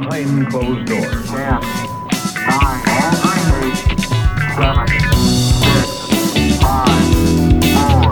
behind 0.00 0.50
closed 0.50 0.86
doors. 0.86 1.30
Ten, 1.30 1.60
nine, 2.50 2.82
eight, 3.62 3.76
seven, 4.56 4.88
six, 4.88 6.58
five, 6.58 7.04
four, 7.70 8.10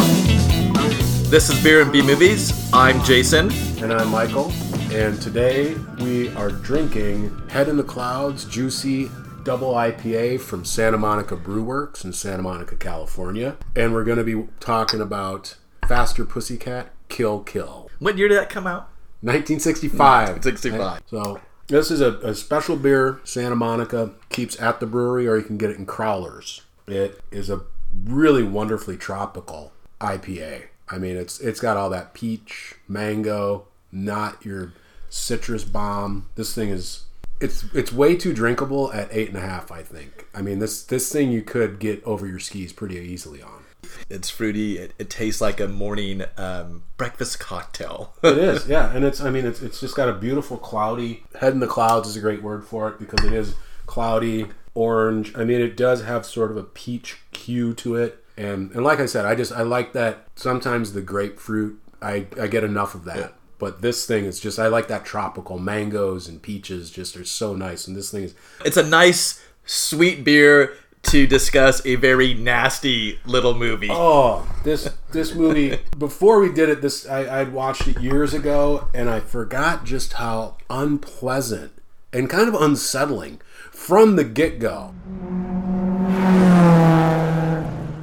This 1.28 1.50
is 1.50 1.60
Beer 1.60 1.82
and 1.82 1.90
B 1.90 2.00
Movies. 2.00 2.52
I'm 2.72 3.02
Jason. 3.02 3.50
And 3.82 3.92
I'm 3.92 4.10
Michael. 4.10 4.52
And 4.92 5.20
today 5.20 5.74
we 5.98 6.32
are 6.36 6.50
drinking 6.50 7.36
Head 7.48 7.68
in 7.68 7.76
the 7.76 7.82
Clouds 7.82 8.44
Juicy 8.44 9.10
Double 9.42 9.72
IPA 9.72 10.40
from 10.40 10.64
Santa 10.64 10.98
Monica 10.98 11.34
Brew 11.34 11.64
Works 11.64 12.04
in 12.04 12.12
Santa 12.12 12.44
Monica, 12.44 12.76
California. 12.76 13.56
And 13.74 13.92
we're 13.92 14.04
going 14.04 14.18
to 14.18 14.24
be 14.24 14.46
talking 14.60 15.00
about 15.00 15.56
Faster 15.88 16.24
Pussycat 16.24 16.92
Kill 17.08 17.40
Kill. 17.40 17.90
What 17.98 18.16
year 18.18 18.28
did 18.28 18.38
that 18.38 18.50
come 18.50 18.68
out? 18.68 18.88
1965. 19.22 20.44
65. 20.44 21.02
So 21.06 21.40
this 21.68 21.90
is 21.90 22.00
a, 22.00 22.18
a 22.18 22.34
special 22.34 22.76
beer 22.76 23.20
Santa 23.24 23.56
Monica 23.56 24.12
keeps 24.28 24.60
at 24.60 24.80
the 24.80 24.86
brewery, 24.86 25.26
or 25.26 25.36
you 25.36 25.44
can 25.44 25.58
get 25.58 25.70
it 25.70 25.78
in 25.78 25.86
Crowlers. 25.86 26.62
It 26.86 27.20
is 27.30 27.48
a 27.48 27.62
really 28.04 28.42
wonderfully 28.42 28.96
tropical 28.96 29.72
IPA. 30.00 30.64
I 30.88 30.98
mean, 30.98 31.16
it's 31.16 31.40
it's 31.40 31.60
got 31.60 31.76
all 31.76 31.90
that 31.90 32.14
peach, 32.14 32.74
mango, 32.88 33.66
not 33.90 34.44
your 34.44 34.72
citrus 35.08 35.64
bomb. 35.64 36.28
This 36.34 36.54
thing 36.54 36.68
is 36.68 37.04
it's 37.40 37.64
it's 37.74 37.92
way 37.92 38.16
too 38.16 38.32
drinkable 38.32 38.92
at 38.92 39.08
eight 39.10 39.28
and 39.28 39.36
a 39.36 39.40
half. 39.40 39.72
I 39.72 39.82
think. 39.82 40.26
I 40.34 40.42
mean, 40.42 40.58
this 40.58 40.82
this 40.82 41.10
thing 41.10 41.30
you 41.30 41.42
could 41.42 41.78
get 41.78 42.02
over 42.04 42.26
your 42.26 42.38
skis 42.38 42.72
pretty 42.72 42.96
easily 42.96 43.42
on. 43.42 43.61
It's 44.08 44.30
fruity. 44.30 44.78
It, 44.78 44.92
it 44.98 45.10
tastes 45.10 45.40
like 45.40 45.60
a 45.60 45.68
morning 45.68 46.24
um, 46.36 46.84
breakfast 46.96 47.40
cocktail. 47.40 48.14
It 48.22 48.38
is, 48.38 48.68
yeah, 48.68 48.94
and 48.94 49.04
it's. 49.04 49.20
I 49.20 49.30
mean, 49.30 49.46
it's 49.46 49.62
it's 49.62 49.80
just 49.80 49.96
got 49.96 50.08
a 50.08 50.12
beautiful 50.12 50.56
cloudy 50.56 51.24
head 51.40 51.52
in 51.52 51.60
the 51.60 51.66
clouds 51.66 52.08
is 52.08 52.16
a 52.16 52.20
great 52.20 52.42
word 52.42 52.64
for 52.64 52.88
it 52.88 52.98
because 52.98 53.24
it 53.24 53.32
is 53.32 53.54
cloudy 53.86 54.46
orange. 54.74 55.36
I 55.36 55.44
mean, 55.44 55.60
it 55.60 55.76
does 55.76 56.02
have 56.02 56.26
sort 56.26 56.50
of 56.50 56.56
a 56.56 56.62
peach 56.62 57.18
hue 57.32 57.74
to 57.74 57.96
it, 57.96 58.24
and 58.36 58.70
and 58.72 58.84
like 58.84 59.00
I 59.00 59.06
said, 59.06 59.24
I 59.24 59.34
just 59.34 59.52
I 59.52 59.62
like 59.62 59.92
that. 59.92 60.28
Sometimes 60.36 60.92
the 60.92 61.02
grapefruit, 61.02 61.80
I 62.00 62.26
I 62.40 62.46
get 62.46 62.64
enough 62.64 62.94
of 62.94 63.04
that. 63.04 63.34
But 63.58 63.80
this 63.80 64.06
thing 64.06 64.24
is 64.24 64.40
just 64.40 64.58
I 64.58 64.66
like 64.66 64.88
that 64.88 65.04
tropical 65.04 65.56
mangoes 65.56 66.26
and 66.26 66.42
peaches 66.42 66.90
just 66.90 67.16
are 67.16 67.24
so 67.24 67.54
nice, 67.54 67.86
and 67.86 67.96
this 67.96 68.10
thing 68.10 68.24
is 68.24 68.34
it's 68.64 68.76
a 68.76 68.82
nice, 68.82 69.40
sweet 69.64 70.24
beer 70.24 70.74
to 71.04 71.26
discuss 71.26 71.84
a 71.84 71.96
very 71.96 72.34
nasty 72.34 73.18
little 73.26 73.54
movie. 73.54 73.88
Oh, 73.90 74.48
this 74.64 74.88
this 75.10 75.34
movie. 75.34 75.78
Before 75.98 76.40
we 76.40 76.52
did 76.52 76.68
it, 76.68 76.82
this 76.82 77.08
I, 77.08 77.40
I'd 77.40 77.52
watched 77.52 77.86
it 77.88 78.00
years 78.00 78.34
ago, 78.34 78.88
and 78.94 79.10
I 79.10 79.20
forgot 79.20 79.84
just 79.84 80.14
how 80.14 80.56
unpleasant 80.70 81.72
and 82.12 82.28
kind 82.28 82.48
of 82.48 82.54
unsettling 82.54 83.40
from 83.70 84.16
the 84.16 84.24
get 84.24 84.58
go. 84.58 84.94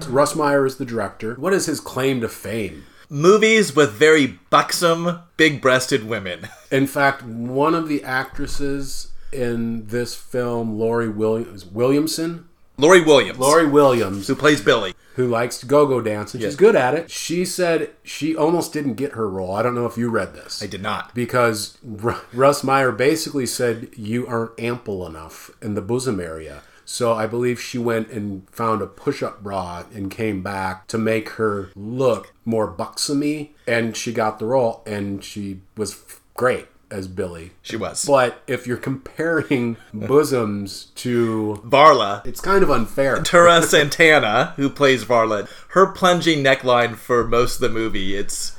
Russ 0.10 0.36
Meyer 0.36 0.66
is 0.66 0.78
the 0.78 0.86
director. 0.86 1.36
What 1.36 1.54
is 1.54 1.68
his 1.68 1.80
claim 1.80 2.20
to 2.22 2.30
fame? 2.30 2.86
Movies 3.10 3.76
with 3.76 3.92
very 3.92 4.40
buxom, 4.50 5.22
big-breasted 5.38 6.08
women. 6.08 6.48
In 6.72 6.88
fact, 6.88 7.24
one 7.24 7.76
of 7.76 7.88
the 7.88 8.04
actresses 8.04 9.12
in 9.32 9.86
this 9.88 10.16
film, 10.16 10.80
Lori 10.80 11.10
Williams, 11.10 11.66
Williamson, 11.66 12.49
Lori 12.80 13.02
Williams, 13.02 13.38
Lori 13.40 13.68
Williams, 13.68 14.28
who 14.28 14.36
plays 14.36 14.62
Billy. 14.62 14.94
who 15.16 15.28
likes 15.28 15.58
to 15.60 15.66
go-go 15.66 16.02
dance, 16.02 16.34
and 16.34 16.42
she's 16.42 16.56
good 16.56 16.76
at 16.76 16.94
it. 16.94 17.12
She 17.12 17.44
said 17.44 17.92
she 18.04 18.36
almost 18.36 18.72
didn't 18.74 18.94
get 18.94 19.12
her 19.14 19.28
role. 19.30 19.54
I 19.54 19.62
don't 19.62 19.76
know 19.76 19.86
if 19.86 19.98
you 19.98 20.10
read 20.10 20.34
this. 20.34 20.64
I 20.64 20.68
did 20.68 20.82
not. 20.82 21.14
because 21.14 21.78
R- 22.04 22.22
Russ 22.34 22.64
Meyer 22.64 22.92
basically 22.92 23.46
said 23.46 23.90
you 23.96 24.26
aren't 24.28 24.58
ample 24.60 25.06
enough 25.06 25.52
in 25.62 25.74
the 25.76 25.82
bosom 25.82 26.20
area. 26.20 26.62
So 26.86 27.14
I 27.14 27.28
believe 27.28 27.62
she 27.62 27.78
went 27.78 28.10
and 28.10 28.50
found 28.50 28.82
a 28.82 28.88
push-up 28.88 29.44
bra 29.44 29.84
and 29.94 30.10
came 30.10 30.42
back 30.42 30.88
to 30.88 30.98
make 30.98 31.30
her 31.32 31.70
look 31.76 32.34
more 32.46 32.72
buxomy, 32.72 33.50
and 33.68 33.96
she 33.96 34.12
got 34.12 34.40
the 34.40 34.46
role, 34.48 34.82
and 34.88 35.24
she 35.24 35.60
was 35.78 35.92
f- 35.92 36.22
great 36.34 36.68
as 36.92 37.08
Billy. 37.08 37.52
She 37.62 37.76
was. 37.78 38.06
But 38.06 38.42
if 38.48 38.66
you're 38.68 38.78
comparing 38.78 39.78
bosoms 39.94 40.86
to, 40.96 41.62
Varla. 41.66 42.26
it's 42.26 42.42
kind 42.42 42.64
of 42.64 42.70
unfair. 42.72 43.22
Tura 43.22 43.60
Satana, 43.62 44.54
who 44.56 44.70
plays 44.70 45.06
Varla, 45.06 45.50
her 45.70 45.88
plunging 45.88 46.44
neckline 46.44 46.96
for 46.96 47.26
most 47.28 47.56
of 47.56 47.62
the 47.62 47.70
movie, 47.70 48.16
it's 48.16 48.56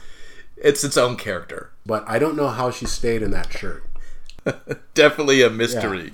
it's 0.57 0.85
its 0.85 0.97
own 0.97 1.17
character. 1.17 1.71
But 1.87 2.05
I 2.07 2.19
don't 2.19 2.37
know 2.37 2.49
how 2.49 2.71
she 2.71 2.87
stayed 2.87 3.23
in 3.23 3.31
that 3.33 3.53
shirt. 3.53 3.85
Definitely 4.95 5.43
a 5.43 5.51
mystery. 5.51 6.13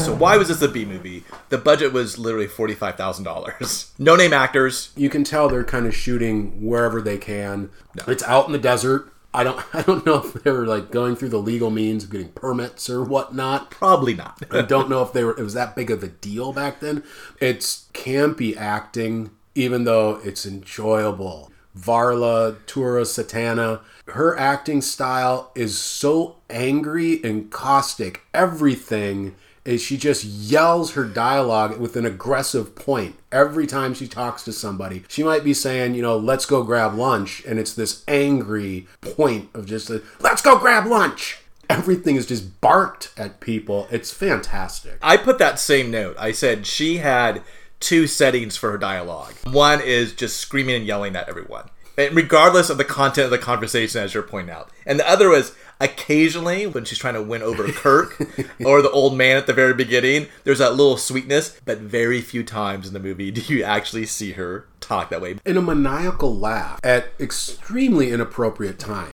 So 0.00 0.14
why 0.14 0.36
was 0.36 0.48
this 0.48 0.62
a 0.62 0.68
B 0.68 0.84
movie? 0.84 1.24
The 1.48 1.58
budget 1.58 1.92
was 1.92 2.18
literally 2.18 2.46
forty-five 2.46 2.94
thousand 2.96 3.24
dollars. 3.24 3.92
No 3.98 4.16
name 4.16 4.32
actors. 4.32 4.90
you 4.96 5.10
can 5.10 5.24
tell 5.24 5.48
they're 5.48 5.64
kind 5.64 5.86
of 5.86 5.94
shooting 5.94 6.64
wherever 6.64 7.02
they 7.02 7.18
can. 7.18 7.70
It's 8.06 8.22
out 8.22 8.46
in 8.46 8.52
the 8.52 8.58
desert. 8.58 9.12
I 9.38 9.44
don't 9.44 9.64
I 9.72 9.82
don't 9.82 10.04
know 10.04 10.16
if 10.16 10.32
they 10.34 10.50
were 10.50 10.66
like 10.66 10.90
going 10.90 11.14
through 11.14 11.28
the 11.28 11.38
legal 11.38 11.70
means 11.70 12.04
of 12.04 12.10
getting 12.10 12.30
permits 12.30 12.90
or 12.90 13.04
whatnot. 13.04 13.70
Probably 13.70 14.14
not. 14.14 14.42
I 14.50 14.62
don't 14.62 14.90
know 14.90 15.02
if 15.02 15.12
they 15.12 15.22
were 15.22 15.38
it 15.38 15.42
was 15.42 15.54
that 15.54 15.76
big 15.76 15.90
of 15.90 16.02
a 16.02 16.08
deal 16.08 16.52
back 16.52 16.80
then. 16.80 17.04
It's 17.40 17.88
campy 17.94 18.56
acting, 18.56 19.30
even 19.54 19.84
though 19.84 20.20
it's 20.24 20.44
enjoyable. 20.44 21.52
Varla, 21.78 22.56
Tura 22.66 23.02
Satana, 23.02 23.80
her 24.08 24.36
acting 24.36 24.82
style 24.82 25.52
is 25.54 25.78
so 25.78 26.38
angry 26.50 27.22
and 27.22 27.52
caustic. 27.52 28.22
Everything 28.34 29.36
is 29.64 29.82
she 29.82 29.96
just 29.96 30.24
yells 30.24 30.92
her 30.92 31.04
dialogue 31.04 31.78
with 31.78 31.96
an 31.96 32.06
aggressive 32.06 32.74
point 32.74 33.16
every 33.30 33.66
time 33.66 33.94
she 33.94 34.08
talks 34.08 34.42
to 34.44 34.52
somebody. 34.52 35.04
She 35.08 35.22
might 35.22 35.44
be 35.44 35.54
saying, 35.54 35.94
you 35.94 36.02
know, 36.02 36.16
let's 36.16 36.46
go 36.46 36.62
grab 36.62 36.94
lunch, 36.94 37.42
and 37.46 37.58
it's 37.58 37.74
this 37.74 38.04
angry 38.08 38.86
point 39.00 39.50
of 39.54 39.66
just, 39.66 39.90
a, 39.90 40.02
let's 40.20 40.42
go 40.42 40.58
grab 40.58 40.86
lunch. 40.86 41.38
Everything 41.70 42.16
is 42.16 42.24
just 42.26 42.60
barked 42.62 43.12
at 43.16 43.40
people. 43.40 43.88
It's 43.90 44.10
fantastic. 44.10 44.98
I 45.02 45.18
put 45.18 45.38
that 45.38 45.58
same 45.58 45.90
note. 45.90 46.16
I 46.18 46.32
said 46.32 46.66
she 46.66 46.98
had 46.98 47.42
two 47.80 48.06
settings 48.06 48.56
for 48.56 48.70
her 48.70 48.78
dialogue. 48.78 49.34
One 49.50 49.80
is 49.80 50.14
just 50.14 50.38
screaming 50.38 50.76
and 50.76 50.86
yelling 50.86 51.14
at 51.14 51.28
everyone, 51.28 51.68
regardless 51.98 52.70
of 52.70 52.78
the 52.78 52.84
content 52.84 53.26
of 53.26 53.30
the 53.30 53.38
conversation, 53.38 54.02
as 54.02 54.14
you're 54.14 54.22
pointing 54.22 54.54
out. 54.54 54.70
And 54.86 54.98
the 54.98 55.08
other 55.08 55.28
was 55.28 55.54
occasionally 55.80 56.66
when 56.66 56.84
she's 56.84 56.98
trying 56.98 57.14
to 57.14 57.22
win 57.22 57.42
over 57.42 57.66
Kirk 57.72 58.20
or 58.64 58.82
the 58.82 58.90
old 58.90 59.16
man 59.16 59.36
at 59.36 59.46
the 59.46 59.52
very 59.52 59.74
beginning. 59.74 60.28
There's 60.44 60.58
that 60.58 60.74
little 60.74 60.96
sweetness, 60.96 61.60
but 61.64 61.78
very 61.78 62.20
few 62.20 62.42
times 62.44 62.86
in 62.86 62.94
the 62.94 63.00
movie 63.00 63.30
do 63.30 63.40
you 63.52 63.62
actually 63.62 64.06
see 64.06 64.32
her 64.32 64.66
talk 64.80 65.10
that 65.10 65.20
way. 65.20 65.36
In 65.44 65.56
a 65.56 65.62
maniacal 65.62 66.36
laugh 66.36 66.80
at 66.82 67.08
extremely 67.20 68.10
inappropriate 68.10 68.78
time. 68.78 69.10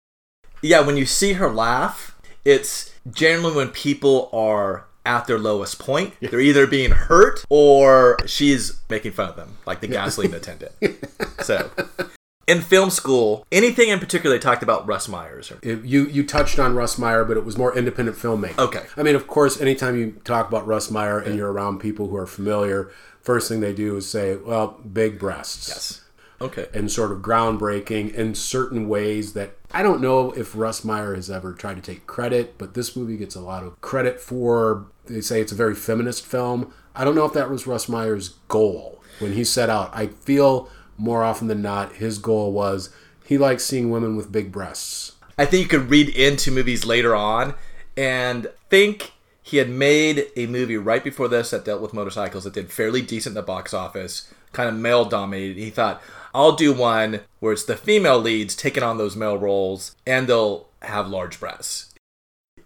Yeah, 0.63 0.81
when 0.81 0.97
you 0.97 1.07
see 1.07 1.35
her 1.35 1.49
laugh, 1.49 2.19
it's 2.45 2.95
generally 3.11 3.55
when 3.55 3.69
people 3.69 4.29
are 4.33 4.87
at 5.07 5.27
their 5.27 5.39
lowest 5.39 5.79
point. 5.79 6.15
They're 6.21 6.41
either 6.41 6.67
being 6.67 6.91
hurt 6.91 7.45
or 7.49 8.19
she's 8.27 8.81
making 8.91 9.13
fun 9.13 9.31
of 9.31 9.37
them, 9.37 9.57
like 9.67 9.81
the 9.81 9.89
gasoline 9.89 10.35
attendant. 10.35 10.73
So, 11.43 11.71
in 12.47 12.61
film 12.61 12.91
school, 12.91 13.47
anything 13.53 13.89
in 13.91 13.99
particular 14.01 14.37
they 14.37 14.41
talked 14.41 14.63
about 14.63 14.87
Russ 14.87 15.09
Myers? 15.09 15.51
Or, 15.51 15.59
It- 15.63 15.85
you 15.85 16.07
you 16.07 16.25
touched 16.25 16.59
on 16.59 16.75
Russ 16.75 16.99
Meyer, 16.99 17.25
but 17.25 17.37
it 17.37 17.45
was 17.45 17.57
more 17.57 17.77
independent 17.77 18.17
filmmaking. 18.19 18.59
Okay. 18.59 18.83
I 18.97 19.03
mean, 19.03 19.15
of 19.15 19.27
course, 19.27 19.61
anytime 19.61 19.97
you 19.99 20.13
talk 20.25 20.49
about 20.49 20.67
Russ 20.67 20.91
Meyer 20.91 21.19
and 21.19 21.37
you're 21.37 21.53
around 21.53 21.79
people 21.79 22.09
who 22.09 22.17
are 22.17 22.27
familiar, 22.27 22.91
first 23.23 23.49
thing 23.49 23.61
they 23.61 23.73
do 23.75 23.97
is 23.97 24.09
say, 24.09 24.37
"Well, 24.37 24.79
big 24.93 25.19
breasts." 25.19 25.69
yes. 25.69 26.01
Okay. 26.43 26.69
And 26.73 26.91
sort 26.91 27.13
of 27.13 27.19
groundbreaking 27.19 28.15
in 28.15 28.35
certain 28.35 28.89
ways 28.89 29.35
that 29.35 29.57
I 29.73 29.83
don't 29.83 30.01
know 30.01 30.33
if 30.33 30.57
Russ 30.57 30.83
Meyer 30.85 31.15
has 31.15 31.31
ever 31.31 31.53
tried 31.53 31.77
to 31.77 31.83
take 31.83 32.07
credit, 32.07 32.55
but 32.57 32.73
this 32.75 32.97
movie 32.97 33.19
gets 33.19 33.35
a 33.35 33.41
lot 33.41 33.63
of 33.63 33.79
credit 33.83 34.19
for. 34.21 34.87
They 35.07 35.21
say 35.21 35.41
it's 35.41 35.53
a 35.53 35.57
very 35.57 35.75
feminist 35.75 36.25
film. 36.25 36.73
I 36.97 37.05
don't 37.05 37.15
know 37.15 37.27
if 37.27 37.35
that 37.35 37.51
was 37.51 37.67
Russ 37.67 37.89
Meyer's 37.89 38.31
goal 38.49 39.03
when 39.19 39.33
he 39.35 39.45
set 39.45 39.69
out. 39.69 39.91
I 39.93 40.07
feel 40.09 40.69
more 41.01 41.25
often 41.25 41.49
than 41.49 41.63
not 41.63 41.95
his 41.95 42.19
goal 42.19 42.53
was 42.53 42.91
he 43.25 43.39
likes 43.39 43.65
seeing 43.65 43.91
women 43.91 44.17
with 44.17 44.33
big 44.33 44.53
breasts. 44.53 45.13
I 45.39 45.47
think 45.47 45.63
you 45.63 45.69
could 45.69 45.91
read 45.91 46.09
into 46.11 46.51
movies 46.51 46.85
later 46.85 47.15
on 47.15 47.55
and 47.97 48.49
think 48.69 49.13
he 49.43 49.57
had 49.57 49.71
made 49.71 50.27
a 50.37 50.47
movie 50.47 50.77
right 50.77 51.03
before 51.03 51.29
this 51.29 51.51
that 51.51 51.65
dealt 51.65 51.81
with 51.81 51.95
motorcycles 51.95 52.45
that 52.45 52.53
did 52.53 52.71
fairly 52.71 53.03
decent 53.03 53.33
in 53.33 53.35
the 53.35 53.43
box 53.43 53.73
office, 53.73 54.33
kind 54.53 54.69
of 54.69 54.75
male 54.75 55.05
dominated. 55.05 55.57
He 55.57 55.71
thought, 55.71 56.03
I'll 56.35 56.53
do 56.53 56.73
one 56.73 57.21
where 57.39 57.53
it's 57.53 57.65
the 57.65 57.77
female 57.77 58.19
leads 58.19 58.55
taking 58.55 58.83
on 58.83 58.99
those 58.99 59.17
male 59.17 59.39
roles 59.39 59.97
and 60.07 60.29
they'll 60.29 60.69
have 60.83 61.09
large 61.09 61.41
breasts. 61.41 61.95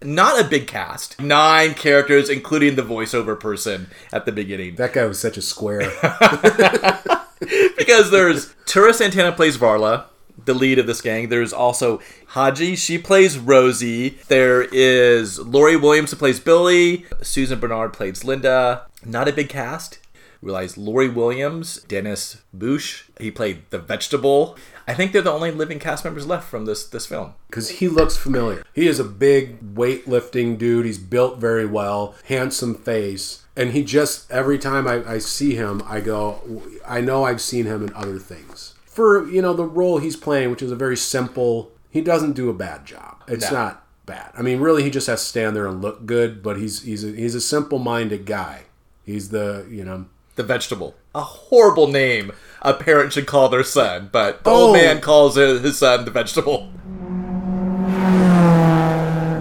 Not 0.01 0.39
a 0.39 0.47
big 0.47 0.67
cast. 0.67 1.19
Nine 1.21 1.73
characters, 1.73 2.29
including 2.29 2.75
the 2.75 2.81
voiceover 2.81 3.39
person 3.39 3.87
at 4.11 4.25
the 4.25 4.31
beginning. 4.31 4.75
That 4.75 4.93
guy 4.93 5.05
was 5.05 5.19
such 5.19 5.37
a 5.37 5.41
square. 5.41 5.91
because 7.77 8.11
there's 8.11 8.53
Tura 8.65 8.91
Satana 8.91 9.35
plays 9.35 9.57
Varla, 9.57 10.05
the 10.45 10.53
lead 10.53 10.79
of 10.79 10.87
this 10.87 11.01
gang. 11.01 11.29
There's 11.29 11.53
also 11.53 12.01
Haji, 12.27 12.75
she 12.75 12.97
plays 12.97 13.37
Rosie. 13.37 14.17
There 14.27 14.63
is 14.63 15.39
Lori 15.39 15.75
Williams 15.75 16.11
who 16.11 16.17
plays 16.17 16.39
Billy. 16.39 17.05
Susan 17.21 17.59
Bernard 17.59 17.93
plays 17.93 18.23
Linda. 18.23 18.87
Not 19.03 19.27
a 19.27 19.33
big 19.33 19.49
cast. 19.49 19.99
Realize 20.41 20.77
Lori 20.77 21.09
Williams, 21.09 21.81
Dennis 21.87 22.37
Busch, 22.53 23.05
he 23.19 23.31
played 23.31 23.63
the 23.71 23.79
vegetable. 23.79 24.55
I 24.87 24.93
think 24.93 25.11
they're 25.11 25.21
the 25.23 25.31
only 25.31 25.51
living 25.51 25.79
cast 25.79 26.03
members 26.05 26.27
left 26.27 26.47
from 26.49 26.65
this 26.65 26.85
this 26.85 27.05
film. 27.07 27.33
because 27.47 27.69
he 27.69 27.87
looks 27.87 28.15
familiar. 28.17 28.63
He 28.73 28.87
is 28.87 28.99
a 28.99 29.03
big 29.03 29.75
weightlifting 29.75 30.57
dude. 30.57 30.85
He's 30.85 30.97
built 30.99 31.39
very 31.39 31.65
well, 31.65 32.15
handsome 32.25 32.75
face, 32.75 33.43
and 33.55 33.71
he 33.71 33.83
just 33.83 34.29
every 34.31 34.57
time 34.59 34.87
I, 34.87 35.03
I 35.13 35.17
see 35.19 35.55
him, 35.55 35.81
I 35.87 36.01
go, 36.01 36.61
I 36.87 37.01
know 37.01 37.23
I've 37.23 37.41
seen 37.41 37.65
him 37.65 37.83
in 37.83 37.93
other 37.93 38.19
things. 38.19 38.73
For 38.85 39.27
you 39.27 39.41
know 39.41 39.53
the 39.53 39.65
role 39.65 39.97
he's 39.97 40.15
playing, 40.15 40.51
which 40.51 40.61
is 40.61 40.71
a 40.71 40.75
very 40.75 40.97
simple, 40.97 41.71
he 41.89 42.01
doesn't 42.01 42.33
do 42.33 42.49
a 42.49 42.53
bad 42.53 42.85
job. 42.85 43.23
It's 43.27 43.51
No. 43.51 43.57
not 43.57 43.85
bad. 44.05 44.31
I 44.37 44.41
mean, 44.43 44.59
really, 44.59 44.83
he 44.83 44.89
just 44.91 45.07
has 45.07 45.21
to 45.21 45.25
stand 45.27 45.55
there 45.55 45.65
and 45.67 45.81
look 45.81 46.05
good. 46.05 46.43
But 46.43 46.57
he's 46.57 46.83
he's 46.83 47.03
a, 47.03 47.07
he's 47.11 47.35
a 47.35 47.41
simple 47.41 47.79
minded 47.79 48.25
guy. 48.25 48.63
He's 49.03 49.29
the 49.29 49.65
you 49.69 49.83
know 49.83 50.05
The 50.35 50.43
vegetable. 50.43 50.95
A 51.15 51.21
horrible 51.23 51.87
name 51.87 52.31
a 52.65 52.73
parent 52.73 53.13
should 53.13 53.27
call 53.27 53.47
their 53.47 53.63
son, 53.63 54.09
but 54.11 54.43
the 54.43 54.49
Oh. 54.49 54.67
old 54.67 54.73
man 54.75 54.99
calls 54.99 55.35
his 55.35 55.77
son 55.77 56.03
the 56.03 56.11
vegetable. 56.11 56.69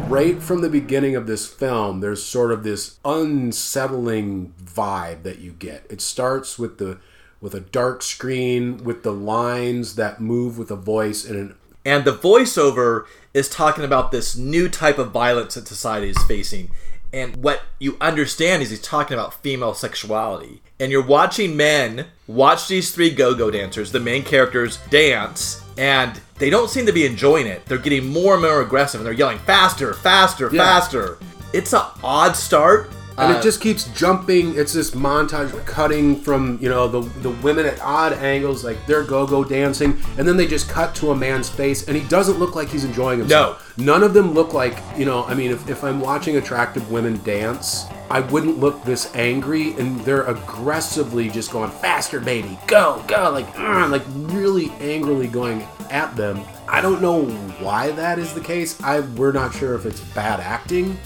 right 0.09 0.41
from 0.41 0.61
the 0.61 0.69
beginning 0.69 1.17
of 1.17 1.26
this 1.26 1.47
film, 1.47 2.00
there's 2.00 2.23
sort 2.23 2.53
of 2.53 2.62
this 2.62 2.99
unsettling 3.05 4.53
vibe 4.62 5.25
that 5.25 5.41
you 5.41 5.50
get. 5.50 5.85
It 5.91 6.00
starts 6.00 6.59
with 6.59 6.79
the 6.79 6.99
with 7.41 7.55
a 7.55 7.61
dark 7.61 8.00
screen 8.03 8.79
with 8.85 9.03
the 9.03 9.12
lines 9.12 9.97
that 9.97 10.21
move 10.21 10.56
with 10.56 10.71
a 10.71 10.76
voice 10.76 11.25
and 11.25 11.37
an 11.37 11.55
And 11.85 12.05
the 12.05 12.12
voiceover 12.12 13.05
is 13.35 13.49
talking 13.49 13.85
about 13.85 14.12
this 14.12 14.37
new 14.37 14.69
type 14.69 14.99
of 14.99 15.11
violence 15.11 15.55
that 15.55 15.67
society 15.69 16.09
is 16.11 16.23
facing. 16.29 16.71
And 17.14 17.37
what 17.37 17.62
you 17.78 17.96
understand 18.00 18.61
is 18.61 18.70
he's 18.70 18.82
talking 18.82 19.16
about 19.16 19.34
female 19.34 19.72
sexuality. 19.72 20.61
And 20.81 20.90
you're 20.90 21.06
watching 21.06 21.56
men 21.56 22.06
watch 22.26 22.66
these 22.66 22.90
three 22.93 23.11
go 23.11 23.37
go 23.37 23.52
dancers, 23.52 23.93
the 23.93 24.00
main 24.00 24.25
characters, 24.25 24.78
dance, 24.90 25.62
and 25.78 26.20
they 26.40 26.50
don't 26.50 26.69
seem 26.69 26.87
to 26.87 26.93
be 26.93 27.06
enjoying 27.06 27.46
it. 27.46 27.64
They're 27.66 27.78
getting 27.78 28.08
more 28.08 28.32
and 28.32 28.43
more 28.43 28.62
aggressive 28.62 29.00
and 29.00 29.06
they're 29.06 29.14
yelling 29.14 29.38
faster, 29.38 29.94
faster, 29.94 30.50
Yeah. 30.52 30.64
faster. 30.64 31.19
It's 31.52 31.72
an 31.72 31.82
odd 32.02 32.34
start. 32.34 32.90
And 33.16 33.32
Uh, 33.32 33.38
it 33.38 33.43
just 33.43 33.61
keeps 33.61 33.84
jumping. 33.93 34.56
It's 34.56 34.72
this 34.72 34.90
montage 34.93 35.52
cutting 35.66 36.20
from 36.20 36.58
you 36.61 36.69
know 36.69 36.88
the 36.88 37.00
the 37.20 37.31
women 37.31 37.66
at 37.66 37.81
odd 37.81 38.12
angles, 38.12 38.64
like 38.64 38.84
they're 38.87 39.05
go-go 39.05 39.44
dancing, 39.44 40.00
and 40.19 40.26
then 40.26 40.37
they 40.37 40.46
just 40.46 40.69
cut 40.69 40.94
to 40.96 41.11
a 41.11 41.16
man's 41.16 41.49
face, 41.49 41.87
and 41.87 41.96
he 41.96 42.06
doesn't 42.08 42.38
look 42.38 42.55
like 42.56 42.69
he's 42.69 42.84
enjoying 42.84 43.20
himself. 43.20 43.75
No, 43.76 43.84
none 43.84 44.02
of 44.02 44.14
them 44.14 44.32
look 44.32 44.52
like 44.52 44.76
you 44.96 45.05
know. 45.05 45.25
I 45.25 45.34
mean, 45.34 45.50
if, 45.50 45.69
if 45.69 45.84
I'm 45.84 46.00
watching 46.00 46.37
attractive 46.37 46.90
women 46.90 47.20
dance, 47.25 47.87
I 48.11 48.20
wouldn't 48.20 48.58
look 48.58 48.84
this 48.84 49.14
angry, 49.14 49.72
and 49.75 50.00
they're 50.00 50.25
aggressively 50.25 51.28
just 51.28 51.52
going 51.52 51.70
faster, 51.70 52.20
baby, 52.20 52.58
go, 52.66 53.05
go, 53.06 53.31
like 53.31 53.56
like 53.58 54.02
really 54.06 54.70
angrily 54.81 55.28
going 55.28 55.66
at 55.90 56.16
them. 56.16 56.40
I 56.66 56.81
don't 56.81 57.00
know 57.00 57.26
why 57.61 57.93
that 57.93 58.19
is 58.19 58.34
the 58.34 58.40
case. 58.40 58.81
I 58.82 59.00
we're 59.00 59.32
not 59.32 59.55
sure 59.55 59.75
if 59.75 59.87
it's 59.87 60.00
bad 60.00 60.40
acting 60.40 60.99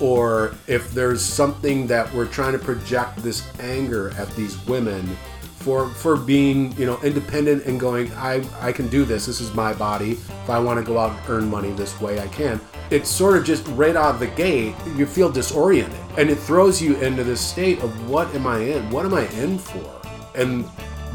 or 0.00 0.54
if 0.66 0.92
there's 0.92 1.22
something 1.22 1.86
that 1.86 2.12
we're 2.14 2.26
trying 2.26 2.52
to 2.52 2.58
project 2.58 3.22
this 3.22 3.48
anger 3.60 4.10
at 4.18 4.28
these 4.36 4.64
women 4.66 5.16
for 5.62 5.88
for 5.88 6.16
being 6.16 6.76
you 6.76 6.84
know 6.84 6.98
independent 7.02 7.64
and 7.64 7.78
going 7.78 8.12
I 8.14 8.44
I 8.60 8.72
can 8.72 8.88
do 8.88 9.04
this. 9.04 9.26
This 9.26 9.40
is 9.40 9.54
my 9.54 9.72
body. 9.72 10.12
If 10.12 10.50
I 10.50 10.58
want 10.58 10.78
to 10.78 10.84
go 10.84 10.98
out 10.98 11.12
and 11.12 11.20
earn 11.28 11.48
money 11.48 11.70
this 11.70 12.00
way 12.00 12.20
I 12.20 12.28
can. 12.28 12.60
It's 12.90 13.08
sort 13.08 13.38
of 13.38 13.44
just 13.44 13.66
right 13.68 13.96
out 13.96 14.14
of 14.14 14.20
the 14.20 14.26
gate 14.26 14.74
you 14.96 15.06
feel 15.06 15.30
disoriented. 15.30 15.98
And 16.18 16.28
it 16.28 16.36
throws 16.36 16.82
you 16.82 16.96
into 17.00 17.24
this 17.24 17.40
state 17.40 17.80
of 17.80 18.10
what 18.10 18.34
am 18.34 18.46
I 18.46 18.58
in? 18.58 18.90
What 18.90 19.06
am 19.06 19.14
I 19.14 19.26
in 19.28 19.58
for? 19.58 20.02
And 20.34 20.66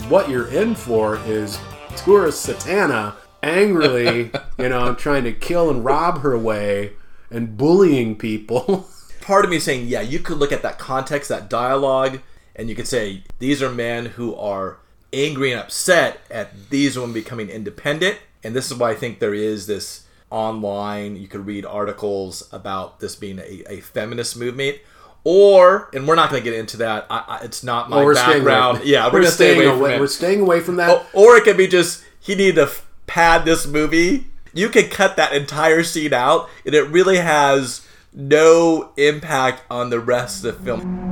what 0.10 0.30
you're 0.30 0.48
in 0.48 0.74
for 0.74 1.18
is 1.26 1.60
Tura 1.96 2.30
Satana 2.30 3.16
angrily 3.44 4.32
you 4.58 4.70
know 4.70 4.96
trying 4.96 5.24
to 5.24 5.32
kill 5.32 5.70
and 5.70 5.84
rob 5.84 6.22
her 6.22 6.38
way 6.38 6.94
and 7.30 7.58
bullying 7.58 8.16
people 8.16 8.88
part 9.28 9.44
of 9.44 9.52
me 9.52 9.58
is 9.58 9.64
saying, 9.66 9.88
yeah, 9.88 10.00
you 10.00 10.20
could 10.20 10.38
look 10.38 10.54
at 10.54 10.62
that 10.62 10.80
context, 10.80 11.28
that 11.28 11.50
dialogue, 11.50 12.22
and 12.56 12.70
you 12.70 12.76
could 12.76 12.88
say 12.88 13.24
these 13.40 13.62
are 13.62 13.70
men 13.70 14.06
who 14.06 14.34
are 14.36 14.78
angry 15.12 15.52
and 15.52 15.60
upset 15.60 16.20
at 16.32 16.70
these 16.70 16.98
women 16.98 17.14
becoming 17.14 17.50
independent. 17.50 18.18
And 18.44 18.56
this 18.56 18.72
is 18.72 18.78
why 18.78 18.92
I 18.92 18.96
think 18.96 19.20
there 19.20 19.34
is 19.34 19.68
this 19.68 20.08
online, 20.30 21.18
you 21.18 21.28
could 21.28 21.46
read 21.46 21.66
articles 21.66 22.48
about 22.54 23.02
this 23.02 23.18
being 23.18 23.40
a, 23.40 23.64
a 23.70 23.82
feminist 23.82 24.38
movement. 24.38 24.78
Or, 25.26 25.90
and 25.94 26.08
we're 26.08 26.16
not 26.16 26.30
going 26.30 26.42
to 26.42 26.50
get 26.50 26.58
into 26.58 26.78
that. 26.78 27.06
I, 27.10 27.24
I, 27.28 27.40
it's 27.44 27.62
not 27.62 27.90
my 27.90 27.98
Well, 27.98 28.06
we're 28.06 28.16
staying 28.16 28.30
away 28.30 28.46
background. 28.46 28.86
Yeah, 28.86 29.06
we're, 29.08 29.12
going 29.12 29.24
to 29.24 29.32
stay 29.32 29.56
staying 29.56 29.70
away, 29.70 29.78
from 29.78 29.92
it. 29.92 30.00
We're 30.00 30.08
staying 30.08 30.40
away 30.40 30.60
from 30.62 30.78
that. 30.78 30.90
O- 30.90 31.06
or 31.14 31.36
it 31.36 31.44
could 31.44 31.58
be 31.58 31.68
just 31.68 32.02
he 32.22 32.34
needed 32.34 32.56
to 32.56 32.62
f- 32.64 32.88
pad 33.08 33.44
this 33.44 33.68
movie. 33.68 34.28
You 34.58 34.70
could 34.70 34.90
cut 34.90 35.18
that 35.18 35.34
entire 35.34 35.84
scene 35.84 36.14
out, 36.14 36.50
and 36.66 36.74
it 36.74 36.90
really 36.90 37.18
has 37.18 37.88
no 38.12 38.92
impact 38.98 39.62
on 39.70 39.92
the 39.92 40.00
rest 40.00 40.44
of 40.44 40.58
the 40.58 40.64
film. 40.64 41.06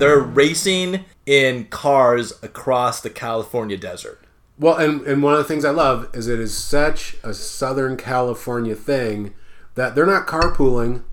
They're 0.00 0.18
racing 0.18 1.04
in 1.26 1.66
cars 1.66 2.32
across 2.42 3.00
the 3.00 3.10
California 3.10 3.76
desert. 3.76 4.20
Well, 4.58 4.76
and, 4.76 5.02
and 5.02 5.22
one 5.22 5.34
of 5.34 5.38
the 5.38 5.44
things 5.44 5.64
I 5.64 5.70
love 5.70 6.10
is 6.12 6.26
it 6.26 6.40
is 6.40 6.56
such 6.56 7.16
a 7.22 7.32
Southern 7.32 7.96
California 7.96 8.74
thing 8.74 9.32
that 9.76 9.94
they're 9.94 10.06
not 10.06 10.26
carpooling. 10.26 11.04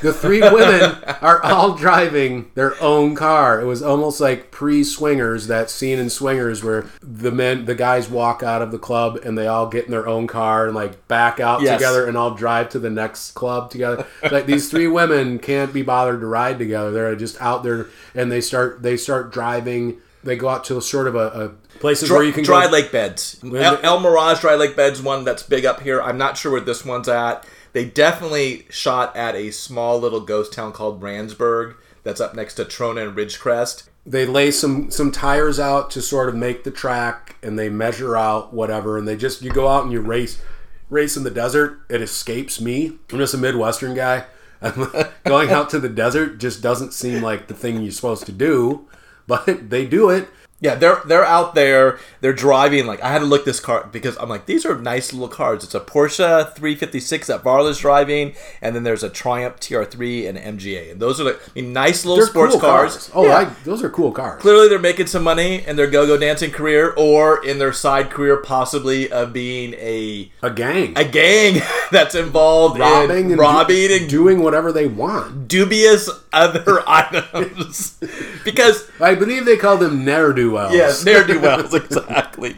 The 0.00 0.12
three 0.14 0.40
women 0.40 0.96
are 1.20 1.42
all 1.44 1.74
driving 1.74 2.50
their 2.54 2.80
own 2.82 3.14
car. 3.14 3.60
It 3.60 3.66
was 3.66 3.82
almost 3.82 4.20
like 4.20 4.50
pre-swingers, 4.50 5.46
that 5.48 5.68
scene 5.70 5.98
in 5.98 6.08
Swingers 6.08 6.64
where 6.64 6.86
the 7.02 7.30
men, 7.30 7.66
the 7.66 7.74
guys 7.74 8.08
walk 8.08 8.42
out 8.42 8.62
of 8.62 8.70
the 8.70 8.78
club 8.78 9.18
and 9.24 9.36
they 9.36 9.46
all 9.46 9.66
get 9.68 9.84
in 9.84 9.90
their 9.90 10.06
own 10.08 10.26
car 10.26 10.66
and 10.66 10.74
like 10.74 11.06
back 11.08 11.38
out 11.40 11.60
Yes. 11.62 11.78
together 11.78 12.06
and 12.06 12.16
all 12.16 12.30
drive 12.34 12.70
to 12.70 12.78
the 12.78 12.90
next 12.90 13.32
club 13.32 13.70
together. 13.70 14.06
like 14.30 14.46
these 14.46 14.70
three 14.70 14.88
women 14.88 15.38
can't 15.38 15.72
be 15.72 15.82
bothered 15.82 16.20
to 16.20 16.26
ride 16.26 16.58
together. 16.58 16.90
They're 16.90 17.14
just 17.16 17.40
out 17.40 17.62
there 17.62 17.86
and 18.14 18.32
they 18.32 18.40
start 18.40 18.82
they 18.82 18.96
start 18.96 19.32
driving. 19.32 19.98
They 20.22 20.36
go 20.36 20.48
out 20.48 20.64
to 20.64 20.80
sort 20.80 21.06
of 21.06 21.14
a, 21.14 21.18
a 21.28 21.48
places 21.80 22.08
Dry, 22.08 22.16
where 22.16 22.26
you 22.26 22.32
can 22.32 22.44
dry 22.44 22.64
go, 22.64 22.72
lake 22.72 22.90
beds. 22.90 23.38
El, 23.44 23.78
El 23.82 24.00
Mirage 24.00 24.40
Dry 24.40 24.54
Lake 24.54 24.74
Beds 24.76 25.02
one 25.02 25.24
that's 25.24 25.42
big 25.42 25.66
up 25.66 25.80
here. 25.82 26.00
I'm 26.00 26.16
not 26.16 26.38
sure 26.38 26.52
where 26.52 26.60
this 26.62 26.84
one's 26.84 27.08
at. 27.08 27.44
They 27.74 27.84
definitely 27.84 28.66
shot 28.70 29.14
at 29.16 29.34
a 29.34 29.50
small 29.50 29.98
little 29.98 30.20
ghost 30.20 30.52
town 30.52 30.72
called 30.72 31.02
Randsburg 31.02 31.74
that's 32.04 32.20
up 32.20 32.34
next 32.34 32.54
to 32.54 32.64
Trona 32.64 33.08
and 33.08 33.16
Ridgecrest. 33.16 33.88
they 34.06 34.24
lay 34.24 34.50
some 34.50 34.90
some 34.90 35.10
tires 35.10 35.58
out 35.58 35.90
to 35.90 36.00
sort 36.00 36.28
of 36.28 36.36
make 36.36 36.62
the 36.62 36.70
track 36.70 37.36
and 37.42 37.58
they 37.58 37.68
measure 37.68 38.16
out 38.16 38.54
whatever 38.54 38.96
and 38.96 39.08
they 39.08 39.16
just 39.16 39.42
you 39.42 39.50
go 39.50 39.66
out 39.66 39.82
and 39.82 39.92
you 39.92 40.00
race 40.00 40.40
race 40.88 41.16
in 41.16 41.24
the 41.24 41.30
desert. 41.30 41.80
It 41.90 42.00
escapes 42.00 42.60
me. 42.60 42.98
I'm 43.10 43.18
just 43.18 43.34
a 43.34 43.38
midwestern 43.38 43.94
guy. 43.94 44.26
Going 45.24 45.50
out 45.50 45.68
to 45.70 45.80
the 45.80 45.88
desert 45.88 46.38
just 46.38 46.62
doesn't 46.62 46.94
seem 46.94 47.22
like 47.22 47.48
the 47.48 47.54
thing 47.54 47.82
you're 47.82 47.90
supposed 47.90 48.24
to 48.26 48.32
do 48.32 48.86
but 49.26 49.46
they 49.70 49.86
do 49.86 50.10
it 50.10 50.28
Yeah, 50.64 50.76
they're 50.76 51.02
they're 51.04 51.24
out 51.26 51.54
there. 51.54 51.98
They're 52.22 52.32
driving. 52.32 52.86
Like 52.86 53.02
I 53.02 53.10
had 53.12 53.18
to 53.18 53.26
look 53.26 53.44
this 53.44 53.60
car 53.60 53.86
because 53.92 54.16
I'm 54.16 54.30
like 54.30 54.46
these 54.46 54.64
are 54.64 54.74
nice 54.78 55.12
little 55.12 55.28
cars. 55.28 55.62
It's 55.62 55.74
a 55.74 55.80
Porsche 55.80 56.54
356 56.54 57.26
that 57.26 57.42
Varla's 57.44 57.78
driving, 57.78 58.34
and 58.62 58.74
then 58.74 58.82
there's 58.82 59.02
a 59.02 59.10
Triumph 59.10 59.56
TR3 59.60 60.26
and 60.26 60.38
MGA, 60.58 60.92
and 60.92 61.00
those 61.00 61.20
are 61.20 61.24
like 61.24 61.36
I 61.36 61.60
mean, 61.60 61.74
nice 61.74 62.06
little 62.06 62.16
they're 62.16 62.26
sports 62.26 62.52
cool 62.52 62.60
cars. 62.62 62.92
cars, 62.92 63.10
oh 63.14 63.26
Yeah. 63.26 63.36
I, 63.36 63.44
those 63.64 63.84
are 63.84 63.90
cool 63.90 64.10
cars 64.10 64.40
Clearly, 64.40 64.68
they're 64.70 64.78
making 64.78 65.06
some 65.08 65.22
money 65.22 65.62
in 65.66 65.76
their 65.76 65.86
go-go 65.86 66.16
dancing 66.16 66.50
career, 66.50 66.94
or 66.96 67.44
in 67.44 67.58
their 67.58 67.72
side 67.74 68.08
career, 68.10 68.38
possibly 68.38 69.12
of 69.12 69.34
being 69.34 69.74
a 69.74 70.32
a 70.42 70.50
gang 70.50 70.96
a 70.96 71.04
gang 71.04 71.60
that's 71.92 72.14
involved 72.14 72.78
robbing 72.80 73.26
in 73.26 73.32
and 73.32 73.38
robbing 73.38 73.88
do- 73.88 73.96
and 73.96 74.08
doing 74.08 74.42
whatever 74.42 74.72
they 74.72 74.86
want 74.86 75.46
dubious 75.46 76.08
other 76.32 76.82
items. 76.88 77.98
because 78.44 78.90
i 79.00 79.14
believe 79.14 79.44
they 79.44 79.56
call 79.56 79.76
them 79.76 80.04
ne'er-do-wells 80.54 80.74
Yes, 80.74 81.04
ne'er 81.04 81.24
do 81.24 81.40
wells, 81.40 81.74
exactly. 81.74 82.56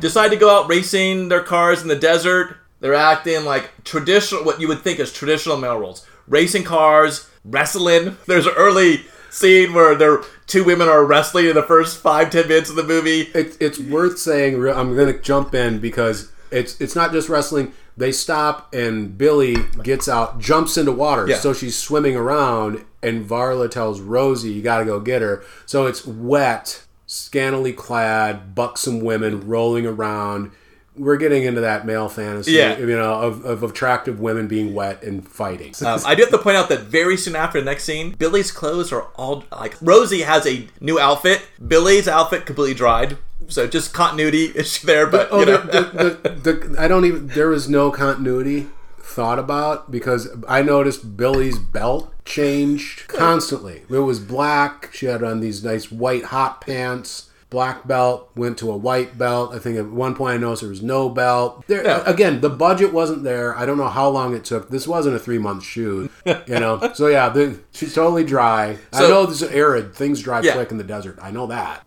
Decide 0.00 0.28
to 0.28 0.36
go 0.36 0.50
out 0.50 0.68
racing 0.68 1.28
their 1.28 1.42
cars 1.42 1.82
in 1.82 1.88
the 1.88 1.96
desert. 1.96 2.56
They're 2.80 2.94
acting 2.94 3.44
like 3.44 3.84
traditional, 3.84 4.44
what 4.44 4.60
you 4.60 4.68
would 4.68 4.80
think 4.80 4.98
is 4.98 5.12
traditional 5.12 5.58
male 5.58 5.78
roles. 5.78 6.06
Racing 6.26 6.64
cars, 6.64 7.28
wrestling. 7.44 8.16
There's 8.26 8.46
an 8.46 8.54
early 8.56 9.04
scene 9.28 9.74
where 9.74 9.94
there 9.94 10.22
two 10.46 10.64
women 10.64 10.88
are 10.88 11.04
wrestling 11.04 11.46
in 11.46 11.54
the 11.54 11.62
first 11.62 11.98
five 11.98 12.30
ten 12.30 12.48
minutes 12.48 12.70
of 12.70 12.76
the 12.76 12.82
movie. 12.82 13.22
it, 13.34 13.56
it's 13.60 13.78
worth 13.78 14.18
saying. 14.18 14.54
I'm 14.66 14.96
going 14.96 15.12
to 15.12 15.20
jump 15.20 15.54
in 15.54 15.78
because 15.80 16.32
it's 16.50 16.80
it's 16.80 16.96
not 16.96 17.12
just 17.12 17.28
wrestling. 17.28 17.74
They 17.96 18.12
stop 18.12 18.72
and 18.74 19.16
Billy 19.18 19.56
gets 19.82 20.08
out, 20.08 20.38
jumps 20.38 20.76
into 20.78 20.92
water, 20.92 21.26
Yeah. 21.28 21.36
so 21.38 21.52
she's 21.52 21.76
swimming 21.76 22.16
around, 22.16 22.84
and 23.02 23.28
Varla 23.28 23.70
tells 23.70 24.00
Rosie, 24.00 24.50
"You 24.52 24.62
got 24.62 24.78
to 24.78 24.84
go 24.84 25.00
get 25.00 25.22
her." 25.22 25.42
So 25.66 25.86
it's 25.86 26.06
wet. 26.06 26.82
scantily 27.12 27.72
clad, 27.72 28.54
buxom 28.54 29.00
women 29.00 29.40
rolling 29.48 29.84
around. 29.84 30.52
We're 30.96 31.16
getting 31.16 31.42
into 31.42 31.60
that 31.60 31.84
male 31.84 32.08
fantasy, 32.08 32.52
Yeah. 32.52 32.78
you 32.78 32.86
know, 32.86 33.14
of, 33.14 33.44
of 33.44 33.64
attractive 33.64 34.20
women 34.20 34.46
being 34.46 34.74
wet 34.74 35.02
and 35.02 35.26
fighting. 35.26 35.74
Um, 35.84 35.98
I 36.06 36.14
do 36.14 36.22
have 36.22 36.30
to 36.30 36.38
point 36.38 36.56
out 36.56 36.68
that 36.68 36.82
very 36.82 37.16
soon 37.16 37.34
after 37.34 37.58
the 37.58 37.64
next 37.64 37.82
scene, 37.82 38.14
Billy's 38.16 38.52
clothes 38.52 38.92
are 38.92 39.06
all 39.16 39.42
like 39.50 39.74
Rosie 39.82 40.20
has 40.22 40.46
a 40.46 40.68
new 40.80 41.00
outfit. 41.00 41.42
Billy's 41.66 42.06
outfit 42.06 42.46
completely 42.46 42.74
dried, 42.74 43.18
so 43.50 43.66
just 43.66 43.92
continuity 43.92 44.52
issue 44.56 44.86
there. 44.86 45.06
But 45.06 45.28
Oh, 45.30 45.40
you 45.40 45.46
know, 45.46 45.58
the, 45.58 46.18
the, 46.22 46.30
the, 46.52 46.80
I 46.80 46.88
don't 46.88 47.04
even. 47.04 47.26
There 47.28 47.48
was 47.48 47.68
no 47.68 47.90
continuity 47.90 48.68
thought 48.98 49.38
about 49.38 49.90
because 49.90 50.28
I 50.48 50.62
noticed 50.62 51.16
Billy's 51.16 51.58
belt 51.58 52.12
changed 52.24 53.08
constantly. 53.08 53.82
It 53.90 53.98
was 53.98 54.20
black. 54.20 54.90
She 54.92 55.06
had 55.06 55.22
on 55.22 55.40
these 55.40 55.62
nice 55.64 55.90
white 55.90 56.24
hot 56.26 56.60
pants. 56.60 57.26
Black 57.50 57.84
belt 57.88 58.30
went 58.36 58.56
to 58.58 58.70
a 58.70 58.76
white 58.76 59.18
belt. 59.18 59.52
I 59.52 59.58
think 59.58 59.76
at 59.76 59.86
one 59.90 60.14
point 60.14 60.34
I 60.34 60.36
noticed 60.36 60.62
there 60.62 60.70
was 60.70 60.84
no 60.84 61.08
belt. 61.08 61.64
There 61.66 61.84
Yeah. 61.84 62.04
again, 62.06 62.40
the 62.40 62.48
budget 62.48 62.92
wasn't 62.92 63.24
there. 63.24 63.56
I 63.58 63.66
don't 63.66 63.76
know 63.76 63.88
how 63.88 64.08
long 64.08 64.36
it 64.36 64.44
took. 64.44 64.70
This 64.70 64.86
wasn't 64.86 65.16
a 65.16 65.18
three 65.18 65.38
month 65.38 65.64
shoot, 65.64 66.12
you 66.24 66.60
know. 66.60 66.92
so 66.94 67.08
yeah, 67.08 67.28
the, 67.28 67.58
she's 67.72 67.92
totally 67.92 68.22
dry. 68.22 68.78
I 68.92 69.00
know 69.00 69.26
this 69.26 69.42
is 69.42 69.50
arid. 69.50 69.96
Things 69.96 70.20
dry 70.22 70.42
Yeah. 70.42 70.52
quick 70.52 70.70
in 70.70 70.78
the 70.78 70.84
desert. 70.84 71.18
I 71.20 71.32
know 71.32 71.48
that. 71.48 71.84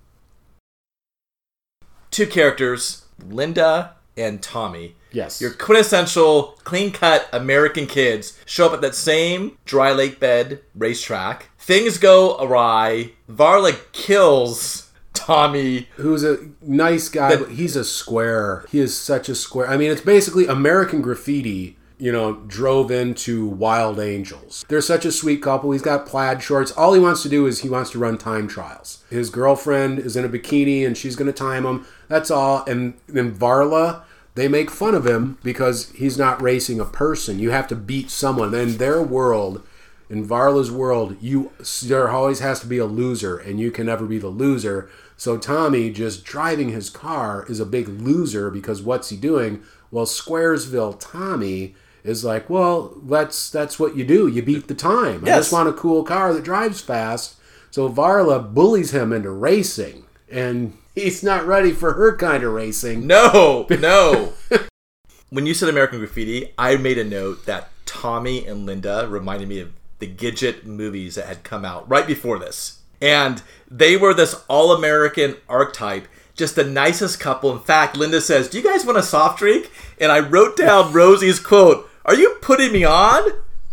Two 2.13 2.27
characters, 2.27 3.05
Linda 3.27 3.96
and 4.15 4.41
Tommy. 4.41 4.96
Yes. 5.12 5.41
Your 5.41 5.51
quintessential, 5.51 6.58
clean 6.63 6.91
cut 6.91 7.27
American 7.34 7.88
kids 7.88 8.39
show 8.46 8.67
up 8.67 8.74
at 8.74 8.82
that 8.82 8.96
same 8.96 9.58
dry 9.65 9.91
lake 9.91 10.20
bed 10.20 10.62
racetrack. 10.75 11.50
Things 11.60 11.98
go 11.98 12.38
awry. 12.39 13.12
Varla 13.29 13.79
kills 13.91 14.91
Tommy. 15.13 15.88
who's 15.96 16.24
a 16.24 16.38
nice 16.62 17.10
guy, 17.10 17.36
but 17.36 17.51
he's 17.51 17.75
a 17.75 17.84
square. 17.84 18.65
He 18.70 18.79
is 18.79 18.98
such 18.98 19.29
a 19.29 19.36
square. 19.36 19.70
I 19.70 19.77
mean, 19.77 19.91
it's 19.91 20.01
basically 20.01 20.48
American 20.48 21.01
Graffiti. 21.01 21.77
You 22.03 22.12
know, 22.12 22.33
drove 22.33 22.91
into 22.91 23.48
Wild 23.48 23.98
Angels. 23.98 24.65
They're 24.67 24.81
such 24.81 25.05
a 25.05 25.12
sweet 25.12 25.41
couple. 25.41 25.72
He's 25.72 25.81
got 25.81 26.05
plaid 26.05 26.43
shorts. 26.43 26.74
All 26.74 26.91
he 26.91 27.00
wants 27.00 27.24
to 27.24 27.29
do 27.29 27.45
is 27.45 27.62
he 27.62 27.69
wants 27.69 27.91
to 27.91 27.98
run 27.98 28.17
time 28.17 28.50
trials. 28.50 29.05
His 29.10 29.29
girlfriend 29.29 30.00
is 30.00 30.17
in 30.17 30.25
a 30.25 30.27
bikini 30.29 30.86
and 30.86 30.98
she's 30.98 31.15
going 31.15 31.31
to 31.31 31.31
time 31.31 31.65
him. 31.65 31.86
That's 32.10 32.29
all. 32.29 32.65
And 32.65 32.95
then 33.07 33.33
Varla, 33.33 34.03
they 34.36 34.50
make 34.50 34.69
fun 34.69 34.95
of 34.95 35.07
him 35.07 35.38
because 35.43 35.91
he's 35.91 36.17
not 36.17 36.41
racing 36.41 36.81
a 36.81 36.86
person. 36.86 37.39
You 37.39 37.51
have 37.51 37.69
to 37.69 37.75
beat 37.75 38.10
someone. 38.10 38.53
In 38.53 38.79
their 38.79 39.01
world, 39.01 39.65
in 40.10 40.27
Varla's 40.27 40.69
world, 40.69 41.15
you 41.22 41.53
there 41.83 42.10
always 42.10 42.39
has 42.41 42.60
to 42.60 42.67
be 42.67 42.79
a 42.79 42.86
loser, 42.86 43.38
and 43.38 43.62
you 43.62 43.72
can 43.72 43.86
never 43.86 44.05
be 44.05 44.17
the 44.19 44.27
loser. 44.27 44.89
So 45.15 45.38
Tommy 45.38 45.89
just 45.89 46.25
driving 46.25 46.67
his 46.67 46.89
car 46.89 47.45
is 47.48 47.62
a 47.62 47.65
big 47.65 47.88
loser 47.88 48.50
because 48.50 48.81
what's 48.81 49.07
he 49.07 49.15
doing? 49.15 49.63
Well, 49.89 50.05
Squaresville 50.05 50.98
Tommy 51.00 51.75
is 52.03 52.24
like, 52.24 52.50
well, 52.50 52.93
that's 53.03 53.50
that's 53.50 53.79
what 53.79 53.95
you 53.95 54.05
do. 54.05 54.27
You 54.27 54.41
beat 54.41 54.67
the 54.67 54.75
time. 54.75 55.24
I 55.24 55.27
just 55.27 55.53
want 55.53 55.69
a 55.69 55.74
cool 55.74 56.03
car 56.03 56.33
that 56.33 56.43
drives 56.43 56.81
fast. 56.81 57.36
So 57.72 57.89
Varla 57.89 58.53
bullies 58.53 58.93
him 58.93 59.12
into 59.12 59.31
racing, 59.31 60.05
and 60.29 60.77
he's 60.95 61.24
not 61.24 61.45
ready 61.45 61.72
for 61.72 61.93
her 61.93 62.15
kind 62.15 62.43
of 62.43 62.53
racing. 62.53 63.07
No, 63.07 63.65
no. 63.69 64.33
when 65.29 65.45
you 65.45 65.53
said 65.53 65.69
American 65.69 66.00
Graffiti, 66.00 66.53
I 66.57 66.75
made 66.75 66.98
a 66.98 67.03
note 67.03 67.45
that 67.45 67.69
Tommy 67.86 68.45
and 68.45 68.65
Linda 68.65 69.07
reminded 69.10 69.48
me 69.48 69.60
of 69.60 69.72
the 70.00 70.07
Gidget 70.07 70.65
movies 70.65 71.15
that 71.15 71.27
had 71.27 71.43
come 71.43 71.63
out 71.63 71.89
right 71.89 72.05
before 72.05 72.38
this. 72.38 72.79
And 73.01 73.41
they 73.69 73.98
were 73.98 74.13
this 74.13 74.43
all 74.48 74.72
American 74.72 75.36
archetype, 75.50 76.07
just 76.36 76.55
the 76.55 76.63
nicest 76.63 77.19
couple. 77.19 77.51
In 77.51 77.60
fact, 77.60 77.98
Linda 77.98 78.22
says, 78.22 78.50
Do 78.50 78.57
you 78.57 78.63
guys 78.63 78.86
want 78.86 78.98
a 78.98 79.03
soft 79.03 79.39
drink? 79.39 79.72
And 80.00 80.12
I 80.12 80.19
wrote 80.19 80.55
down 80.55 80.93
Rosie's 80.93 81.39
quote 81.39 81.89
Are 82.05 82.15
you 82.15 82.38
putting 82.41 82.72
me 82.72 82.83
on? 82.83 83.24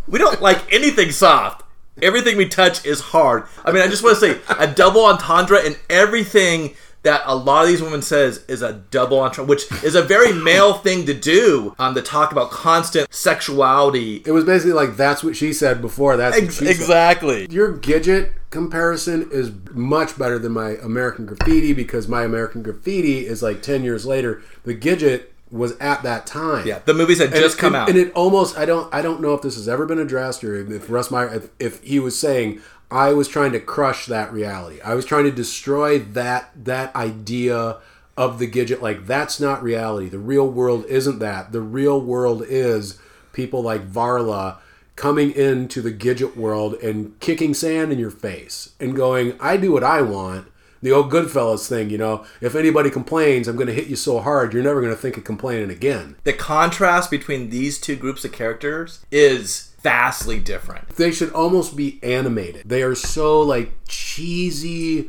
We 0.07 0.19
don't 0.19 0.41
like 0.41 0.73
anything 0.73 1.11
soft. 1.11 1.65
Everything 2.03 2.37
we 2.37 2.49
touch 2.49 2.85
is 2.87 3.01
hard. 3.01 3.45
I 3.65 3.73
mean, 3.73 3.83
I 3.83 3.89
just 3.89 4.03
want 4.03 4.19
to 4.19 4.21
say 4.21 4.41
a 4.59 4.67
double 4.67 5.05
entendre 5.05 5.59
and 5.65 5.79
everything 5.91 6.75
that 7.03 7.23
a 7.25 7.35
lot 7.35 7.63
of 7.63 7.69
these 7.69 7.83
women 7.83 8.03
says 8.03 8.45
is 8.47 8.63
a 8.63 8.75
double 8.91 9.21
entendre, 9.21 9.49
which 9.49 9.71
is 9.83 9.95
a 9.95 10.03
very 10.03 10.33
male 10.33 10.75
thing 10.75 11.07
to 11.07 11.15
do. 11.15 11.75
Um, 11.79 11.95
to 11.95 12.03
talk 12.03 12.31
about 12.33 12.51
constant 12.51 13.13
sexuality. 13.13 14.23
It 14.27 14.33
was 14.33 14.45
basically 14.45 14.73
like 14.73 14.97
that's 14.97 15.25
what 15.25 15.37
she 15.37 15.53
said 15.53 15.81
before. 15.81 16.17
That's 16.17 16.37
Ex- 16.37 16.59
she 16.59 16.65
said. 16.67 16.71
exactly. 16.71 17.47
Your 17.51 17.77
Gidget 17.77 18.33
comparison 18.51 19.29
is 19.33 19.51
much 19.73 20.19
better 20.19 20.39
than 20.39 20.53
my 20.53 20.77
American 20.83 21.27
Graffiti 21.27 21.73
because 21.73 22.07
my 22.09 22.23
American 22.25 22.63
Graffiti 22.63 23.27
is 23.27 23.43
like 23.43 23.63
10 23.63 23.83
years 23.83 24.07
later. 24.07 24.43
The 24.65 24.75
Gidget 24.75 25.25
was 25.51 25.73
at 25.79 26.03
that 26.05 26.27
time. 26.27 26.67
Yeah, 26.67 26.79
the 26.85 26.95
movies 26.95 27.19
had 27.19 27.33
And 27.33 27.37
just 27.43 27.57
it- 27.59 27.61
come 27.61 27.75
and- 27.75 27.83
out. 27.83 27.89
And 27.89 27.99
it 27.99 28.13
almost 28.15 28.57
I 28.59 28.65
don't 28.65 28.93
I 28.95 29.03
don't 29.03 29.21
know 29.21 29.35
if 29.35 29.43
this 29.43 29.57
has 29.57 29.69
ever 29.69 29.87
been 29.87 29.99
addressed 29.99 30.45
or 30.45 30.55
if 30.55 30.89
Russ 30.91 31.11
Meyer 31.11 31.29
if, 31.35 31.49
if 31.59 31.83
he 31.83 31.99
was 31.99 32.19
saying 32.19 32.61
I 32.91 33.13
was 33.13 33.29
trying 33.29 33.53
to 33.53 33.61
crush 33.61 34.07
that 34.07 34.33
reality. 34.33 34.81
I 34.83 34.95
was 34.95 35.05
trying 35.05 35.25
to 35.25 35.31
destroy 35.31 35.99
that 35.99 36.51
that 36.65 36.95
idea 36.97 37.77
of 38.17 38.39
the 38.39 38.51
Gidget 38.51 38.81
like 38.83 39.07
that's 39.07 39.41
not 39.41 39.63
reality. 39.63 40.09
The 40.09 40.19
real 40.19 40.49
world 40.49 40.85
isn't 40.87 41.19
that. 41.21 41.53
The 41.53 41.61
real 41.61 42.01
world 42.01 42.43
is 42.47 42.99
people 43.33 43.63
like 43.63 43.89
Varla 43.91 44.57
coming 44.97 45.31
into 45.31 45.81
the 45.81 45.93
Gidget 45.93 46.37
world 46.37 46.75
and 46.75 47.19
kicking 47.21 47.55
sand 47.55 47.91
in 47.93 47.99
your 47.99 48.11
face 48.11 48.71
and 48.79 48.95
going, 48.95 49.35
I 49.41 49.57
do 49.57 49.73
what 49.73 49.83
I 49.85 50.03
want. 50.03 50.47
The 50.83 50.93
old 50.93 51.11
Goodfellas 51.11 51.69
thing, 51.69 51.91
you 51.91 51.99
know, 51.99 52.25
if 52.41 52.55
anybody 52.55 52.91
complains, 52.91 53.49
I'm 53.49 53.57
going 53.57 53.67
to 53.67 53.75
hit 53.75 53.89
you 53.89 53.97
so 53.97 54.21
hard, 54.21 54.55
you're 54.55 54.63
never 54.63 54.81
going 54.81 54.95
to 54.95 55.01
think 55.01 55.17
of 55.17 55.25
complaining 55.25 55.71
again. 55.71 56.17
the 56.25 56.33
contrast 56.33 57.11
between 57.11 57.51
these 57.51 57.79
two 57.79 57.97
groups 57.97 58.25
of 58.25 58.33
characters 58.33 59.05
is 59.11 59.73
vastly 59.83 60.39
different. 60.39 60.89
They 60.91 61.13
should 61.13 61.33
almost 61.33 61.77
be 61.77 61.99
animated. 62.03 62.69
They 62.69 62.83
are 62.83 62.95
so 62.95 63.41
like 63.41 63.73
cheesy, 63.89 65.09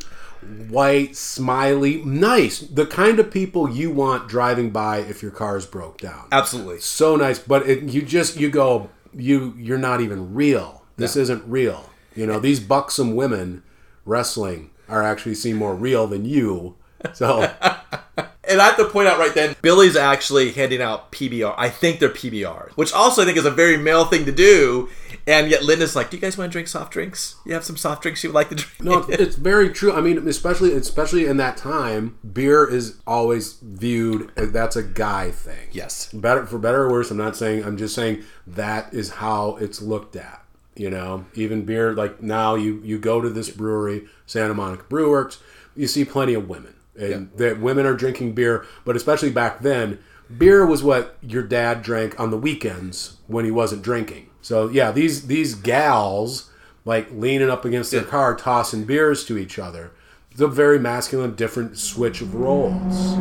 white, 0.68 1.16
smiley, 1.16 2.04
nice. 2.04 2.60
The 2.60 2.86
kind 2.86 3.20
of 3.20 3.32
people 3.32 3.70
you 3.70 3.92
want 3.92 4.28
driving 4.28 4.72
by 4.72 5.00
if 5.00 5.22
your 5.22 5.32
car's 5.32 5.66
broke 5.66 6.00
down. 6.00 6.28
Absolutely. 6.32 6.80
So 6.80 7.16
nice, 7.16 7.40
but 7.40 7.68
it, 7.68 7.84
you 7.84 8.02
just 8.02 8.38
you 8.38 8.50
go 8.50 8.90
you 9.14 9.54
you're 9.58 9.78
not 9.78 10.02
even 10.02 10.34
real. 10.34 10.84
This 10.98 11.16
isn't 11.16 11.44
real. 11.48 11.90
You 12.16 12.28
know, 12.28 12.40
these 12.40 12.60
buxom 12.60 13.16
women 13.16 13.64
wrestling 14.06 14.71
are 14.92 15.04
actually 15.04 15.36
seem 15.36 15.58
more 15.58 15.76
real 15.76 16.08
than 16.08 16.26
you. 16.26 16.76
So 17.14 17.52
And 18.52 18.60
I 18.60 18.66
have 18.66 18.78
to 18.78 18.86
point 18.86 19.08
out 19.08 19.18
right 19.18 19.34
then, 19.34 19.56
Billy's 19.62 19.96
actually 19.96 20.52
handing 20.52 20.82
out 20.82 21.12
PBR. 21.12 21.56
I 21.58 21.70
think 21.70 22.00
they're 22.00 22.10
PBRs, 22.10 22.72
which 22.72 22.92
also 22.92 23.22
I 23.22 23.26
think 23.26 23.38
is 23.38 23.46
a 23.46 23.52
very 23.52 23.78
male 23.78 24.06
thing 24.06 24.26
to 24.26 24.32
do. 24.32 24.90
And 25.26 25.50
yet 25.50 25.64
Linda's 25.64 25.96
like, 25.96 26.10
"Do 26.10 26.18
you 26.18 26.22
guys 26.22 26.38
want 26.38 26.50
to 26.50 26.52
drink 26.52 26.68
soft 26.68 26.92
drinks? 26.92 27.36
You 27.46 27.54
have 27.54 27.64
some 27.64 27.78
soft 27.78 28.02
drinks 28.02 28.24
you 28.24 28.30
would 28.30 28.36
like 28.36 28.50
to 28.50 28.56
drink?" 28.56 28.82
No, 28.82 29.06
it's 29.08 29.36
very 29.36 29.70
true. 29.70 29.94
I 29.94 30.02
mean, 30.02 30.28
especially 30.28 30.74
especially 30.74 31.26
in 31.28 31.38
that 31.38 31.56
time, 31.56 32.18
beer 32.34 32.68
is 32.68 32.98
always 33.08 33.54
viewed 33.62 34.32
as 34.36 34.52
that's 34.52 34.76
a 34.76 34.84
guy 34.84 35.32
thing. 35.32 35.70
Yes. 35.72 36.12
Better 36.12 36.46
for 36.46 36.58
better 36.58 36.84
or 36.84 36.92
worse, 36.92 37.12
I'm 37.12 37.18
not 37.18 37.38
saying 37.38 37.64
I'm 37.64 37.78
just 37.78 37.96
saying 37.96 38.24
that 38.48 38.94
is 38.94 39.12
how 39.12 39.58
it's 39.58 39.82
looked 39.82 40.16
at. 40.16 40.41
You 40.76 40.90
know, 40.90 41.26
even 41.34 41.66
beer 41.66 41.94
like 41.94 42.22
now 42.22 42.56
you 42.56 42.82
you 42.84 42.98
go 42.98 43.22
to 43.22 43.30
this 43.30 43.50
brewery, 43.50 44.08
Santa 44.26 44.54
Monica 44.54 44.84
Brew 44.84 45.10
Works, 45.10 45.40
you 45.76 45.88
see 45.88 46.06
plenty 46.06 46.34
of 46.34 46.48
women. 46.48 46.76
And 47.00 47.32
that 47.38 47.60
women 47.60 47.86
are 47.86 47.96
drinking 47.96 48.34
beer, 48.34 48.66
but 48.86 48.96
especially 48.96 49.32
back 49.32 49.62
then, 49.62 50.00
beer 50.38 50.66
was 50.66 50.84
what 50.84 51.18
your 51.22 51.42
dad 51.42 51.82
drank 51.82 52.20
on 52.20 52.32
the 52.32 52.38
weekends 52.38 53.18
when 53.28 53.46
he 53.46 53.52
wasn't 53.52 53.82
drinking. 53.82 54.30
So 54.42 54.70
yeah, 54.70 54.92
these 54.92 55.28
these 55.28 55.56
gals 55.56 56.52
like 56.86 57.10
leaning 57.12 57.50
up 57.50 57.66
against 57.66 57.92
their 57.92 58.04
car, 58.04 58.36
tossing 58.36 58.86
beers 58.86 59.24
to 59.26 59.38
each 59.38 59.60
other. 59.60 59.92
It's 60.32 60.42
a 60.42 60.48
very 60.48 60.80
masculine, 60.80 61.36
different 61.36 61.78
switch 61.78 62.22
of 62.22 62.34
roles. 62.34 63.16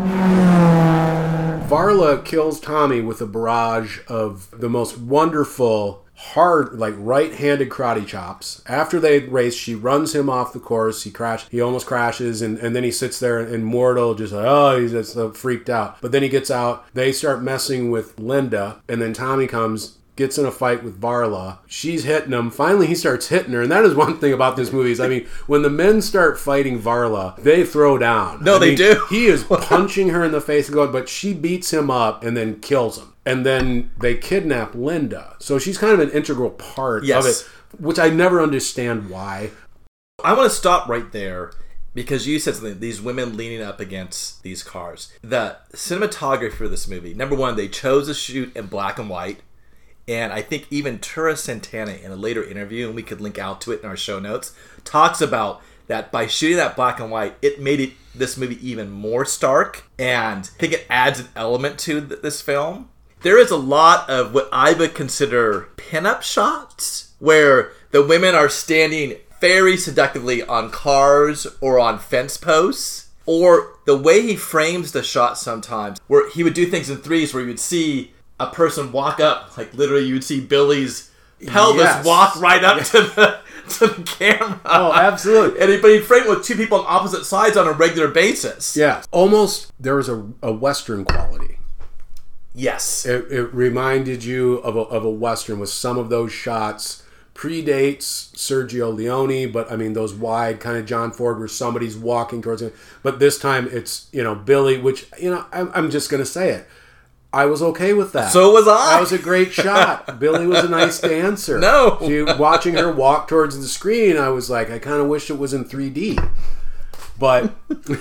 Varla 1.69 2.25
kills 2.25 2.61
Tommy 2.61 3.01
with 3.01 3.21
a 3.21 3.27
barrage 3.27 4.01
of 4.09 4.49
the 4.53 4.69
most 4.69 4.99
wonderful, 4.99 6.05
hard, 6.21 6.79
like 6.79 6.95
right-handed 6.97 7.71
karate 7.71 8.07
chops. 8.07 8.63
After 8.67 9.01
they 9.01 9.21
race, 9.21 9.55
she 9.55 9.75
runs 9.75 10.15
him 10.15 10.29
off 10.29 10.53
the 10.53 10.61
course. 10.61 11.03
He 11.03 11.11
crash. 11.11 11.47
He 11.51 11.61
almost 11.61 11.87
crashes, 11.87 12.43
and, 12.43 12.59
and 12.59 12.77
then 12.77 12.85
he 12.85 12.91
sits 12.91 13.19
there 13.19 13.41
and 13.41 13.65
mortal, 13.65 14.15
just 14.15 14.33
like 14.33 14.47
oh, 14.47 14.81
he's 14.81 14.93
just 14.93 15.15
so 15.15 15.33
freaked 15.33 15.71
out. 15.71 16.01
But 16.01 16.13
then 16.13 16.23
he 16.23 16.29
gets 16.29 16.51
out. 16.51 16.85
They 16.95 17.13
start 17.13 17.43
messing 17.43 17.91
with 17.91 18.19
Linda, 18.19 18.83
and 18.89 19.01
then 19.01 19.13
Tommy 19.13 19.47
comes. 19.47 19.97
Gets 20.21 20.37
in 20.37 20.45
a 20.45 20.51
fight 20.51 20.85
with 20.85 21.01
Varla. 21.01 21.61
She's 21.67 22.05
hitting 22.05 22.33
him. 22.35 22.51
Finally, 22.51 22.89
he 22.89 22.95
starts 22.95 23.29
hitting 23.29 23.55
her, 23.55 23.63
and 23.63 23.73
that 23.73 23.87
is 23.87 23.95
one 23.95 24.19
thing 24.19 24.35
about 24.35 24.55
this 24.55 24.71
movie. 24.71 24.91
Is 24.93 25.01
I 25.01 25.09
mean, 25.09 25.27
when 25.47 25.63
the 25.63 25.71
men 25.71 26.03
start 26.03 26.39
fighting 26.39 26.79
Varla, 26.79 27.43
they 27.43 27.65
throw 27.65 27.97
down. 27.97 28.45
No, 28.45 28.57
I 28.57 28.59
they 28.59 28.67
mean, 28.69 28.77
do. 28.77 29.07
He 29.09 29.25
is 29.29 29.45
punching 29.45 30.11
her 30.11 30.23
in 30.23 30.33
the 30.33 30.43
face 30.43 30.67
and 30.69 30.75
going, 30.75 30.93
but 30.93 31.09
she 31.09 31.33
beats 31.33 31.73
him 31.73 31.91
up 31.91 32.23
and 32.23 32.37
then 32.37 32.61
kills 32.61 32.99
him. 32.99 33.15
And 33.25 33.47
then 33.47 33.93
they 33.99 34.15
kidnap 34.15 34.75
Linda. 34.75 35.37
So 35.39 35.59
she's 35.59 35.79
kind 35.79 35.95
of 35.95 36.01
an 36.01 36.11
integral 36.11 36.51
part 36.51 37.05
Yes. 37.05 37.25
of 37.25 37.31
it, 37.31 37.83
which 37.83 37.99
I 37.99 38.11
never 38.11 38.43
understand 38.43 39.09
why. 39.09 39.53
I 40.23 40.35
want 40.35 40.51
to 40.51 40.55
stop 40.55 40.87
right 40.87 41.11
there 41.13 41.53
because 41.95 42.27
you 42.27 42.39
said 42.39 42.57
something. 42.57 42.79
These 42.79 43.01
women 43.01 43.39
leaning 43.39 43.63
up 43.63 43.81
against 43.81 44.43
these 44.43 44.63
cars. 44.63 45.11
The 45.23 45.57
cinematography 45.73 46.53
for 46.53 46.69
this 46.69 46.87
movie. 46.87 47.15
Number 47.15 47.37
one, 47.37 47.57
they 47.57 47.69
chose 47.69 48.07
to 48.09 48.13
shoot 48.13 48.55
in 48.55 48.67
black 48.67 48.99
and 48.99 49.09
white. 49.09 49.41
And 50.09 50.33
I 50.33 50.43
think 50.43 50.67
even 50.71 50.99
Tura 50.99 51.35
Satana 51.35 52.03
in 52.03 52.11
a 52.11 52.17
later 52.17 52.43
interview, 52.43 52.87
and 52.87 52.97
we 52.97 53.03
could 53.03 53.21
link 53.21 53.39
out 53.39 53.61
to 53.63 53.73
it 53.73 53.81
in 53.83 53.89
our 53.89 53.97
show 53.97 54.19
notes, 54.19 54.53
talks 54.85 55.21
about 55.21 55.63
that 55.87 56.13
by 56.13 56.27
shooting 56.27 56.57
that 56.57 56.77
black 56.77 57.01
and 57.01 57.11
white, 57.11 57.37
it 57.43 57.61
made 57.61 57.81
it 57.81 57.93
this 58.15 58.37
movie 58.37 58.59
even 58.67 58.91
more 58.91 59.25
stark. 59.25 59.85
And 59.99 60.51
I 60.55 60.59
think 60.59 60.73
it 60.73 60.87
adds 60.89 61.21
an 61.21 61.29
element 61.37 61.79
to 61.81 62.01
th- 62.07 62.23
this 62.23 62.41
film. 62.41 62.89
There 63.23 63.39
is 63.39 63.51
a 63.51 63.57
lot 63.57 64.09
of 64.09 64.33
what 64.33 64.49
I 64.53 64.73
would 64.73 64.95
consider 64.95 65.69
pinup 65.77 66.23
shots 66.23 67.13
where 67.19 67.73
the 67.91 68.05
women 68.05 68.35
are 68.35 68.49
standing 68.49 69.17
very 69.41 69.77
seductively 69.77 70.43
on 70.43 70.71
cars 70.71 71.47
or 71.61 71.79
on 71.79 71.99
fence 71.99 72.37
posts. 72.37 73.09
Or 73.27 73.79
the 73.85 73.97
way 73.97 74.23
he 74.23 74.35
frames 74.35 74.91
the 74.91 75.05
shot 75.05 75.39
sometimes, 75.39 75.99
where 76.09 76.29
he 76.31 76.43
would 76.43 76.55
do 76.55 76.67
things 76.67 76.91
in 76.91 76.97
threes 76.97 77.33
where 77.33 77.43
you 77.43 77.49
would 77.49 77.61
see 77.61 78.13
a 78.41 78.47
person 78.51 78.91
walk 78.93 79.21
up, 79.21 79.57
like 79.57 79.73
literally 79.75 80.05
you 80.07 80.15
would 80.15 80.25
see 80.25 80.41
Billy's 80.41 81.11
pelvis 81.47 81.83
Yes. 81.83 82.05
walk 82.05 82.41
right 82.41 82.63
up 82.65 82.83
to 82.85 83.01
the 83.03 83.39
to 83.79 83.87
the 83.89 84.03
camera. 84.03 84.61
Oh, 84.65 84.93
absolutely. 84.93 85.61
And 85.61 85.71
he, 85.71 85.79
but 85.81 85.91
he 85.91 86.01
framed 86.01 86.27
it 86.27 86.31
with 86.31 86.45
two 86.45 86.57
people 86.57 86.79
on 86.81 86.85
opposite 86.89 87.25
sides 87.25 87.57
on 87.57 87.69
a 87.69 87.73
regular 87.73 88.09
basis. 88.09 88.77
Yeah, 88.77 89.03
almost 89.13 89.71
there 89.79 89.95
was 89.97 90.09
a, 90.09 90.27
a 90.43 90.53
Western 90.53 91.05
quality. 91.05 91.59
Yes. 92.55 93.07
It, 93.07 93.31
it 93.31 93.55
reminded 93.55 94.25
you 94.25 94.55
of 94.59 94.75
a, 94.77 94.81
of 94.81 95.05
a 95.05 95.11
Western 95.11 95.61
with 95.61 95.71
some 95.71 95.99
of 95.99 96.09
those 96.09 96.33
shots. 96.33 97.05
Predates 97.35 98.33
Sergio 98.35 98.95
Leone, 98.95 99.51
but 99.51 99.73
I 99.73 99.77
mean, 99.77 99.95
those 99.95 100.13
wide 100.13 100.61
kind 100.61 100.77
of 100.77 100.85
John 100.85 101.11
Ford 101.11 101.39
where 101.39 101.49
somebody's 101.49 101.97
walking 101.97 102.43
towards 102.43 102.61
him. 102.61 102.71
But 103.03 103.19
this 103.19 103.39
time 103.39 103.67
it's, 103.73 104.09
you 104.13 104.23
know, 104.23 104.35
Billy, 104.35 104.77
which, 104.77 105.07
you 105.19 105.31
know, 105.31 105.47
I'm, 105.51 105.71
I'm 105.73 105.91
just 105.91 106.11
going 106.11 106.23
to 106.23 106.27
say 106.27 106.51
it. 106.51 106.69
I 107.33 107.47
was 107.47 107.63
okay 107.63 107.93
with 107.93 108.13
that. 108.13 108.33
So 108.33 108.53
was 108.53 108.67
I. 108.67 108.95
That 108.95 109.01
was 109.01 109.13
a 109.13 109.19
great 109.19 109.53
shot. 109.53 110.19
Billy 110.21 110.47
was 110.47 110.65
a 110.65 110.69
nice 110.69 111.01
dancer. 111.01 111.59
No. 111.59 111.99
She, 112.01 112.23
watching 112.23 112.75
her 112.75 112.91
walk 112.93 113.29
towards 113.29 113.59
the 113.59 113.69
screen, 113.69 114.17
I 114.17 114.31
was 114.31 114.51
like, 114.51 114.71
I 114.71 114.79
kind 114.79 115.01
of 115.01 115.07
wish 115.07 115.31
it 115.31 115.39
was 115.39 115.55
in 115.55 115.65
3D. 115.65 116.29
But. 117.19 117.55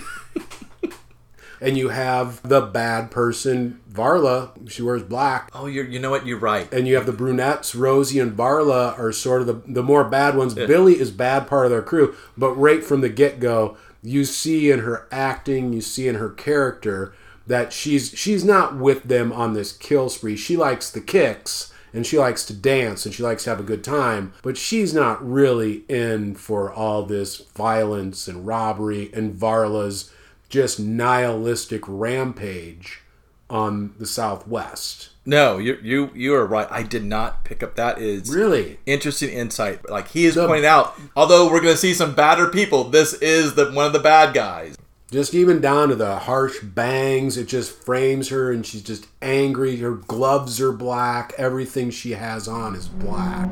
and 1.62 1.78
you 1.78 1.90
have 1.90 2.42
the 2.48 2.62
bad 2.62 3.12
person, 3.12 3.80
Varla. 3.92 4.70
She 4.70 4.82
wears 4.82 5.04
black. 5.04 5.52
Oh, 5.54 5.68
you're, 5.68 5.86
you 5.86 6.00
know 6.00 6.10
what? 6.10 6.26
You're 6.26 6.40
right. 6.40 6.72
And 6.74 6.88
you 6.88 6.96
have 6.96 7.06
the 7.06 7.14
brunettes, 7.14 7.76
Rosie 7.76 8.20
and 8.20 8.36
Varla 8.36 8.98
are 8.98 9.12
sort 9.12 9.42
of 9.42 9.48
the, 9.48 9.62
the 9.68 9.84
more 9.84 10.04
bad 10.04 10.36
ones. 10.36 10.56
Billy 10.56 11.00
is 11.00 11.12
bad 11.12 11.48
part 11.48 11.66
of 11.66 11.72
their 11.72 11.84
crew, 11.84 12.16
but 12.36 12.54
right 12.54 12.84
from 12.84 13.02
the 13.02 13.10
get 13.10 13.40
go, 13.40 13.78
you 14.02 14.26
see 14.26 14.72
in 14.72 14.80
her 14.80 15.08
acting, 15.12 15.74
you 15.74 15.82
see 15.82 16.08
in 16.08 16.16
her 16.16 16.30
character 16.30 17.14
that 17.50 17.74
she's 17.74 18.12
she's 18.18 18.46
not 18.46 18.77
with 18.77 19.03
them 19.03 19.34
on 19.34 19.53
this 19.53 19.72
kill 19.74 20.08
spree. 20.10 20.38
She 20.38 20.56
likes 20.56 20.89
the 20.89 21.01
kicks 21.01 21.74
and 21.94 22.06
she 22.06 22.18
likes 22.18 22.46
to 22.46 22.53
dance 22.53 23.06
and 23.06 23.13
she 23.13 23.24
likes 23.24 23.44
to 23.44 23.50
have 23.50 23.60
a 23.60 23.63
good 23.63 23.84
time, 23.84 24.32
but 24.44 24.56
she's 24.58 24.94
not 24.94 25.27
really 25.27 25.84
in 25.89 26.36
for 26.36 26.72
all 26.72 27.03
this 27.03 27.38
violence 27.58 28.27
and 28.27 28.46
robbery 28.48 29.10
and 29.13 29.34
Varla's 29.36 30.12
just 30.50 30.79
nihilistic 30.79 31.82
rampage 31.88 33.01
on 33.50 33.94
the 33.98 34.06
Southwest. 34.06 35.10
No, 35.25 35.58
you 35.58 35.77
you 35.82 36.12
you 36.13 36.34
are 36.36 36.46
right. 36.46 36.68
I 36.70 36.84
did 36.84 37.03
not 37.03 37.44
pick 37.44 37.63
up 37.63 37.75
that. 37.75 38.00
Is 38.00 38.29
Really? 38.34 38.79
interesting 38.86 39.29
insight. 39.29 39.89
Like 39.89 40.10
he 40.10 40.25
is 40.25 40.36
The- 40.36 40.46
pointing 40.48 40.65
out, 40.68 40.96
although 41.15 41.46
we're 41.51 41.62
going 41.62 41.74
to 41.74 41.77
see 41.77 41.94
some 41.94 42.13
badder 42.13 42.48
people, 42.48 42.84
this 42.86 43.13
is 43.15 43.56
the 43.56 43.72
one 43.72 43.86
of 43.88 43.94
the 43.94 44.00
bad 44.00 44.34
guys. 44.34 44.75
Just 45.12 45.34
even 45.34 45.60
down 45.60 45.89
to 45.89 45.95
the 45.95 46.19
harsh 46.19 46.60
bangs, 46.62 47.36
it 47.36 47.48
just 47.48 47.72
frames 47.72 48.30
her 48.30 48.52
and 48.52 48.63
she's 48.63 48.84
just 48.84 49.08
angry. 49.24 49.78
Her 49.78 49.93
gloves 49.93 50.62
are 50.62 50.72
black. 50.72 51.34
Everything 51.36 51.89
she 51.89 52.12
has 52.12 52.48
on 52.48 52.76
is 52.76 52.88
black. 52.88 53.50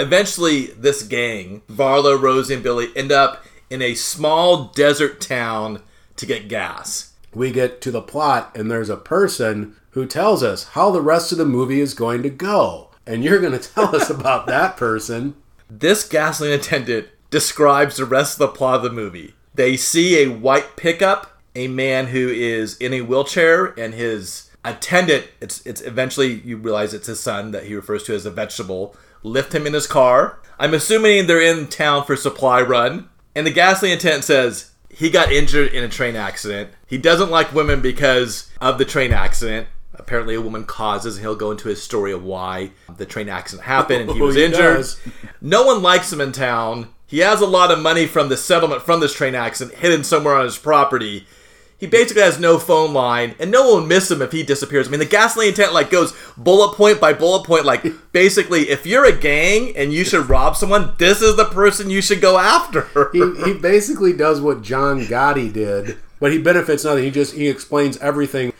Eventually, 0.00 0.68
this 0.68 1.02
gang, 1.02 1.60
Varla, 1.68 2.18
Rosie, 2.18 2.54
and 2.54 2.62
Billy, 2.62 2.88
end 2.96 3.12
up 3.12 3.44
in 3.68 3.82
a 3.82 3.94
small 3.94 4.68
desert 4.68 5.20
town 5.20 5.82
to 6.16 6.24
get 6.24 6.48
gas. 6.48 7.12
We 7.34 7.52
get 7.52 7.82
to 7.82 7.90
the 7.90 8.00
plot, 8.00 8.56
and 8.56 8.70
there's 8.70 8.88
a 8.88 8.96
person 8.96 9.76
who 9.90 10.06
tells 10.06 10.42
us 10.42 10.68
how 10.68 10.90
the 10.90 11.02
rest 11.02 11.32
of 11.32 11.38
the 11.38 11.44
movie 11.44 11.80
is 11.80 11.92
going 11.92 12.22
to 12.22 12.30
go. 12.30 12.88
And 13.06 13.22
you're 13.22 13.40
going 13.40 13.58
to 13.58 13.72
tell 13.74 13.94
us 13.94 14.08
about 14.10 14.46
that 14.46 14.78
person. 14.78 15.34
This 15.68 16.08
gasoline 16.08 16.54
attendant 16.54 17.08
describes 17.30 17.96
the 17.96 18.04
rest 18.04 18.34
of 18.34 18.38
the 18.38 18.48
plot 18.48 18.76
of 18.76 18.82
the 18.82 18.90
movie. 18.90 19.34
They 19.54 19.76
see 19.76 20.22
a 20.22 20.28
white 20.30 20.76
pickup, 20.76 21.38
a 21.54 21.68
man 21.68 22.08
who 22.08 22.28
is 22.28 22.76
in 22.78 22.92
a 22.94 23.00
wheelchair, 23.02 23.66
and 23.78 23.94
his 23.94 24.50
attendant, 24.64 25.26
it's 25.40 25.64
it's 25.66 25.80
eventually 25.80 26.34
you 26.44 26.56
realize 26.56 26.92
it's 26.94 27.06
his 27.06 27.20
son 27.20 27.50
that 27.52 27.64
he 27.64 27.74
refers 27.74 28.02
to 28.04 28.14
as 28.14 28.26
a 28.26 28.30
vegetable, 28.30 28.94
lift 29.22 29.54
him 29.54 29.66
in 29.66 29.72
his 29.72 29.86
car. 29.86 30.38
I'm 30.58 30.74
assuming 30.74 31.26
they're 31.26 31.40
in 31.40 31.66
town 31.68 32.04
for 32.04 32.16
supply 32.16 32.60
run. 32.60 33.08
And 33.34 33.46
the 33.46 33.50
gasoline 33.52 33.96
attendant 33.96 34.24
says 34.24 34.72
he 34.90 35.08
got 35.08 35.32
injured 35.32 35.72
in 35.72 35.82
a 35.84 35.88
train 35.88 36.16
accident. 36.16 36.70
He 36.86 36.98
doesn't 36.98 37.30
like 37.30 37.54
women 37.54 37.80
because 37.80 38.50
of 38.60 38.76
the 38.78 38.84
train 38.84 39.12
accident. 39.12 39.68
Apparently, 39.94 40.34
a 40.34 40.40
woman 40.40 40.64
causes, 40.64 41.16
and 41.16 41.24
he'll 41.24 41.36
go 41.36 41.50
into 41.50 41.68
his 41.68 41.82
story 41.82 42.10
of 42.12 42.24
why 42.24 42.70
the 42.96 43.06
train 43.06 43.28
accident 43.28 43.66
happened 43.66 44.02
and 44.02 44.10
he 44.12 44.20
Oh, 44.20 44.26
was 44.26 44.34
he 44.36 44.44
injured. 44.44 44.76
does. 44.76 45.00
No 45.40 45.64
one 45.64 45.82
likes 45.82 46.12
him 46.12 46.20
in 46.20 46.32
town. 46.32 46.88
He 47.10 47.18
has 47.18 47.40
a 47.40 47.46
lot 47.46 47.72
of 47.72 47.80
money 47.80 48.06
from 48.06 48.28
the 48.28 48.36
settlement 48.36 48.82
from 48.82 49.00
this 49.00 49.12
train 49.12 49.34
accident 49.34 49.78
hidden 49.78 50.04
somewhere 50.04 50.36
on 50.36 50.44
his 50.44 50.56
property. 50.56 51.26
He 51.76 51.88
basically 51.88 52.22
has 52.22 52.38
no 52.38 52.56
phone 52.58 52.92
line, 52.92 53.34
and 53.40 53.50
no 53.50 53.62
one 53.62 53.80
will 53.80 53.86
miss 53.88 54.10
him 54.10 54.22
if 54.22 54.30
he 54.30 54.44
disappears. 54.44 54.86
I 54.86 54.90
mean, 54.92 55.00
the 55.00 55.06
gasoline 55.06 55.54
tent 55.54 55.72
like 55.72 55.90
goes 55.90 56.14
bullet 56.36 56.76
point 56.76 57.00
by 57.00 57.12
bullet 57.12 57.44
point. 57.44 57.64
Like 57.64 57.84
basically, 58.12 58.68
if 58.68 58.86
you're 58.86 59.06
a 59.06 59.18
gang 59.18 59.76
and 59.76 59.92
you 59.92 60.04
should 60.04 60.28
rob 60.28 60.54
someone, 60.54 60.94
this 60.98 61.20
is 61.20 61.34
the 61.34 61.46
person 61.46 61.90
you 61.90 62.00
should 62.00 62.20
go 62.20 62.38
after. 62.38 62.86
He, 63.12 63.18
he 63.44 63.54
basically 63.54 64.12
does 64.12 64.40
what 64.40 64.62
John 64.62 65.00
Gotti 65.00 65.52
did, 65.52 65.96
but 66.20 66.30
he 66.30 66.38
benefits 66.38 66.84
nothing. 66.84 67.02
He 67.02 67.10
just 67.10 67.34
he 67.34 67.48
explains 67.48 67.96
everything. 67.96 68.52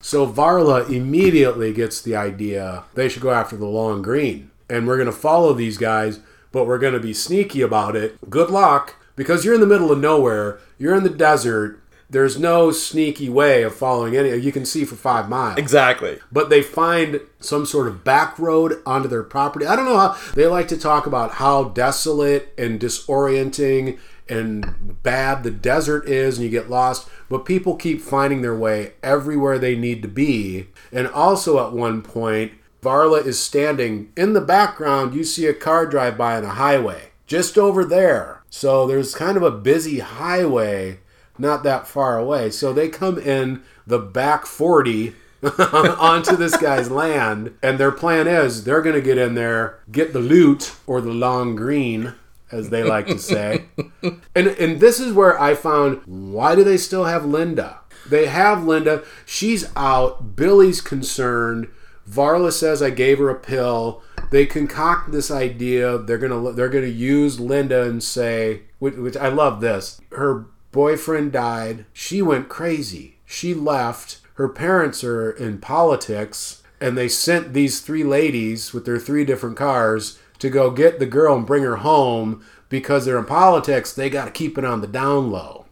So 0.00 0.26
Varla 0.26 0.90
immediately 0.90 1.72
gets 1.72 2.02
the 2.02 2.16
idea 2.16 2.84
they 2.94 3.08
should 3.08 3.22
go 3.22 3.30
after 3.30 3.56
the 3.56 3.66
long 3.66 4.02
green, 4.02 4.50
and 4.68 4.86
we're 4.88 4.96
going 4.96 5.06
to 5.06 5.12
follow 5.12 5.52
these 5.52 5.78
guys, 5.78 6.18
but 6.52 6.66
we're 6.66 6.78
going 6.78 6.94
to 6.94 7.00
be 7.00 7.14
sneaky 7.14 7.60
about 7.60 7.96
it. 7.96 8.30
Good 8.30 8.50
luck, 8.50 8.96
because 9.16 9.44
you're 9.44 9.54
in 9.54 9.60
the 9.60 9.66
middle 9.66 9.92
of 9.92 9.98
nowhere. 9.98 10.60
You're 10.78 10.94
in 10.94 11.02
the 11.02 11.10
desert. 11.10 11.82
There's 12.10 12.38
no 12.38 12.70
sneaky 12.70 13.28
way 13.28 13.62
of 13.62 13.74
following 13.74 14.16
any. 14.16 14.34
You 14.34 14.50
can 14.50 14.64
see 14.64 14.86
for 14.86 14.94
five 14.94 15.28
miles 15.28 15.58
exactly. 15.58 16.20
but 16.32 16.48
they 16.48 16.62
find 16.62 17.20
some 17.38 17.66
sort 17.66 17.86
of 17.86 18.02
back 18.02 18.38
road 18.38 18.80
onto 18.86 19.08
their 19.08 19.22
property. 19.22 19.66
I 19.66 19.76
don't 19.76 19.84
know 19.84 19.98
how 19.98 20.16
they 20.34 20.46
like 20.46 20.68
to 20.68 20.78
talk 20.78 21.06
about 21.06 21.32
how 21.32 21.64
desolate 21.64 22.54
and 22.56 22.80
disorienting 22.80 23.98
and 24.26 25.02
bad 25.02 25.42
the 25.42 25.50
desert 25.50 26.08
is 26.08 26.38
and 26.38 26.44
you 26.44 26.50
get 26.50 26.70
lost, 26.70 27.08
but 27.28 27.44
people 27.44 27.76
keep 27.76 28.00
finding 28.00 28.40
their 28.40 28.56
way 28.56 28.92
everywhere 29.02 29.58
they 29.58 29.76
need 29.76 30.00
to 30.02 30.08
be. 30.08 30.68
And 30.92 31.08
also 31.08 31.66
at 31.66 31.74
one 31.74 32.00
point, 32.00 32.52
Varla 32.82 33.24
is 33.24 33.38
standing 33.38 34.12
in 34.16 34.32
the 34.32 34.40
background, 34.40 35.14
you 35.14 35.24
see 35.24 35.46
a 35.46 35.54
car 35.54 35.86
drive 35.86 36.16
by 36.16 36.36
on 36.36 36.44
a 36.44 36.50
highway 36.50 37.10
just 37.26 37.58
over 37.58 37.84
there. 37.84 38.42
So 38.50 38.86
there's 38.86 39.14
kind 39.14 39.36
of 39.36 39.42
a 39.42 39.50
busy 39.50 39.98
highway 39.98 41.00
not 41.38 41.62
that 41.62 41.86
far 41.86 42.18
away. 42.18 42.50
So 42.50 42.72
they 42.72 42.88
come 42.88 43.18
in 43.18 43.62
the 43.86 43.98
back 43.98 44.46
40 44.46 45.14
onto 45.58 46.34
this 46.34 46.56
guy's 46.56 46.90
land, 46.90 47.54
and 47.62 47.78
their 47.78 47.92
plan 47.92 48.26
is 48.26 48.64
they're 48.64 48.82
going 48.82 48.96
to 48.96 49.00
get 49.00 49.18
in 49.18 49.34
there, 49.34 49.78
get 49.90 50.12
the 50.12 50.18
loot 50.18 50.74
or 50.86 51.00
the 51.00 51.12
long 51.12 51.54
green, 51.54 52.14
as 52.50 52.70
they 52.70 52.82
like 52.82 53.06
to 53.06 53.18
say. 53.18 53.66
and 54.34 54.48
and 54.48 54.80
this 54.80 54.98
is 54.98 55.12
where 55.12 55.40
I 55.40 55.54
found 55.54 56.02
why 56.06 56.56
do 56.56 56.64
they 56.64 56.76
still 56.76 57.04
have 57.04 57.24
Linda? 57.24 57.80
They 58.08 58.26
have 58.26 58.64
Linda. 58.64 59.04
She's 59.26 59.70
out. 59.76 60.34
Billy's 60.34 60.80
concerned. 60.80 61.68
Varla 62.08 62.52
says 62.52 62.82
I 62.82 62.90
gave 62.90 63.18
her 63.18 63.28
a 63.28 63.34
pill. 63.34 64.02
They 64.30 64.46
concoct 64.46 65.12
this 65.12 65.30
idea. 65.30 65.98
They're 65.98 66.18
gonna 66.18 66.52
they're 66.52 66.68
gonna 66.68 66.86
use 66.86 67.40
Linda 67.40 67.82
and 67.84 68.02
say, 68.02 68.62
which, 68.78 68.94
which 68.94 69.16
I 69.16 69.28
love 69.28 69.60
this. 69.60 70.00
Her 70.12 70.46
boyfriend 70.72 71.32
died. 71.32 71.84
She 71.92 72.22
went 72.22 72.48
crazy. 72.48 73.18
She 73.26 73.54
left. 73.54 74.20
Her 74.34 74.48
parents 74.48 75.02
are 75.02 75.30
in 75.30 75.58
politics, 75.58 76.62
and 76.80 76.96
they 76.96 77.08
sent 77.08 77.52
these 77.52 77.80
three 77.80 78.04
ladies 78.04 78.72
with 78.72 78.84
their 78.84 78.98
three 78.98 79.24
different 79.24 79.56
cars 79.56 80.18
to 80.38 80.48
go 80.48 80.70
get 80.70 80.98
the 80.98 81.06
girl 81.06 81.36
and 81.36 81.46
bring 81.46 81.64
her 81.64 81.76
home 81.76 82.44
because 82.68 83.04
they're 83.04 83.18
in 83.18 83.24
politics. 83.24 83.92
They 83.92 84.08
got 84.08 84.26
to 84.26 84.30
keep 84.30 84.56
it 84.56 84.64
on 84.64 84.80
the 84.80 84.86
down 84.86 85.30
low. 85.30 85.66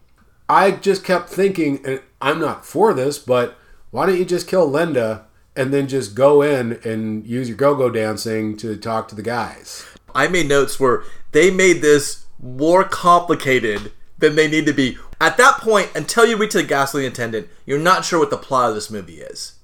I 0.49 0.72
just 0.72 1.05
kept 1.05 1.29
thinking, 1.29 1.85
and 1.87 2.03
I'm 2.20 2.40
not 2.40 2.64
for 2.64 2.92
this, 2.92 3.18
but 3.18 3.57
why 3.90 4.07
don't 4.07 4.18
you 4.18 4.25
just 4.25 4.49
kill 4.49 4.66
Linda 4.68 5.26
and 5.57 5.73
then 5.73 5.88
just 5.88 6.14
go 6.14 6.42
in 6.42 6.79
and 6.85 7.27
use 7.27 7.49
your 7.49 7.57
go 7.57 7.75
go 7.75 7.90
dancing 7.90 8.57
to 8.59 8.77
talk 8.77 9.09
to 9.09 9.14
the 9.14 9.23
guys? 9.23 9.85
I 10.14 10.29
made 10.29 10.49
notes 10.49 10.79
where 10.79 11.03
they 11.33 11.51
made 11.51 11.83
this 11.83 12.27
more 12.40 12.85
complicated 12.85 13.92
than 14.19 14.35
they 14.35 14.49
need 14.49 14.66
to 14.66 14.73
be. 14.73 14.99
At 15.21 15.37
that 15.38 15.59
point, 15.59 15.90
until 15.95 16.27
you 16.27 16.37
reach 16.37 16.53
the 16.53 16.62
gasoline 16.62 17.07
attendant, 17.07 17.49
you're 17.64 17.79
not 17.79 18.05
sure 18.05 18.19
what 18.19 18.31
the 18.31 18.37
plot 18.37 18.71
of 18.71 18.75
this 18.75 18.90
movie 18.90 19.21
is. 19.21 19.55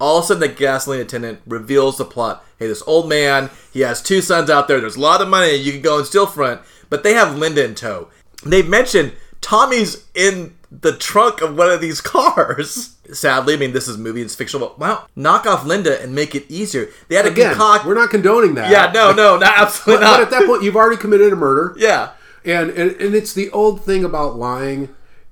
All 0.00 0.18
of 0.18 0.24
a 0.24 0.26
sudden, 0.26 0.40
the 0.40 0.48
gasoline 0.48 1.00
attendant 1.00 1.40
reveals 1.46 1.98
the 1.98 2.04
plot. 2.04 2.44
Hey, 2.58 2.66
this 2.66 2.82
old 2.86 3.08
man, 3.08 3.50
he 3.72 3.80
has 3.80 4.02
two 4.02 4.20
sons 4.20 4.50
out 4.50 4.66
there. 4.66 4.80
There's 4.80 4.96
a 4.96 5.00
lot 5.00 5.20
of 5.20 5.28
money. 5.28 5.54
You 5.54 5.72
can 5.72 5.82
go 5.82 5.98
and 5.98 6.06
steal 6.06 6.26
front, 6.26 6.60
but 6.90 7.04
they 7.04 7.14
have 7.14 7.36
Linda 7.36 7.64
in 7.64 7.74
tow. 7.74 8.08
They've 8.44 8.68
mentioned 8.68 9.12
Tommy's 9.40 10.04
in 10.14 10.54
the 10.80 10.96
trunk 10.96 11.42
of 11.42 11.56
one 11.58 11.70
of 11.70 11.80
these 11.80 12.00
cars. 12.00 12.96
Sadly, 13.12 13.54
I 13.54 13.56
mean, 13.58 13.72
this 13.72 13.88
is 13.88 13.98
movie, 13.98 14.22
it's 14.22 14.34
fictional, 14.34 14.68
but 14.68 14.78
wow, 14.78 15.06
knock 15.14 15.44
off 15.46 15.66
Linda 15.66 16.00
and 16.00 16.14
make 16.14 16.34
it 16.34 16.50
easier. 16.50 16.88
They 17.08 17.16
had 17.16 17.22
to 17.26 17.30
Again, 17.30 17.54
concoct. 17.54 17.86
we're 17.86 17.94
not 17.94 18.10
condoning 18.10 18.54
that. 18.54 18.70
yeah, 18.70 18.90
no, 18.92 19.12
no, 19.12 19.36
not 19.36 19.58
absolutely 19.58 20.04
but 20.04 20.10
not. 20.10 20.20
at 20.22 20.30
that 20.30 20.46
point, 20.46 20.62
you've 20.62 20.76
already 20.76 20.96
committed 21.00 21.32
a 21.32 21.36
murder. 21.36 21.74
yeah. 21.78 22.12
And, 22.44 22.70
and 22.70 22.90
and 23.00 23.14
it's 23.14 23.34
the 23.34 23.50
old 23.50 23.84
thing 23.84 24.02
about 24.04 24.36
lying. 24.36 24.88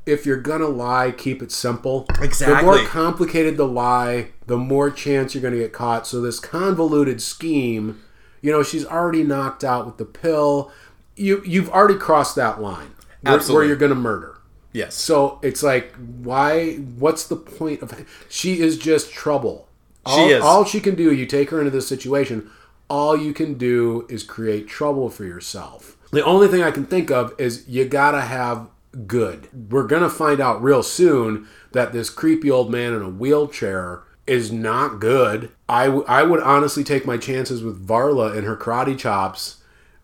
If 0.07 0.27
you're 0.27 0.41
gonna 0.41 0.69
lie, 0.69 1.13
keep 1.13 1.43
it 1.43 1.51
simple. 1.53 2.07
Exactly. 2.21 2.57
The 2.57 2.63
more 2.63 2.87
complicated 2.87 3.57
the 3.57 3.67
lie, 3.67 4.29
the 4.47 4.57
more 4.57 4.91
chance 4.91 5.35
you're 5.35 5.43
gonna 5.43 5.57
get 5.57 5.73
caught. 5.73 6.07
So 6.07 6.21
this 6.21 6.39
convoluted 6.39 7.21
scheme, 7.21 8.01
you 8.43 8.51
know, 8.53 8.63
she's 8.63 8.85
already 8.85 9.23
knocked 9.25 9.65
out 9.65 9.87
with 9.87 9.97
the 9.97 10.05
pill. 10.05 10.71
You 11.17 11.43
you've 11.45 11.69
already 11.71 11.99
crossed 11.99 12.37
that 12.37 12.61
line 12.61 12.93
where, 13.23 13.39
where 13.41 13.65
you're 13.65 13.77
gonna 13.77 13.95
murder. 13.95 14.37
Yes. 14.73 14.95
So 14.95 15.39
it's 15.43 15.63
like, 15.63 15.95
why? 15.97 16.77
What's 16.77 17.27
the 17.27 17.37
point 17.37 17.83
of? 17.83 18.07
She 18.29 18.61
is 18.61 18.79
just 18.79 19.13
trouble. 19.13 19.69
All, 20.07 20.17
She 20.17 20.33
is. 20.33 20.43
All 20.45 20.65
she 20.65 20.81
can 20.81 20.95
do. 20.95 21.13
You 21.13 21.27
take 21.27 21.51
her 21.51 21.59
into 21.59 21.71
this 21.71 21.89
situation. 21.89 22.51
All 22.89 23.17
you 23.17 23.33
can 23.33 23.55
do 23.55 24.07
is 24.09 24.23
create 24.23 24.67
trouble 24.69 25.11
for 25.11 25.25
yourself. 25.25 25.97
The 26.11 26.25
only 26.25 26.49
thing 26.49 26.63
I 26.63 26.71
can 26.73 26.87
think 26.87 27.11
of 27.11 27.35
is 27.39 27.69
you 27.69 27.85
gotta 27.85 28.23
have 28.23 28.69
good. 29.07 29.49
We're 29.71 29.87
gonna 29.87 30.11
find 30.11 30.41
out 30.41 30.63
real 30.63 30.83
soon 30.83 31.47
that 31.73 31.93
this 31.93 32.11
creepy 32.11 32.51
old 32.51 32.71
man 32.71 32.93
in 32.95 33.03
a 33.03 33.09
wheelchair 33.09 34.03
is 34.27 34.51
not 34.51 34.99
good. 35.01 35.51
I, 35.69 35.87
w- 35.87 36.05
I 36.09 36.25
would 36.25 36.41
honestly 36.41 36.83
take 36.83 37.07
my 37.07 37.17
chances 37.17 37.63
with 37.63 37.87
Varla 37.87 38.37
and 38.37 38.45
her 38.47 38.57
karate 38.57 38.99
chops 38.99 39.63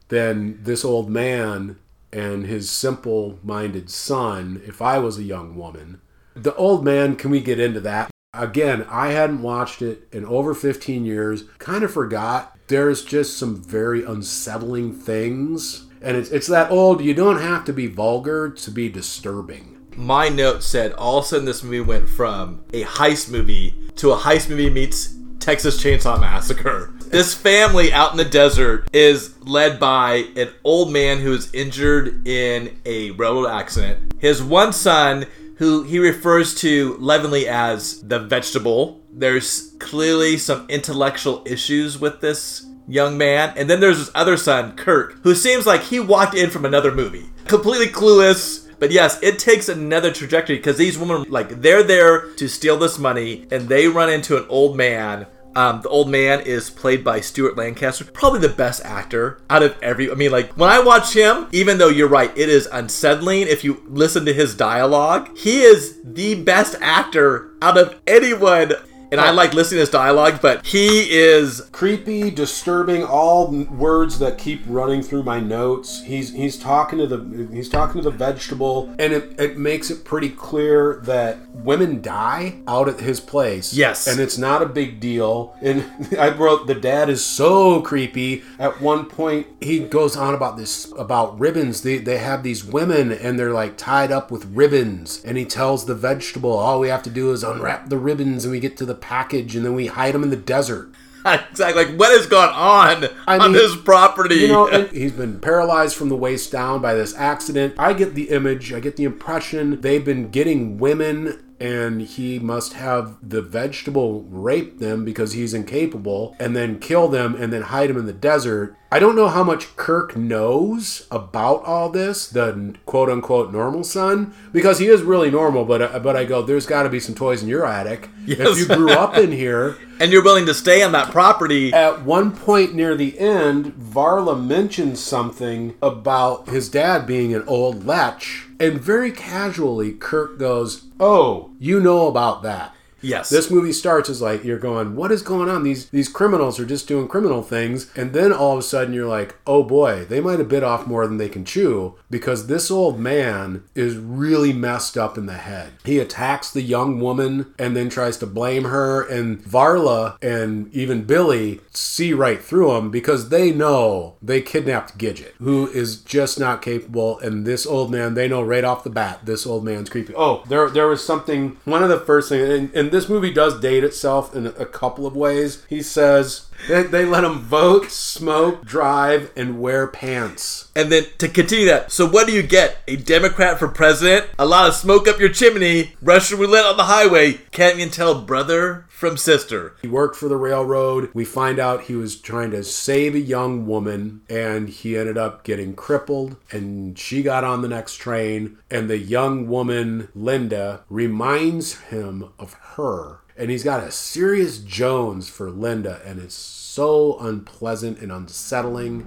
than 0.09 0.63
this 0.63 0.85
old 0.85 1.11
man 1.11 1.77
and 2.17 2.47
his 2.47 2.71
simple 2.71 3.39
minded 3.43 3.91
son 3.91 4.63
if 4.67 4.81
I 4.81 4.99
was 4.99 5.19
a 5.19 5.23
young 5.23 5.55
woman. 5.55 6.01
The 6.35 6.55
old 6.55 6.83
man, 6.83 7.15
can 7.15 7.31
we 7.31 7.41
get 7.41 7.61
into 7.61 7.81
that? 7.81 8.11
Again, 8.33 8.87
I 8.89 9.09
hadn't 9.09 9.43
watched 9.43 9.83
it 9.83 10.09
in 10.13 10.25
over 10.25 10.55
15 10.55 11.05
years, 11.05 11.45
kind 11.59 11.85
of 11.85 11.93
forgot. 11.93 12.57
There's 12.69 13.05
just 13.05 13.37
some 13.37 13.63
very 13.63 14.03
unsettling 14.03 14.95
things. 14.95 15.87
And 16.01 16.17
it's, 16.17 16.31
it's 16.31 16.47
that 16.47 16.71
old, 16.71 17.03
you 17.03 17.13
don't 17.13 17.41
have 17.41 17.67
to 17.67 17.73
be 17.75 17.87
vulgar 17.87 18.49
to 18.49 18.71
be 18.71 18.89
disturbing. 18.89 19.77
My 19.95 20.31
note 20.31 20.63
said 20.63 20.93
all 20.93 21.19
of 21.19 21.25
a 21.25 21.29
sudden 21.29 21.45
this 21.45 21.63
movie 21.63 21.81
went 21.81 22.09
from 22.09 22.65
a 22.73 22.85
heist 22.85 23.31
movie 23.31 23.75
to 23.97 24.13
a 24.13 24.17
heist 24.17 24.49
movie 24.49 24.71
meets 24.71 25.16
Texas 25.41 25.83
Chainsaw 25.83 26.21
Massacre. 26.21 26.93
This 27.07 27.35
family 27.35 27.93
out 27.93 28.11
in 28.11 28.17
the 28.17 28.25
desert 28.25 28.89
is 28.93 29.35
led 29.43 29.79
by 29.79 30.27
an 30.37 30.51
old 30.65 30.93
man 30.93 31.19
who 31.19 31.33
is 31.33 31.53
injured 31.55 32.27
in 32.27 32.79
a 32.85 33.13
railroad 33.13 33.49
accident. 33.49 34.15
His 34.19 34.43
one 34.43 34.73
son, 34.73 35.27
who 35.57 35.85
he 35.85 35.99
refers 35.99 36.55
to 36.57 36.97
lovingly 36.99 37.49
as 37.49 38.01
the 38.03 38.19
vegetable. 38.19 39.01
There's 39.13 39.75
clearly 39.79 40.37
some 40.37 40.67
intellectual 40.69 41.43
issues 41.47 41.99
with 41.99 42.21
this 42.21 42.67
young 42.89 43.17
man. 43.17 43.55
And 43.57 43.69
then 43.71 43.81
there's 43.81 43.99
his 43.99 44.11
other 44.15 44.37
son, 44.37 44.77
Kirk, 44.77 45.19
who 45.23 45.35
seems 45.35 45.67
like 45.67 45.83
he 45.83 46.01
walked 46.01 46.35
in 46.35 46.51
from 46.51 46.65
another 46.65 46.93
movie. 46.93 47.27
Completely 47.47 47.87
clueless. 47.87 48.66
But 48.79 48.91
yes, 48.91 49.23
it 49.23 49.39
takes 49.39 49.69
another 49.69 50.13
trajectory 50.13 50.57
because 50.57 50.77
these 50.77 50.99
women, 50.99 51.25
like, 51.31 51.61
they're 51.63 51.83
there 51.83 52.33
to 52.35 52.49
steal 52.49 52.77
this 52.77 52.99
money 52.99 53.47
and 53.51 53.69
they 53.69 53.89
run 53.89 54.11
into 54.11 54.37
an 54.37 54.47
old 54.49 54.77
man. 54.77 55.27
Um, 55.55 55.81
the 55.81 55.89
old 55.89 56.11
man 56.11 56.41
is 56.41 56.69
played 56.69 57.03
by 57.03 57.21
Stuart 57.21 57.57
Lancaster, 57.57 58.05
probably 58.05 58.41
the 58.41 58.51
best 58.51 58.85
actor 58.85 59.41
out 59.49 59.63
of 59.63 59.75
every. 59.81 60.11
I 60.11 60.15
mean, 60.15 60.31
like, 60.31 60.53
when 60.59 60.69
I 60.69 60.81
watch 60.81 61.15
him, 61.15 61.49
even 61.51 61.79
though 61.79 61.89
you're 61.89 62.09
right, 62.09 62.31
it 62.37 62.51
is 62.51 62.69
unsettling 62.71 63.49
if 63.49 63.65
you 63.65 63.83
listen 63.89 64.27
to 64.27 64.35
his 64.35 64.55
dialogue, 64.55 65.35
he 65.35 65.63
is 65.63 65.99
the 66.05 66.35
best 66.35 66.75
actor 66.83 67.53
out 67.63 67.79
of 67.79 67.99
anyone. 68.07 68.73
And 69.13 69.21
I 69.21 69.31
like 69.31 69.55
listening 69.55 69.77
to 69.77 69.81
his 69.81 69.91
dialogue, 69.91 70.41
but 70.43 70.67
he 70.67 71.11
is 71.11 71.61
creepy, 71.73 72.31
disturbing, 72.31 73.05
all 73.05 73.49
words 73.51 74.19
that 74.19 74.37
keep 74.37 74.63
running 74.67 75.03
through 75.03 75.23
my 75.23 75.39
notes. 75.41 76.03
He's 76.03 76.33
he's 76.33 76.59
talking 76.59 76.99
to 76.99 77.07
the 77.07 77.49
he's 77.53 77.69
talking 77.69 78.03
to 78.03 78.11
the 78.11 78.17
vegetable, 78.17 78.95
and 78.99 79.13
it, 79.13 79.39
it 79.39 79.57
makes 79.57 79.91
it 79.91 80.05
pretty 80.05 80.31
clear 80.31 81.01
that 81.05 81.39
women 81.51 82.03
die 82.03 82.61
out 82.67 82.89
at 82.89 83.01
his 83.01 83.21
place. 83.21 83.73
Yes. 83.73 84.07
and 84.07 84.21
it's 84.21 84.39
not 84.39 84.63
a 84.63 84.67
big 84.67 84.99
deal. 85.01 85.57
And 85.61 85.85
I 86.19 86.31
wrote 86.31 86.67
the 86.67 86.75
dad 86.75 87.09
is 87.09 87.25
so 87.25 87.81
creepy. 87.83 88.43
At 88.59 88.81
one 88.81 89.07
point, 89.07 89.47
he 89.61 89.81
goes 89.81 90.17
on 90.17 90.35
about 90.35 90.57
this 90.57 90.93
about 90.99 91.39
ribbons. 91.39 91.83
They 91.83 91.99
they 91.99 92.19
have 92.19 92.43
these 92.43 92.65
women, 92.65 93.13
and 93.13 93.39
they're 93.39 93.53
like 93.53 93.77
tied 93.77 94.11
up 94.11 94.31
with 94.31 94.45
ribbons. 94.47 95.23
And 95.25 95.37
he 95.37 95.45
tells 95.45 95.87
the 95.87 95.95
vegetable, 95.95 96.53
all 96.53 96.81
we 96.81 96.89
have 96.89 97.03
to 97.05 97.11
do 97.11 97.31
is 97.33 97.45
unwrap 97.45 97.89
the 97.89 97.99
ribbons, 97.99 98.45
and 98.45 98.53
we 98.53 98.61
get 98.61 98.77
to 98.79 98.85
the 98.87 98.96
package, 98.97 99.55
and 99.55 99.65
then 99.65 99.75
we 99.75 99.87
hide 99.87 100.15
them 100.15 100.23
in 100.23 100.31
the 100.31 100.37
desert. 100.37 100.91
exactly 101.27 101.85
like 101.85 101.99
what 101.99 102.13
has 102.13 102.27
gone 102.27 102.51
on 102.51 103.09
I 103.27 103.39
on 103.39 103.53
mean, 103.53 103.61
this 103.61 103.77
property. 103.77 104.37
You 104.37 104.49
know, 104.49 104.85
he's 104.93 105.13
been 105.13 105.41
paralyzed 105.41 105.97
from 105.97 106.09
the 106.09 106.17
waist 106.17 106.53
down 106.53 106.81
by 106.81 106.95
this 106.95 107.17
accident. 107.17 107.75
I 107.79 107.93
get 107.95 108.15
the 108.15 108.31
image, 108.31 108.73
I 108.73 108.81
get 108.81 108.97
the 108.97 109.05
impression 109.05 109.81
they've 109.81 110.05
been 110.05 110.31
getting 110.31 110.79
women 110.79 111.43
and 111.59 112.03
he 112.03 112.39
must 112.39 112.75
have 112.75 113.17
the 113.27 113.43
vegetable 113.43 114.23
rape 114.25 114.79
them 114.79 115.05
because 115.05 115.33
he's 115.33 115.55
incapable 115.55 116.37
and 116.39 116.55
then 116.55 116.79
kill 116.79 117.09
them 117.09 117.35
and 117.35 117.53
then 117.53 117.63
hide 117.63 117.89
them 117.89 117.97
in 117.97 118.07
the 118.07 118.13
desert. 118.13 118.77
I 118.93 118.99
don't 118.99 119.17
know 119.17 119.29
how 119.29 119.43
much 119.43 119.75
Kirk 119.77 120.17
knows 120.17 121.07
about 121.11 121.65
all 121.65 121.89
this, 121.89 122.29
the 122.29 122.75
quote 122.87 123.11
unquote 123.11 123.53
normal 123.53 123.85
son, 123.85 124.35
because 124.53 124.79
he 124.79 124.87
is 124.87 125.03
really 125.03 125.31
normal, 125.31 125.65
but 125.65 125.83
uh, 125.83 125.99
but 125.99 126.17
I 126.17 126.25
go, 126.25 126.43
there's 126.43 126.67
got 126.67 126.85
to 126.85 126.89
be 126.89 127.01
some 127.01 127.15
toys 127.15 127.43
in 127.43 127.49
your 127.49 127.67
attic. 127.67 128.09
Yes. 128.25 128.49
If 128.49 128.59
you 128.59 128.67
grew 128.67 128.93
up 128.93 129.17
in 129.17 129.33
here, 129.33 129.77
and 129.99 130.13
you're 130.13 130.23
willing 130.23 130.47
to 130.47 130.55
stay 130.55 130.83
on 130.83 130.93
that 130.93 131.11
property. 131.11 131.73
at 131.73 132.03
one 132.03 132.31
point 132.31 132.75
near 132.75 132.95
the 132.95 133.19
end, 133.19 133.75
Varla 133.79 134.43
mentions 134.43 135.01
something 135.01 135.75
about 135.83 136.49
his 136.49 136.69
dad 136.69 137.07
being 137.07 137.35
an 137.35 137.45
old 137.47 137.87
lech, 137.87 138.25
and 138.61 138.81
very 138.81 139.11
casually, 139.11 139.93
Kirk 139.93 140.39
goes, 140.39 140.83
"Oh, 141.01 141.51
you 141.59 141.81
know 141.81 142.07
about 142.07 142.43
that." 142.43 142.76
Yes. 143.07 143.29
This 143.29 143.51
movie 143.51 143.73
starts 143.73 144.11
as 144.11 144.21
like 144.21 144.45
you're 144.45 144.59
going, 144.59 144.97
"What 144.97 145.13
is 145.13 145.23
going 145.23 145.49
on? 145.49 145.63
These 145.63 145.91
these 145.91 146.09
criminals 146.09 146.59
are 146.59 146.67
just 146.67 146.89
doing 146.89 147.09
criminal 147.09 147.43
things," 147.43 147.91
and 147.97 148.13
then 148.13 148.33
all 148.33 148.53
of 148.53 148.59
a 148.59 148.63
sudden 148.63 148.95
you're 148.95 149.07
like, 149.07 149.37
"Oh 149.47 149.63
boy, 149.63 150.05
they 150.09 150.21
might 150.21 150.39
have 150.39 150.49
bit 150.49 150.65
off 150.65 150.87
more 150.87 151.07
than 151.07 151.17
they 151.17 151.29
can 151.29 151.45
chew." 151.45 151.95
Because 152.11 152.47
this 152.47 152.71
old 152.71 152.99
man 152.99 153.63
is 153.75 153.97
really 153.97 154.53
messed 154.53 154.97
up 154.97 155.17
in 155.17 155.27
the 155.27 155.35
head. 155.35 155.73
He 155.85 155.99
attacks 155.99 156.51
the 156.51 156.63
young 156.63 157.01
woman 157.01 157.55
and 157.59 157.77
then 157.77 157.89
tries 157.89 158.17
to 158.19 158.27
blame 158.27 158.65
her. 158.65 159.03
And 159.03 159.43
Varla 159.43 160.17
and 160.23 160.73
even 160.75 161.05
Billy 161.05 161.61
see 161.71 162.13
right 162.13 162.43
through 162.43 162.73
him 162.73 162.91
because 162.91 163.29
they 163.29 163.53
know 163.53 164.15
they 164.23 164.41
kidnapped 164.41 164.99
Gidget, 164.99 165.33
who 165.39 165.69
is 165.69 165.97
just 165.99 166.39
not 166.41 166.63
capable. 166.63 167.19
And 167.21 167.45
this 167.45 167.67
old 167.67 167.91
man, 167.91 168.15
they 168.15 168.29
know 168.29 168.43
right 168.43 168.65
off 168.65 168.85
the 168.85 168.91
bat, 168.91 169.21
this 169.25 169.47
old 169.47 169.65
man's 169.65 169.91
creepy. 169.91 170.15
Oh, 170.17 170.43
there, 170.49 170.69
there 170.71 170.89
was 170.89 171.05
something. 171.05 171.57
One 171.65 171.83
of 171.83 171.89
the 171.89 172.01
first 172.01 172.29
things, 172.29 172.49
and, 172.49 172.75
and 172.75 172.91
this 172.97 173.09
movie 173.09 173.33
does 173.33 173.61
date 173.61 173.85
itself 173.85 174.35
in 174.35 174.47
a 174.47 174.65
couple 174.65 175.07
of 175.07 175.15
ways. 175.15 175.65
He 175.69 175.83
says 175.83 176.47
they, 176.69 176.83
they 176.83 177.05
let 177.05 177.25
him 177.25 177.41
vote, 177.41 177.91
smoke, 177.91 178.65
drive, 178.65 179.31
and 179.37 179.61
wear 179.61 179.87
pants. 179.87 180.71
And 180.75 180.91
then 180.91 181.05
to 181.19 181.29
continue 181.29 181.67
that, 181.67 181.93
so 181.93 182.07
what 182.09 182.27
do 182.27 182.33
you 182.33 182.43
get? 182.43 182.79
A 182.89 182.97
Democrat 182.97 183.59
for 183.59 183.69
president? 183.69 184.27
A 184.39 184.47
lot 184.47 184.69
of 184.69 184.75
smoke 184.75 185.07
up 185.07 185.21
your 185.21 185.29
chimney, 185.29 185.95
Russian 186.01 186.39
roulette 186.39 186.65
on 186.65 186.77
the 186.77 186.85
highway. 186.85 187.35
Can't 187.51 187.77
even 187.77 187.91
tell 187.91 188.23
brother 188.23 188.86
from 188.97 189.15
sister. 189.19 189.77
He 189.83 189.89
worked 189.89 190.17
for 190.17 190.27
the 190.27 190.39
railroad. 190.39 191.11
We 191.13 191.27
find 191.27 191.59
out 191.59 191.83
he 191.83 191.95
was 191.95 192.17
trying 192.19 192.51
to 192.53 192.65
save 192.65 193.15
a 193.15 193.21
young 193.21 193.67
woman 193.67 194.23
and 194.31 194.71
he 194.71 194.97
ended 194.97 195.19
up 195.19 195.45
getting 195.45 195.75
crippled 195.75 196.37
and 196.51 196.99
she 196.99 197.23
got 197.23 197.45
on 197.45 197.61
the 197.61 197.69
next 197.69 197.97
train 197.97 198.57
and 198.71 198.89
the 198.89 198.97
young 198.97 199.49
woman 199.49 200.09
Linda 200.15 200.85
reminds 200.89 201.75
him 201.75 202.31
of 202.39 202.55
her 202.55 203.19
and 203.37 203.51
he's 203.51 203.65
got 203.65 203.85
a 203.85 203.93
serious 203.93 204.57
Jones 204.57 205.29
for 205.29 205.51
Linda 205.51 206.01
and 206.03 206.19
it's 206.19 206.35
so 206.35 207.19
unpleasant 207.19 207.99
and 207.99 208.11
unsettling. 208.11 209.05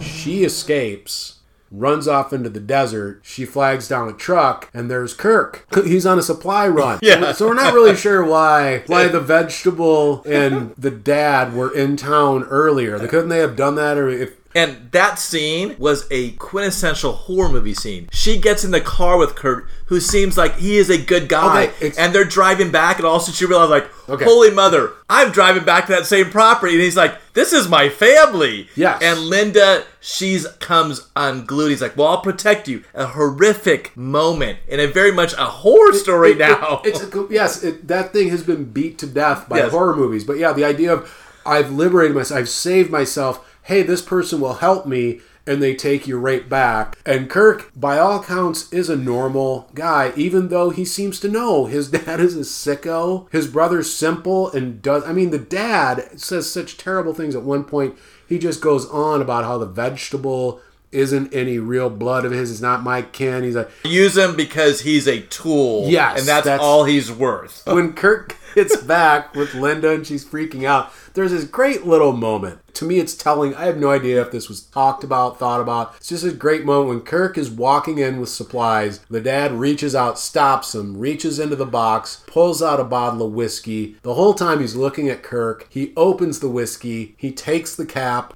She 0.00 0.42
escapes, 0.42 1.38
runs 1.70 2.06
off 2.06 2.32
into 2.32 2.48
the 2.48 2.60
desert. 2.60 3.20
She 3.22 3.44
flags 3.44 3.88
down 3.88 4.08
a 4.08 4.12
truck, 4.12 4.70
and 4.72 4.90
there's 4.90 5.14
Kirk. 5.14 5.66
He's 5.84 6.06
on 6.06 6.18
a 6.18 6.22
supply 6.22 6.68
run. 6.68 6.98
Yeah. 7.04 7.32
So 7.32 7.48
we're 7.48 7.54
not 7.54 7.74
really 7.74 7.96
sure 7.96 8.24
why 8.24 8.82
why 8.86 9.08
the 9.08 9.20
vegetable 9.20 10.22
and 10.24 10.74
the 10.76 10.90
dad 10.90 11.54
were 11.54 11.74
in 11.74 11.96
town 11.96 12.44
earlier. 12.44 12.98
Couldn't 13.08 13.28
they 13.28 13.40
have 13.40 13.56
done 13.56 13.74
that, 13.74 13.98
or 13.98 14.08
if 14.08 14.36
And 14.54 14.90
that 14.92 15.18
scene 15.18 15.74
was 15.78 16.06
a 16.12 16.30
quintessential 16.32 17.12
horror 17.12 17.48
movie 17.48 17.74
scene. 17.74 18.08
She 18.12 18.38
gets 18.38 18.62
in 18.62 18.70
the 18.70 18.80
car 18.80 19.18
with 19.18 19.34
Kirk, 19.34 19.68
who 19.86 19.98
seems 19.98 20.36
like 20.38 20.56
he 20.58 20.76
is 20.76 20.90
a 20.90 20.98
good 20.98 21.28
guy, 21.28 21.72
Okay, 21.76 21.92
and 21.98 22.14
they're 22.14 22.24
driving 22.24 22.70
back, 22.70 22.98
and 22.98 23.06
also 23.06 23.32
she 23.32 23.46
realizes, 23.46 23.70
like, 23.70 23.90
Okay. 24.08 24.24
holy 24.24 24.50
mother, 24.52 24.92
I'm 25.10 25.32
driving 25.32 25.64
back 25.64 25.86
to 25.86 25.92
that 25.92 26.06
same 26.06 26.30
property, 26.30 26.74
and 26.74 26.82
he's 26.82 26.96
like, 26.96 27.16
this 27.32 27.52
is 27.52 27.68
my 27.68 27.88
family. 27.88 28.68
Yes. 28.76 29.02
And 29.02 29.18
Linda, 29.22 29.82
she's 30.00 30.46
comes 30.60 31.08
unglued. 31.16 31.70
He's 31.70 31.82
like, 31.82 31.96
well, 31.96 32.08
I'll 32.08 32.20
protect 32.20 32.68
you. 32.68 32.84
A 32.94 33.06
horrific 33.06 33.96
moment, 33.96 34.60
and 34.70 34.80
a 34.80 34.86
very 34.86 35.10
much 35.10 35.32
a 35.32 35.46
horror 35.46 35.92
story 35.94 36.30
It- 36.30 36.34
it- 36.36 36.38
now. 36.38 36.80
it's 36.84 37.02
a, 37.02 37.26
yes, 37.28 37.64
it, 37.64 37.88
that 37.88 38.12
thing 38.12 38.28
has 38.28 38.44
been 38.44 38.64
beat 38.66 38.98
to 38.98 39.06
death 39.06 39.48
by 39.48 39.56
Yes. 39.58 39.72
horror 39.72 39.96
movies. 39.96 40.22
But 40.22 40.38
yeah, 40.38 40.52
the 40.52 40.64
idea 40.64 40.92
of 40.92 41.12
I've 41.44 41.72
liberated 41.72 42.16
myself, 42.16 42.38
I've 42.38 42.48
saved 42.48 42.90
myself. 42.90 43.44
Hey, 43.64 43.82
this 43.82 44.02
person 44.02 44.40
will 44.40 44.54
help 44.54 44.86
me, 44.86 45.20
and 45.46 45.62
they 45.62 45.74
take 45.74 46.06
you 46.06 46.18
right 46.18 46.48
back. 46.48 46.98
And 47.06 47.28
Kirk, 47.30 47.70
by 47.74 47.98
all 47.98 48.22
counts, 48.22 48.72
is 48.72 48.88
a 48.90 48.96
normal 48.96 49.68
guy, 49.74 50.12
even 50.16 50.48
though 50.48 50.70
he 50.70 50.84
seems 50.84 51.18
to 51.20 51.28
know 51.28 51.66
his 51.66 51.88
dad 51.90 52.20
is 52.20 52.36
a 52.36 52.40
sicko. 52.40 53.30
His 53.32 53.46
brother's 53.46 53.92
simple 53.94 54.50
and 54.52 54.80
does. 54.82 55.04
I 55.04 55.12
mean, 55.12 55.30
the 55.30 55.38
dad 55.38 56.18
says 56.20 56.50
such 56.50 56.76
terrible 56.76 57.14
things 57.14 57.34
at 57.34 57.42
one 57.42 57.64
point. 57.64 57.96
He 58.28 58.38
just 58.38 58.60
goes 58.60 58.86
on 58.86 59.20
about 59.22 59.44
how 59.44 59.58
the 59.58 59.66
vegetable 59.66 60.60
isn't 60.92 61.34
any 61.34 61.58
real 61.58 61.90
blood 61.90 62.24
of 62.24 62.32
his. 62.32 62.50
It's 62.52 62.60
not 62.60 62.82
my 62.84 63.02
kin. 63.02 63.42
He's 63.42 63.56
like, 63.56 63.70
Use 63.84 64.16
him 64.16 64.36
because 64.36 64.82
he's 64.82 65.08
a 65.08 65.22
tool. 65.22 65.88
Yes, 65.88 66.20
And 66.20 66.28
that's, 66.28 66.44
that's- 66.44 66.60
all 66.60 66.84
he's 66.84 67.10
worth. 67.10 67.62
when 67.66 67.92
Kirk 67.94 68.36
gets 68.54 68.76
back 68.76 69.34
with 69.34 69.54
Linda 69.54 69.92
and 69.92 70.06
she's 70.06 70.24
freaking 70.24 70.64
out, 70.64 70.92
there's 71.14 71.32
this 71.32 71.44
great 71.44 71.86
little 71.86 72.12
moment. 72.12 72.60
To 72.74 72.84
me, 72.84 72.98
it's 72.98 73.14
telling. 73.14 73.54
I 73.54 73.66
have 73.66 73.76
no 73.76 73.90
idea 73.90 74.20
if 74.20 74.32
this 74.32 74.48
was 74.48 74.62
talked 74.62 75.04
about, 75.04 75.38
thought 75.38 75.60
about. 75.60 75.94
It's 75.96 76.08
just 76.08 76.24
a 76.24 76.32
great 76.32 76.64
moment 76.64 76.88
when 76.88 77.00
Kirk 77.02 77.38
is 77.38 77.48
walking 77.48 77.98
in 77.98 78.18
with 78.18 78.30
supplies. 78.30 78.98
The 79.08 79.20
dad 79.20 79.52
reaches 79.52 79.94
out, 79.94 80.18
stops 80.18 80.74
him, 80.74 80.98
reaches 80.98 81.38
into 81.38 81.54
the 81.54 81.66
box, 81.66 82.24
pulls 82.26 82.62
out 82.62 82.80
a 82.80 82.84
bottle 82.84 83.24
of 83.24 83.32
whiskey. 83.32 83.96
The 84.02 84.14
whole 84.14 84.34
time 84.34 84.58
he's 84.58 84.74
looking 84.74 85.08
at 85.08 85.22
Kirk. 85.22 85.68
He 85.70 85.92
opens 85.96 86.40
the 86.40 86.48
whiskey, 86.48 87.14
he 87.16 87.30
takes 87.30 87.76
the 87.76 87.86
cap, 87.86 88.34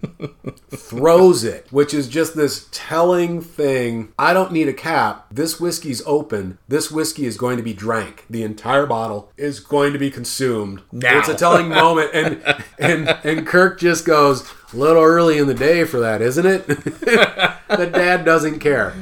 throws 0.70 1.42
it, 1.42 1.66
which 1.72 1.92
is 1.92 2.06
just 2.06 2.36
this 2.36 2.68
telling 2.70 3.40
thing. 3.40 4.12
I 4.16 4.32
don't 4.32 4.52
need 4.52 4.68
a 4.68 4.72
cap. 4.72 5.26
This 5.32 5.58
whiskey's 5.58 6.02
open. 6.06 6.58
This 6.68 6.92
whiskey 6.92 7.26
is 7.26 7.36
going 7.36 7.56
to 7.56 7.62
be 7.64 7.74
drank. 7.74 8.24
The 8.30 8.44
entire 8.44 8.86
bottle 8.86 9.32
is 9.36 9.58
going 9.58 9.92
to 9.94 9.98
be 9.98 10.07
consumed. 10.10 10.82
Now. 10.92 11.18
It's 11.18 11.28
a 11.28 11.34
telling 11.34 11.68
moment, 11.68 12.10
and 12.14 12.64
and 12.78 13.08
and 13.24 13.46
Kirk 13.46 13.78
just 13.80 14.04
goes 14.04 14.50
a 14.72 14.76
little 14.76 15.02
early 15.02 15.38
in 15.38 15.46
the 15.46 15.54
day 15.54 15.84
for 15.84 16.00
that, 16.00 16.20
isn't 16.22 16.46
it? 16.46 16.66
the 16.66 17.90
dad 17.92 18.24
doesn't 18.24 18.60
care. 18.60 18.94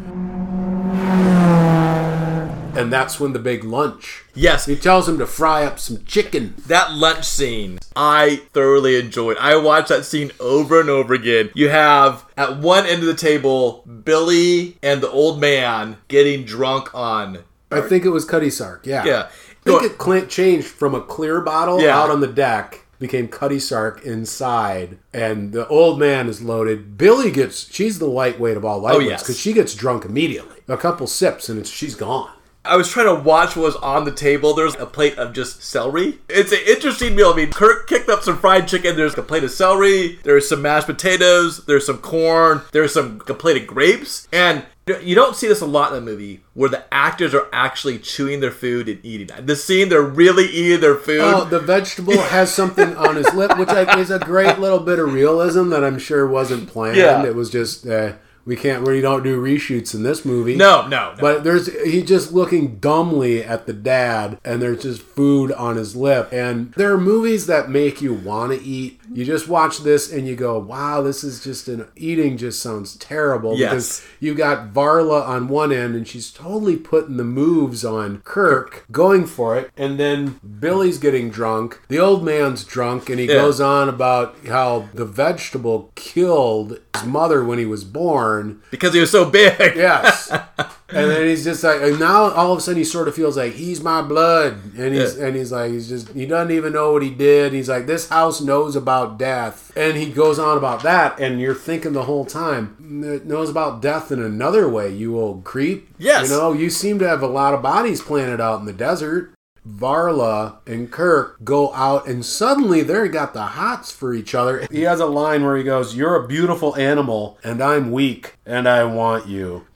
And 2.76 2.92
that's 2.92 3.18
when 3.18 3.32
the 3.32 3.38
big 3.38 3.64
lunch. 3.64 4.22
Yes, 4.34 4.66
He 4.66 4.76
tells 4.76 5.08
him 5.08 5.16
to 5.18 5.26
fry 5.26 5.64
up 5.64 5.78
some 5.78 6.04
chicken. 6.04 6.54
that 6.66 6.92
lunch 6.92 7.24
scene 7.24 7.78
I 7.96 8.42
thoroughly 8.52 9.00
enjoyed. 9.00 9.38
I 9.38 9.56
watched 9.56 9.88
that 9.88 10.04
scene 10.04 10.30
over 10.38 10.78
and 10.78 10.90
over 10.90 11.14
again. 11.14 11.50
You 11.54 11.70
have 11.70 12.26
at 12.36 12.58
one 12.58 12.84
end 12.84 13.00
of 13.00 13.06
the 13.06 13.14
table 13.14 13.82
Billy 14.04 14.76
and 14.82 15.00
the 15.00 15.10
old 15.10 15.40
man 15.40 15.96
getting 16.08 16.44
drunk 16.44 16.94
on. 16.94 17.44
I 17.70 17.80
think 17.80 18.04
it 18.04 18.10
was 18.10 18.26
Cutty 18.26 18.50
Sark. 18.50 18.86
Yeah. 18.86 19.04
Yeah. 19.06 19.28
I 19.66 19.78
think 19.80 19.92
it 19.92 20.02
cl- 20.02 20.26
changed 20.26 20.66
from 20.66 20.94
a 20.94 21.00
clear 21.00 21.40
bottle 21.40 21.80
Yeah. 21.80 21.98
out 21.98 22.10
on 22.10 22.20
the 22.20 22.26
deck 22.26 22.82
became 22.98 23.28
Cutty 23.28 23.58
Sark 23.58 24.02
inside, 24.04 24.96
and 25.12 25.52
the 25.52 25.66
old 25.68 25.98
man 25.98 26.28
is 26.28 26.40
loaded. 26.42 26.96
Billy 26.96 27.30
gets 27.30 27.70
she's 27.72 27.98
the 27.98 28.06
lightweight 28.06 28.56
of 28.56 28.64
all 28.64 28.78
oh, 28.78 28.88
lightweights 28.88 28.94
Oh, 28.96 29.00
yes. 29.00 29.22
because 29.22 29.38
she 29.38 29.52
gets 29.52 29.74
drunk 29.74 30.04
immediately. 30.04 30.56
A 30.68 30.76
couple 30.76 31.06
sips 31.06 31.48
and 31.48 31.58
it's 31.58 31.70
she's 31.70 31.94
gone. 31.94 32.30
I 32.64 32.74
was 32.76 32.88
trying 32.88 33.06
to 33.06 33.22
watch 33.22 33.54
what 33.54 33.62
was 33.66 33.76
on 33.76 34.04
the 34.04 34.10
table. 34.10 34.52
There's 34.52 34.74
a 34.74 34.86
plate 34.86 35.16
of 35.18 35.32
just 35.32 35.62
celery. 35.62 36.18
It's 36.28 36.50
an 36.50 36.58
interesting 36.66 37.14
meal. 37.14 37.30
I 37.32 37.36
mean, 37.36 37.52
Kirk 37.52 37.86
kicked 37.86 38.08
up 38.08 38.24
some 38.24 38.36
fried 38.38 38.66
chicken. 38.66 38.96
There's 38.96 39.16
a 39.16 39.22
plate 39.22 39.44
of 39.44 39.52
celery. 39.52 40.18
There's 40.24 40.48
some 40.48 40.62
mashed 40.62 40.86
potatoes. 40.88 41.64
There's 41.66 41.86
some 41.86 41.98
corn. 41.98 42.62
There's 42.72 42.94
some 42.94 43.22
a 43.28 43.34
plate 43.34 43.60
of 43.62 43.68
grapes. 43.68 44.26
And 44.32 44.64
you 45.02 45.16
don't 45.16 45.34
see 45.34 45.48
this 45.48 45.60
a 45.60 45.66
lot 45.66 45.92
in 45.92 45.96
the 45.96 46.10
movie 46.10 46.44
where 46.54 46.70
the 46.70 46.84
actors 46.94 47.34
are 47.34 47.48
actually 47.52 47.98
chewing 47.98 48.38
their 48.38 48.52
food 48.52 48.88
and 48.88 49.04
eating. 49.04 49.28
The 49.44 49.56
scene, 49.56 49.88
they're 49.88 50.00
really 50.00 50.46
eating 50.46 50.80
their 50.80 50.94
food. 50.94 51.22
Oh, 51.22 51.44
the 51.44 51.58
vegetable 51.58 52.20
has 52.20 52.54
something 52.54 52.96
on 52.96 53.16
his 53.16 53.32
lip, 53.34 53.58
which 53.58 53.68
is 53.70 54.12
a 54.12 54.20
great 54.20 54.60
little 54.60 54.78
bit 54.78 55.00
of 55.00 55.12
realism 55.12 55.70
that 55.70 55.82
I'm 55.82 55.98
sure 55.98 56.24
wasn't 56.24 56.68
planned. 56.68 56.98
Yeah. 56.98 57.24
It 57.24 57.34
was 57.34 57.50
just 57.50 57.84
uh, 57.84 58.12
we 58.46 58.56
can't 58.56 58.84
we 58.86 59.00
don't 59.00 59.22
do 59.22 59.40
reshoots 59.42 59.94
in 59.94 60.02
this 60.02 60.24
movie. 60.24 60.56
no, 60.56 60.82
no, 60.86 61.10
no. 61.12 61.16
But 61.20 61.44
there's 61.44 61.66
he's 61.84 62.04
just 62.06 62.32
looking 62.32 62.76
dumbly 62.76 63.42
at 63.44 63.66
the 63.66 63.72
dad, 63.72 64.38
and 64.44 64.62
there's 64.62 64.82
just 64.82 65.02
food 65.02 65.52
on 65.52 65.76
his 65.76 65.94
lip. 65.96 66.28
And 66.32 66.72
there 66.74 66.92
are 66.92 66.98
movies 66.98 67.46
that 67.46 67.68
make 67.68 68.00
you 68.00 68.14
want 68.14 68.52
to 68.52 68.64
eat. 68.64 69.00
You 69.12 69.24
just 69.24 69.48
watch 69.48 69.78
this 69.80 70.10
and 70.12 70.26
you 70.26 70.36
go, 70.36 70.58
"Wow, 70.58 71.02
this 71.02 71.22
is 71.24 71.42
just 71.42 71.68
an 71.68 71.86
eating 71.96 72.36
just 72.36 72.60
sounds 72.62 72.96
terrible." 72.96 73.56
Yes. 73.58 73.70
Because 73.70 74.02
you 74.20 74.34
got 74.34 74.72
Varla 74.72 75.26
on 75.26 75.48
one 75.48 75.72
end, 75.72 75.94
and 75.94 76.06
she's 76.06 76.30
totally 76.30 76.76
putting 76.76 77.16
the 77.16 77.24
moves 77.24 77.84
on 77.84 78.20
Kirk, 78.24 78.84
going 78.92 79.26
for 79.26 79.56
it, 79.56 79.70
and 79.76 79.98
then 79.98 80.38
Billy's 80.60 80.98
getting 80.98 81.30
drunk. 81.30 81.80
The 81.88 81.98
old 81.98 82.24
man's 82.24 82.64
drunk, 82.64 83.08
and 83.10 83.18
he 83.18 83.26
Yeah. 83.26 83.34
goes 83.34 83.60
on 83.60 83.88
about 83.88 84.36
how 84.48 84.88
the 84.94 85.04
vegetable 85.04 85.90
killed 85.94 86.78
his 86.94 87.04
mother 87.04 87.44
when 87.44 87.58
he 87.58 87.66
was 87.66 87.84
born. 87.84 88.35
Because 88.70 88.94
he 88.94 89.00
was 89.00 89.10
so 89.10 89.28
big. 89.30 89.56
Yes. 89.76 90.30
and 90.30 91.10
then 91.10 91.26
he's 91.26 91.44
just 91.44 91.62
like, 91.64 91.82
and 91.82 91.98
now 91.98 92.30
all 92.30 92.52
of 92.52 92.58
a 92.58 92.60
sudden 92.60 92.78
he 92.78 92.84
sort 92.84 93.08
of 93.08 93.14
feels 93.14 93.36
like 93.36 93.52
he's 93.54 93.80
my 93.82 94.02
blood, 94.02 94.58
and 94.78 94.94
he's 94.94 95.16
Yeah. 95.16 95.26
and 95.26 95.36
he's 95.36 95.52
like, 95.52 95.70
he's 95.72 95.88
just 95.88 96.08
he 96.10 96.26
doesn't 96.26 96.54
even 96.54 96.72
know 96.72 96.92
what 96.92 97.02
he 97.02 97.10
did. 97.10 97.52
He's 97.52 97.68
like, 97.68 97.86
this 97.86 98.08
house 98.08 98.40
knows 98.40 98.76
about 98.76 99.18
death, 99.18 99.72
and 99.76 99.96
he 99.96 100.10
goes 100.10 100.38
on 100.38 100.56
about 100.56 100.82
that, 100.84 101.18
and 101.20 101.40
you're 101.40 101.54
thinking 101.54 101.92
the 101.92 102.04
whole 102.04 102.24
time, 102.24 102.76
it 103.04 103.26
knows 103.26 103.50
about 103.50 103.82
death 103.82 104.10
in 104.12 104.22
another 104.22 104.68
way. 104.68 104.90
You 104.92 105.18
old 105.18 105.44
creep. 105.44 105.88
Yes. 105.98 106.30
You 106.30 106.36
know, 106.36 106.52
you 106.52 106.70
seem 106.70 106.98
to 107.00 107.08
have 107.08 107.22
a 107.22 107.26
lot 107.26 107.54
of 107.54 107.62
bodies 107.62 108.00
planted 108.00 108.40
out 108.40 108.60
in 108.60 108.66
the 108.66 108.72
desert. 108.72 109.32
Varla 109.66 110.56
and 110.66 110.90
Kirk 110.90 111.42
go 111.44 111.72
out 111.74 112.06
and 112.06 112.24
suddenly 112.24 112.82
they're 112.82 113.08
got 113.08 113.34
the 113.34 113.42
hots 113.42 113.90
for 113.90 114.14
each 114.14 114.34
other. 114.34 114.66
He 114.70 114.82
has 114.82 115.00
a 115.00 115.06
line 115.06 115.44
where 115.44 115.56
he 115.56 115.64
goes, 115.64 115.96
You're 115.96 116.16
a 116.16 116.26
beautiful 116.26 116.76
animal, 116.76 117.38
and 117.42 117.62
I'm 117.62 117.90
weak, 117.90 118.34
and 118.44 118.68
I 118.68 118.84
want 118.84 119.26
you. 119.26 119.66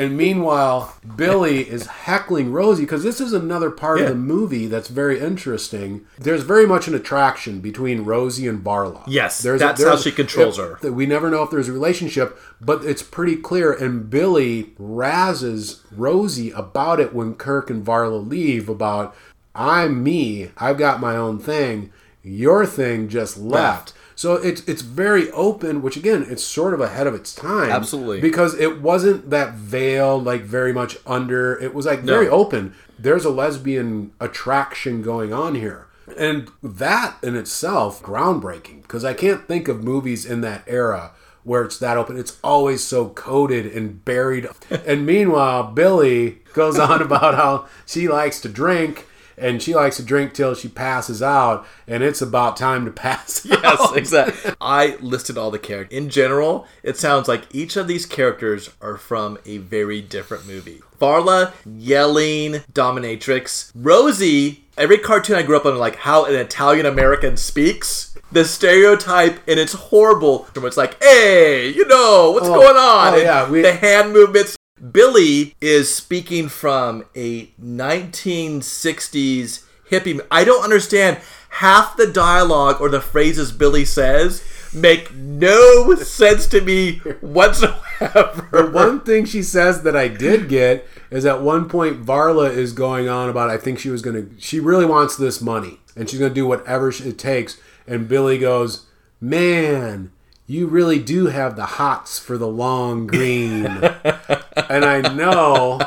And 0.00 0.16
meanwhile, 0.16 0.94
Billy 1.16 1.68
is 1.68 1.86
heckling 1.86 2.52
Rosie 2.52 2.84
because 2.84 3.02
this 3.02 3.20
is 3.20 3.34
another 3.34 3.70
part 3.70 3.98
Yeah. 3.98 4.04
of 4.04 4.08
the 4.10 4.14
movie 4.16 4.66
that's 4.66 4.88
very 4.88 5.20
interesting. 5.20 6.06
There's 6.18 6.42
very 6.42 6.66
much 6.66 6.88
an 6.88 6.94
attraction 6.94 7.60
between 7.60 8.04
Rosie 8.04 8.48
and 8.48 8.64
Varla. 8.64 9.02
Yes, 9.06 9.42
there's 9.42 9.60
that's 9.60 9.84
how 9.84 9.96
she 9.96 10.10
controls 10.10 10.56
her. 10.56 10.78
We 10.90 11.04
never 11.04 11.28
know 11.28 11.42
if 11.42 11.50
there's 11.50 11.68
a 11.68 11.72
relationship, 11.72 12.38
but 12.62 12.82
it's 12.84 13.02
pretty 13.02 13.36
clear. 13.36 13.72
And 13.72 14.08
Billy 14.08 14.72
razzes 14.80 15.80
Rosie 15.94 16.50
about 16.52 16.98
it 16.98 17.12
when 17.14 17.34
Kirk 17.34 17.68
and 17.68 17.84
Varla 17.84 18.26
leave 18.26 18.70
about, 18.70 19.14
I'm 19.54 20.02
me, 20.02 20.50
I've 20.56 20.78
got 20.78 21.00
my 21.00 21.14
own 21.14 21.38
thing, 21.38 21.92
your 22.22 22.64
thing 22.64 23.08
just 23.08 23.36
left. 23.36 23.50
Left. 23.52 23.92
So 24.20 24.34
it's 24.34 24.60
it's 24.68 24.82
very 24.82 25.30
open, 25.30 25.80
which 25.80 25.96
again, 25.96 26.26
it's 26.28 26.44
sort 26.44 26.74
of 26.74 26.80
ahead 26.82 27.06
of 27.06 27.14
its 27.14 27.34
time. 27.34 27.70
Absolutely. 27.70 28.20
Because 28.20 28.52
it 28.52 28.82
wasn't 28.82 29.30
that 29.30 29.54
veil 29.54 30.20
like 30.20 30.42
very 30.42 30.74
much 30.74 30.98
under. 31.06 31.58
It 31.58 31.72
was 31.72 31.86
like 31.86 32.00
very 32.00 32.28
open. 32.28 32.74
There's 32.98 33.24
a 33.24 33.30
lesbian 33.30 34.12
attraction 34.20 35.00
going 35.00 35.32
on 35.32 35.54
here. 35.54 35.86
And 36.18 36.50
that 36.62 37.16
in 37.22 37.34
itself, 37.34 38.02
groundbreaking. 38.02 38.82
Because 38.82 39.06
I 39.06 39.14
can't 39.14 39.48
think 39.48 39.68
of 39.68 39.82
movies 39.82 40.26
in 40.26 40.42
that 40.42 40.64
era 40.66 41.12
where 41.42 41.62
it's 41.62 41.78
that 41.78 41.96
open. 41.96 42.18
It's 42.18 42.38
always 42.44 42.84
so 42.84 43.08
coded 43.08 43.64
and 43.64 44.04
buried. 44.04 44.46
and 44.84 45.06
meanwhile, 45.06 45.62
Billy 45.62 46.40
goes 46.52 46.78
on 46.78 47.00
about 47.10 47.36
how 47.36 47.68
she 47.86 48.06
likes 48.06 48.38
to 48.42 48.50
drink. 48.50 49.06
And 49.40 49.62
she 49.62 49.74
likes 49.74 49.96
to 49.96 50.02
drink 50.02 50.34
till 50.34 50.54
she 50.54 50.68
passes 50.68 51.22
out, 51.22 51.66
and 51.88 52.02
it's 52.04 52.20
about 52.20 52.56
time 52.58 52.84
to 52.84 52.90
pass 53.06 53.44
Yes, 53.46 53.64
out. 53.64 53.96
exactly. 53.96 54.52
I 54.60 54.96
listed 55.00 55.38
all 55.38 55.50
the 55.50 55.58
characters. 55.58 55.96
In 55.96 56.10
general, 56.10 56.66
it 56.82 56.96
sounds 56.98 57.26
like 57.26 57.52
each 57.54 57.76
of 57.76 57.88
these 57.88 58.04
characters 58.06 58.68
are 58.82 58.96
from 58.98 59.38
a 59.46 59.56
very 59.58 60.02
different 60.02 60.46
movie. 60.46 60.82
Varla, 61.00 61.52
yelling 61.64 62.60
dominatrix. 62.74 63.72
Rosie, 63.74 64.64
every 64.76 64.98
cartoon 64.98 65.36
I 65.36 65.42
grew 65.42 65.56
up 65.56 65.64
on, 65.64 65.78
like 65.78 65.96
how 65.96 66.26
an 66.26 66.34
Italian 66.34 66.84
American 66.86 67.36
speaks. 67.38 68.14
The 68.32 68.44
stereotype, 68.44 69.40
and 69.48 69.58
it's 69.58 69.72
horrible. 69.72 70.46
It's 70.54 70.76
like, 70.76 71.02
hey, 71.02 71.68
you 71.70 71.84
know, 71.88 72.30
what's 72.32 72.46
Oh, 72.46 72.54
going 72.54 72.76
on? 72.76 73.14
oh, 73.14 73.16
yeah, 73.16 73.50
we- 73.50 73.62
the 73.62 73.72
hand 73.72 74.12
movements. 74.12 74.56
Billy 74.80 75.54
is 75.60 75.94
speaking 75.94 76.48
from 76.48 77.04
a 77.14 77.46
1960s 77.62 79.64
hippie. 79.90 80.26
I 80.30 80.44
don't 80.44 80.64
understand 80.64 81.18
half 81.50 81.96
the 81.96 82.06
dialogue 82.06 82.80
or 82.80 82.88
the 82.88 83.00
phrases 83.00 83.52
Billy 83.52 83.84
says, 83.84 84.42
make 84.72 85.14
no 85.14 85.94
sense 85.96 86.46
to 86.48 86.60
me 86.60 86.98
whatsoever. 87.20 88.48
The 88.52 88.70
one 88.72 89.00
thing 89.00 89.24
she 89.24 89.42
says 89.42 89.82
that 89.82 89.96
I 89.96 90.08
did 90.08 90.48
get 90.48 90.86
is 91.10 91.26
at 91.26 91.42
one 91.42 91.68
point 91.68 92.04
Varla 92.04 92.50
is 92.50 92.72
going 92.72 93.08
on 93.08 93.28
about 93.28 93.50
I 93.50 93.58
think 93.58 93.78
she 93.78 93.90
was 93.90 94.00
gonna 94.00 94.26
she 94.38 94.60
really 94.60 94.86
wants 94.86 95.16
this 95.16 95.40
money 95.40 95.80
and 95.96 96.08
she's 96.08 96.20
gonna 96.20 96.32
do 96.32 96.46
whatever 96.46 96.88
it 96.88 97.18
takes 97.18 97.60
and 97.86 98.08
Billy 98.08 98.38
goes 98.38 98.86
man 99.20 100.12
you 100.50 100.66
really 100.66 100.98
do 100.98 101.26
have 101.26 101.54
the 101.54 101.66
hots 101.78 102.18
for 102.18 102.36
the 102.36 102.48
long 102.48 103.06
green 103.06 103.66
and 104.68 104.84
I 104.84 105.00
know 105.14 105.80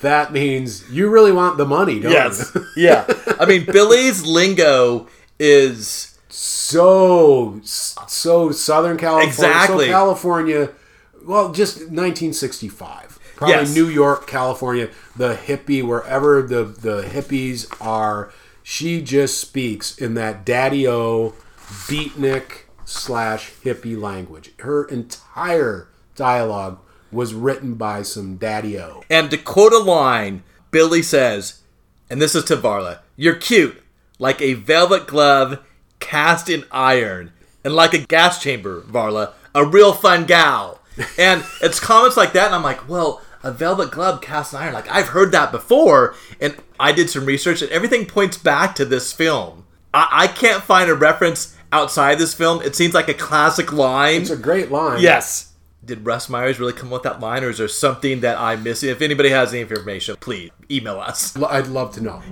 that 0.00 0.32
means 0.32 0.88
you 0.90 1.08
really 1.10 1.32
want 1.32 1.58
the 1.58 1.66
money 1.66 1.98
don't 1.98 2.12
yes, 2.12 2.52
you 2.54 2.64
yeah. 2.76 3.06
I 3.40 3.44
mean, 3.46 3.64
Billy's 3.66 4.24
lingo 4.24 5.08
is 5.38 6.16
so 6.28 7.60
so 7.64 8.52
Southern 8.52 8.96
California 8.96 9.28
Exactly. 9.28 9.86
so 9.86 9.90
California 9.92 10.70
well 11.26 11.52
just 11.52 11.78
1965 11.78 13.18
probably 13.36 13.54
Yes. 13.56 13.74
New 13.74 13.88
York 13.88 14.26
California 14.26 14.90
the 15.16 15.34
hippie 15.34 15.82
wherever 15.82 16.40
the 16.42 16.62
the 16.64 17.02
hippies 17.02 17.66
are 17.80 18.30
she 18.62 19.02
just 19.02 19.40
speaks 19.40 19.98
in 19.98 20.14
that 20.14 20.44
daddy 20.44 20.86
o 20.86 21.34
beatnik 21.88 22.67
slash 22.88 23.52
hippie 23.62 24.00
language 24.00 24.50
her 24.60 24.84
entire 24.84 25.88
dialogue 26.16 26.78
was 27.12 27.34
written 27.34 27.74
by 27.74 28.02
some 28.02 28.36
daddy 28.36 28.78
o 28.78 29.02
And 29.10 29.30
to 29.30 29.36
quote 29.36 29.72
a 29.72 29.78
line, 29.78 30.42
Billy 30.70 31.02
says, 31.02 31.60
and 32.08 32.20
this 32.20 32.34
is 32.34 32.44
to 32.44 32.56
Varla, 32.56 33.00
You're 33.16 33.34
cute, 33.34 33.82
like 34.18 34.40
a 34.40 34.54
velvet 34.54 35.06
glove 35.06 35.64
cast 36.00 36.48
in 36.48 36.64
iron, 36.70 37.32
and 37.62 37.74
like 37.74 37.92
a 37.92 37.98
gas 37.98 38.42
chamber, 38.42 38.80
Varla, 38.82 39.32
a 39.54 39.64
real 39.64 39.92
fun 39.92 40.24
gal. 40.24 40.80
And 41.18 41.44
it's 41.62 41.78
comments 41.78 42.16
like 42.16 42.32
that, 42.32 42.46
and 42.46 42.54
I'm 42.54 42.62
like, 42.62 42.88
Well, 42.88 43.22
a 43.42 43.52
velvet 43.52 43.90
glove 43.90 44.20
cast 44.20 44.54
in 44.54 44.60
iron, 44.60 44.74
like 44.74 44.90
I've 44.90 45.08
heard 45.08 45.32
that 45.32 45.52
before. 45.52 46.14
And 46.40 46.56
I 46.80 46.92
did 46.92 47.10
some 47.10 47.26
research, 47.26 47.62
and 47.62 47.70
everything 47.70 48.06
points 48.06 48.38
back 48.38 48.74
to 48.76 48.84
this 48.84 49.12
film. 49.12 49.66
I, 49.92 50.08
I 50.10 50.26
can't 50.26 50.62
find 50.62 50.90
a 50.90 50.94
reference 50.94 51.56
outside 51.72 52.18
this 52.18 52.34
film. 52.34 52.62
It 52.62 52.74
seems 52.76 52.94
like 52.94 53.08
a 53.08 53.14
classic 53.14 53.72
line. 53.72 54.22
it's 54.22 54.30
a 54.30 54.36
great 54.36 54.70
line 54.70 55.00
Yes. 55.00 55.52
Did 55.84 56.04
Russ 56.04 56.28
Meyers 56.28 56.60
really 56.60 56.72
come 56.74 56.88
up 56.88 56.92
with 56.92 57.02
that 57.04 57.20
line, 57.20 57.42
or 57.44 57.50
is 57.50 57.58
there 57.58 57.68
something 57.68 58.20
that 58.20 58.38
I'm 58.38 58.62
missing? 58.62 58.90
If 58.90 59.00
anybody 59.00 59.30
has 59.30 59.52
any 59.52 59.62
information, 59.62 60.16
please 60.20 60.50
email 60.70 60.98
us. 60.98 61.34
I'd 61.36 61.68
love 61.68 61.94
to 61.94 62.02
know 62.02 62.22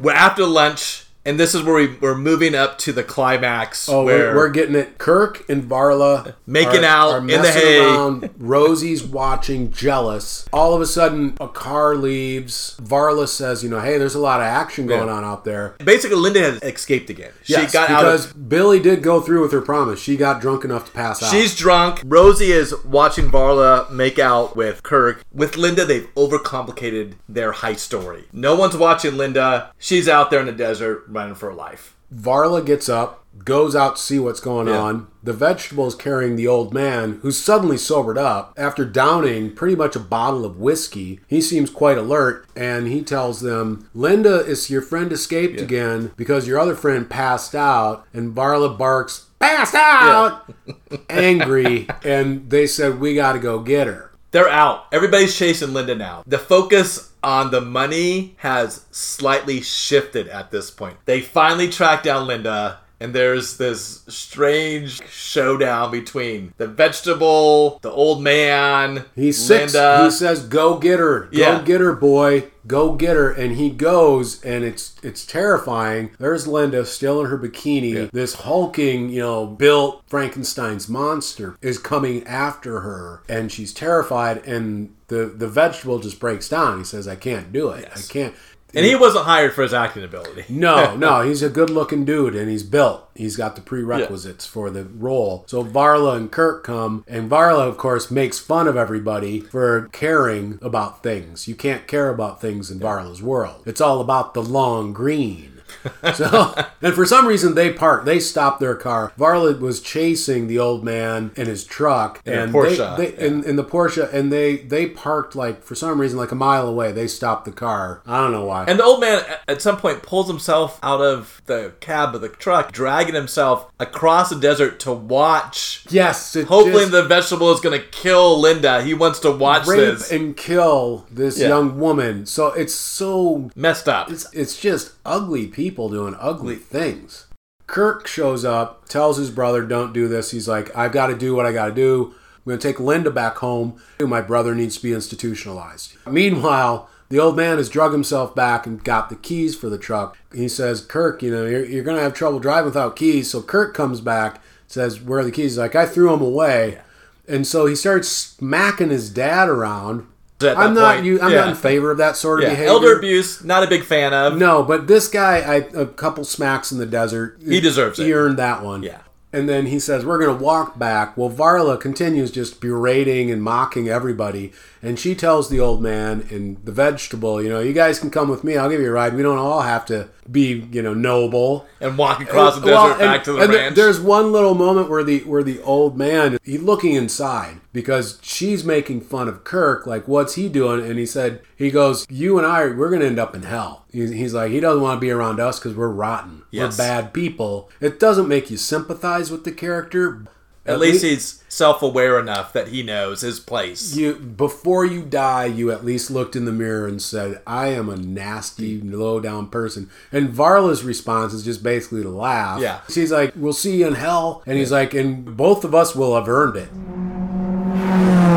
We're 0.00 0.12
after 0.12 0.46
lunch, 0.46 1.04
and 1.24 1.38
this 1.38 1.54
is 1.54 1.62
where 1.62 1.74
we, 1.74 1.96
we're 2.00 2.14
moving 2.16 2.54
up 2.54 2.78
to 2.78 2.92
the 2.92 3.02
climax. 3.04 3.88
Oh, 3.88 4.04
where 4.04 4.30
we're, 4.30 4.36
we're 4.36 4.48
getting 4.50 4.74
it. 4.74 4.98
Kirk 4.98 5.48
and 5.50 5.62
Varla 5.64 6.34
Making 6.46 6.84
are- 6.84 6.86
out 6.86 7.10
are 7.12 7.18
in 7.18 7.26
the 7.42 7.50
hay. 7.52 7.78
Around. 7.80 8.30
Rosie's 8.38 9.02
watching, 9.04 9.70
jealous. 9.70 10.46
All 10.52 10.74
of 10.74 10.80
a 10.80 10.86
sudden, 10.86 11.36
a 11.40 11.48
car 11.48 11.94
leaves. 11.94 12.76
Varla 12.82 13.28
says, 13.28 13.62
"You 13.62 13.70
know, 13.70 13.80
hey, 13.80 13.98
there's 13.98 14.14
a 14.14 14.18
lot 14.20 14.40
of 14.40 14.46
action 14.46 14.86
going 14.86 15.08
Yeah. 15.08 15.14
on 15.14 15.24
out 15.24 15.44
there." 15.44 15.74
basically 15.84 16.16
Linda 16.16 16.40
has 16.40 16.62
escaped 16.62 17.10
again. 17.10 17.32
She 17.42 17.52
Yes, 17.54 17.72
got 17.72 17.90
out 17.90 18.00
because 18.00 18.26
of. 18.30 18.48
Billy 18.48 18.80
did 18.80 19.02
go 19.02 19.20
through 19.20 19.42
with 19.42 19.52
her 19.52 19.60
promise. 19.60 20.00
She 20.00 20.16
got 20.16 20.40
drunk 20.40 20.64
enough 20.64 20.86
to 20.86 20.92
pass 20.92 21.22
out. 21.22 21.30
She's 21.30 21.56
drunk. 21.56 22.00
Rosie 22.04 22.52
is 22.52 22.74
watching 22.84 23.30
Varla 23.30 23.90
make 23.90 24.18
out 24.18 24.56
with 24.56 24.82
Kirk. 24.82 25.24
With 25.32 25.56
Linda, 25.56 25.84
they've 25.84 26.08
overcomplicated 26.14 27.14
their 27.28 27.52
heist 27.52 27.78
story. 27.80 28.24
No 28.32 28.54
one's 28.56 28.76
watching 28.76 29.16
Linda. 29.16 29.72
She's 29.78 30.08
out 30.08 30.30
there 30.30 30.40
in 30.40 30.46
the 30.46 30.52
desert 30.52 31.09
running 31.10 31.34
for 31.34 31.52
life. 31.52 31.96
Varla 32.14 32.64
gets 32.66 32.88
up, 32.88 33.24
goes 33.44 33.76
out 33.76 33.94
to 33.96 34.02
see 34.02 34.18
what's 34.18 34.40
going 34.40 34.66
Yeah. 34.66 34.78
on. 34.78 35.06
The 35.22 35.32
vegetable 35.32 35.86
is 35.86 35.94
carrying 35.94 36.34
the 36.34 36.48
old 36.48 36.74
man, 36.74 37.20
who's 37.22 37.36
suddenly 37.38 37.76
sobered 37.76 38.18
up 38.18 38.52
after 38.56 38.84
downing 38.84 39.52
pretty 39.54 39.76
much 39.76 39.94
a 39.94 40.00
bottle 40.00 40.44
of 40.44 40.58
whiskey. 40.58 41.20
He 41.28 41.40
seems 41.40 41.70
quite 41.70 41.98
alert, 41.98 42.46
and 42.56 42.88
he 42.88 43.02
tells 43.02 43.40
them, 43.42 43.88
"Linda, 43.94 44.44
is 44.44 44.68
your 44.70 44.82
friend 44.82 45.12
escaped 45.12 45.60
again 45.60 46.10
because 46.16 46.48
your 46.48 46.58
other 46.58 46.74
friend 46.74 47.08
passed 47.08 47.54
out." 47.54 48.04
And 48.12 48.34
Varla 48.34 48.76
barks, 48.76 49.26
"Passed 49.38 49.76
out!" 49.76 50.50
angry, 51.08 51.86
and 52.04 52.50
they 52.50 52.66
said, 52.66 53.00
"We 53.00 53.14
got 53.14 53.34
to 53.34 53.38
go 53.38 53.60
get 53.60 53.86
her." 53.86 54.10
They're 54.32 54.48
out. 54.48 54.84
Everybody's 54.92 55.36
chasing 55.36 55.72
Linda 55.72 55.94
now. 55.94 56.22
The 56.26 56.38
focus 56.38 57.09
on 57.22 57.50
the 57.50 57.60
money 57.60 58.34
has 58.38 58.86
slightly 58.90 59.60
shifted 59.60 60.28
at 60.28 60.50
this 60.50 60.70
point. 60.70 60.96
They 61.04 61.20
finally 61.20 61.68
track 61.68 62.02
down 62.02 62.26
Linda, 62.26 62.80
and 63.00 63.14
there's 63.14 63.56
this 63.56 64.02
strange 64.08 65.00
showdown 65.10 65.90
between 65.90 66.52
the 66.58 66.66
vegetable, 66.68 67.78
the 67.82 67.90
old 67.90 68.22
man, 68.22 69.04
He's 69.16 69.38
six. 69.38 69.74
Linda. 69.74 70.04
He 70.04 70.10
says, 70.10 70.42
"Go 70.44 70.78
get 70.78 70.98
her. 70.98 71.20
Go 71.20 71.28
Yeah. 71.32 71.62
get 71.62 71.80
her, 71.80 71.94
boy. 71.94 72.44
Go 72.66 72.92
get 72.92 73.16
her." 73.16 73.30
And 73.30 73.56
he 73.56 73.70
goes, 73.70 74.42
and 74.44 74.64
it's 74.64 74.92
it's 75.02 75.24
terrifying. 75.24 76.10
There's 76.18 76.46
Linda 76.46 76.84
still 76.84 77.20
in 77.20 77.26
her 77.26 77.38
bikini. 77.38 78.10
This 78.12 78.34
hulking, 78.34 79.08
you 79.08 79.20
know, 79.20 79.46
built 79.46 80.02
Frankenstein's 80.06 80.88
monster 80.88 81.56
is 81.62 81.78
coming 81.78 82.26
after 82.26 82.80
her, 82.80 83.22
and 83.28 83.50
she's 83.50 83.72
terrified. 83.72 84.42
And 84.46 84.90
the 85.08 85.24
the 85.34 85.48
vegetable 85.48 85.98
just 85.98 86.20
breaks 86.20 86.48
down. 86.48 86.78
He 86.78 86.84
says, 86.84 87.08
"I 87.08 87.16
can't 87.16 87.52
do 87.52 87.70
it. 87.70 87.88
I 87.94 88.00
can't." 88.00 88.34
And 88.74 88.86
he 88.86 88.94
wasn't 88.94 89.24
hired 89.24 89.52
for 89.52 89.62
his 89.62 89.74
acting 89.74 90.04
ability. 90.04 90.44
No, 90.60 90.94
no, 90.96 91.22
he's 91.22 91.42
a 91.42 91.48
good 91.48 91.70
looking 91.70 92.04
dude 92.04 92.34
and 92.34 92.50
he's 92.50 92.62
built. 92.62 93.08
He's 93.14 93.36
got 93.36 93.56
the 93.56 93.62
prerequisites 93.62 94.44
for 94.46 94.68
the 94.70 94.84
role. 94.84 95.44
So 95.46 95.64
Varla 95.64 96.16
and 96.16 96.30
Kirk 96.30 96.64
come, 96.64 97.04
and 97.08 97.30
Varla, 97.30 97.66
of 97.66 97.78
course, 97.78 98.10
makes 98.10 98.38
fun 98.38 98.68
of 98.68 98.76
everybody 98.76 99.40
for 99.40 99.88
caring 99.92 100.58
about 100.60 101.02
things. 101.02 101.48
You 101.48 101.54
can't 101.54 101.86
care 101.86 102.10
about 102.10 102.40
things 102.40 102.70
in 102.70 102.78
Varla's 102.78 103.22
world. 103.22 103.62
It's 103.66 103.80
all 103.80 104.00
about 104.00 104.34
the 104.34 104.42
long 104.42 104.92
green. 104.92 105.59
So, 106.14 106.54
and 106.82 106.94
for 106.94 107.06
some 107.06 107.26
reason, 107.26 107.54
they 107.54 107.72
park. 107.72 108.04
They 108.04 108.20
stop 108.20 108.58
their 108.58 108.74
car. 108.74 109.12
Varlet 109.18 109.60
was 109.60 109.80
chasing 109.80 110.46
the 110.46 110.58
old 110.58 110.84
man 110.84 111.30
in 111.36 111.46
his 111.46 111.64
truck, 111.64 112.20
a 112.26 112.42
and 112.42 112.52
Porsche, 112.52 112.96
They, 112.96 113.10
they, 113.12 113.26
in, 113.26 113.44
in 113.44 113.56
the 113.56 113.64
Porsche, 113.64 114.12
and 114.12 114.32
they 114.32 114.56
they 114.58 114.86
parked 114.86 115.34
like 115.34 115.62
for 115.62 115.74
some 115.74 116.00
reason 116.00 116.18
like 116.18 116.32
a 116.32 116.36
mile 116.36 116.66
away. 116.66 116.92
They 116.92 117.06
stopped 117.06 117.44
the 117.44 117.52
car. 117.52 118.02
I 118.06 118.20
don't 118.20 118.32
know 118.32 118.44
why. 118.44 118.64
And 118.66 118.78
the 118.78 118.84
old 118.84 119.00
man 119.00 119.22
at 119.48 119.62
some 119.62 119.76
point 119.78 120.02
pulls 120.02 120.28
himself 120.28 120.78
out 120.82 121.00
of 121.00 121.40
the 121.46 121.72
cab 121.80 122.14
of 122.14 122.20
the 122.20 122.28
truck, 122.28 122.72
dragging 122.72 123.14
himself 123.14 123.70
across 123.78 124.30
the 124.30 124.38
desert 124.38 124.80
to 124.80 124.92
watch. 124.92 125.86
yes, 125.90 126.34
Hopefully, 126.34 126.86
the 126.86 127.04
vegetable 127.04 127.52
is 127.52 127.60
going 127.60 127.78
to 127.78 127.86
kill 127.88 128.38
Linda. 128.40 128.82
He 128.82 128.94
wants 128.94 129.20
to 129.20 129.30
watch 129.30 129.66
rape 129.66 129.78
this. 129.98 130.10
and 130.12 130.36
kill 130.36 131.06
this 131.10 131.38
Yeah. 131.38 131.48
young 131.48 131.78
woman. 131.78 132.26
So 132.26 132.48
it's 132.48 132.74
so 132.74 133.50
Messed 133.54 133.88
up. 133.88 134.10
it's 134.10 134.26
it's 134.32 134.58
just 134.58 134.92
ugly 135.04 135.46
people 135.46 135.69
doing 135.88 136.16
ugly 136.18 136.56
things. 136.56 137.26
Kirk 137.66 138.06
shows 138.06 138.44
up, 138.44 138.88
tells 138.88 139.16
his 139.16 139.30
brother, 139.30 139.62
"Don't 139.62 139.92
do 139.92 140.08
this." 140.08 140.32
He's 140.32 140.48
like, 140.48 140.76
"I've 140.76 140.92
got 140.92 141.06
to 141.06 141.16
do 141.16 141.34
what 141.34 141.46
I 141.46 141.52
got 141.52 141.66
to 141.66 141.74
do. 141.74 142.14
I'm 142.38 142.50
going 142.50 142.58
to 142.58 142.68
take 142.68 142.80
Linda 142.80 143.10
back 143.10 143.36
home. 143.36 143.80
My 144.00 144.20
brother 144.20 144.54
needs 144.54 144.76
to 144.76 144.82
be 144.82 144.92
institutionalized." 144.92 145.92
Meanwhile, 146.08 146.88
the 147.10 147.20
old 147.20 147.36
man 147.36 147.58
has 147.58 147.68
drug 147.68 147.92
himself 147.92 148.34
back 148.34 148.66
and 148.66 148.82
got 148.82 149.08
the 149.08 149.16
keys 149.16 149.54
for 149.54 149.68
the 149.68 149.78
truck. 149.78 150.18
He 150.34 150.48
says, 150.48 150.84
"Kirk, 150.84 151.22
you 151.22 151.30
know, 151.30 151.46
you're, 151.46 151.64
you're 151.64 151.84
going 151.84 151.96
to 151.96 152.02
have 152.02 152.14
trouble 152.14 152.40
driving 152.40 152.66
without 152.66 152.96
keys." 152.96 153.30
So 153.30 153.40
Kirk 153.40 153.72
comes 153.72 154.00
back, 154.00 154.42
says, 154.66 155.00
"Where 155.00 155.20
are 155.20 155.24
the 155.24 155.30
keys?" 155.30 155.52
He's 155.52 155.58
like, 155.58 155.76
"I 155.76 155.86
threw 155.86 156.10
them 156.10 156.22
away." 156.22 156.80
And 157.28 157.46
so 157.46 157.66
he 157.66 157.76
starts 157.76 158.08
smacking 158.08 158.90
his 158.90 159.10
dad 159.10 159.48
around. 159.48 160.06
I'm 160.42 160.74
not 160.74 160.94
point. 160.96 161.06
you. 161.06 161.20
I'm 161.20 161.30
Yeah. 161.32 161.40
not 161.40 161.48
in 161.50 161.54
favor 161.54 161.90
of 161.90 161.98
that 161.98 162.16
sort 162.16 162.40
of 162.40 162.44
Yeah, 162.44 162.50
behavior. 162.50 162.70
elder 162.70 162.96
abuse, 162.96 163.44
not 163.44 163.62
a 163.62 163.66
big 163.66 163.84
fan 163.84 164.12
of. 164.14 164.36
No, 164.36 164.62
but 164.62 164.86
this 164.86 165.08
guy, 165.08 165.38
I, 165.38 165.54
a 165.78 165.86
couple 165.86 166.24
smacks 166.24 166.72
in 166.72 166.78
the 166.78 166.86
desert. 166.86 167.38
He 167.46 167.60
deserves 167.60 167.98
He 167.98 168.04
it. 168.04 168.06
He 168.06 168.12
earned 168.14 168.38
that 168.38 168.62
one. 168.62 168.82
Yeah. 168.82 168.98
And 169.32 169.48
then 169.48 169.66
he 169.66 169.78
says, 169.78 170.04
We're 170.04 170.18
going 170.18 170.36
to 170.36 170.44
walk 170.44 170.78
back. 170.78 171.16
Well, 171.16 171.30
Varla 171.30 171.80
continues 171.80 172.30
just 172.32 172.60
berating 172.60 173.30
and 173.30 173.42
mocking 173.42 173.88
everybody. 173.88 174.52
And 174.82 174.98
she 174.98 175.14
tells 175.14 175.50
the 175.50 175.60
old 175.60 175.82
man 175.82 176.26
and 176.30 176.56
the 176.64 176.72
vegetable, 176.72 177.40
You 177.42 177.48
know, 177.48 177.60
you 177.60 177.72
guys 177.72 177.98
can 178.00 178.10
come 178.10 178.28
with 178.28 178.42
me. 178.42 178.56
I'll 178.56 178.70
give 178.70 178.80
you 178.80 178.88
a 178.88 178.92
ride. 178.92 179.14
We 179.14 179.22
don't 179.22 179.38
all 179.38 179.60
have 179.60 179.86
to 179.86 180.08
be, 180.30 180.66
you 180.72 180.82
know, 180.82 180.94
noble. 180.94 181.66
And 181.80 181.96
walk 181.98 182.20
across 182.20 182.54
the 182.56 182.62
desert 182.62 182.74
Well, 182.74 182.90
and- 182.92 182.98
back 183.00 183.24
to 183.24 183.32
the 183.32 183.38
and 183.42 183.52
ranch. 183.52 183.76
There's 183.76 184.00
one 184.00 184.32
little 184.32 184.54
moment 184.54 184.88
where 184.90 185.04
the 185.04 185.20
where 185.20 185.42
the 185.44 185.60
old 185.62 185.96
man 185.96 186.38
he's 186.42 186.62
looking 186.62 186.94
inside 186.94 187.60
because 187.72 188.18
she's 188.22 188.64
making 188.64 189.02
fun 189.02 189.28
of 189.28 189.44
Kirk, 189.44 189.86
like 189.86 190.08
what's 190.08 190.34
he 190.34 190.48
doing? 190.48 190.84
And 190.84 190.98
he 190.98 191.06
said 191.06 191.40
he 191.56 191.70
goes, 191.70 192.06
"You 192.10 192.36
and 192.38 192.46
I, 192.46 192.66
we're 192.68 192.90
gonna 192.90 193.04
end 193.04 193.18
up 193.18 193.34
in 193.34 193.42
hell." 193.42 193.84
He's, 193.92 194.10
he's 194.10 194.32
like, 194.34 194.52
he 194.52 194.60
doesn't 194.60 194.80
want 194.82 194.98
to 194.98 195.00
be 195.00 195.10
around 195.10 195.40
us 195.40 195.58
because 195.58 195.74
we're 195.76 195.88
rotten, 195.88 196.42
Yes. 196.52 196.78
we're 196.78 196.84
bad 196.84 197.12
people. 197.12 197.68
It 197.80 197.98
doesn't 197.98 198.28
make 198.28 198.48
you 198.48 198.56
sympathize 198.56 199.19
with 199.28 199.42
the 199.42 199.50
character. 199.50 200.24
At, 200.66 200.78
least, 200.78 201.02
he's 201.02 201.42
self-aware 201.48 202.20
enough 202.20 202.52
that 202.52 202.68
he 202.68 202.82
knows 202.82 203.22
his 203.22 203.40
place. 203.40 203.96
you 203.96 204.14
before 204.14 204.84
you 204.84 205.02
die, 205.02 205.46
you 205.46 205.72
at 205.72 205.84
least 205.84 206.10
looked 206.10 206.36
in 206.36 206.44
the 206.44 206.52
mirror 206.52 206.86
and 206.86 207.02
said, 207.02 207.40
"I 207.46 207.68
am 207.68 207.88
a 207.88 207.96
nasty, 207.96 208.78
hmm. 208.78 208.92
low 208.94 209.20
down 209.20 209.48
person." 209.48 209.90
And 210.12 210.28
Varla's 210.28 210.84
response 210.84 211.32
is 211.32 211.44
just 211.44 211.62
basically 211.62 212.02
to 212.02 212.10
laugh. 212.10 212.60
Yeah. 212.60 212.82
she's 212.88 213.10
like, 213.10 213.32
"We'll 213.34 213.52
see 213.54 213.78
you 213.78 213.88
in 213.88 213.94
hell," 213.94 214.42
and 214.46 214.58
he's 214.58 214.70
like, 214.70 214.94
"And 214.94 215.36
both 215.36 215.64
of 215.64 215.74
us 215.74 215.96
will 215.96 216.14
have 216.14 216.28
earned 216.28 216.56
it." 216.56 218.29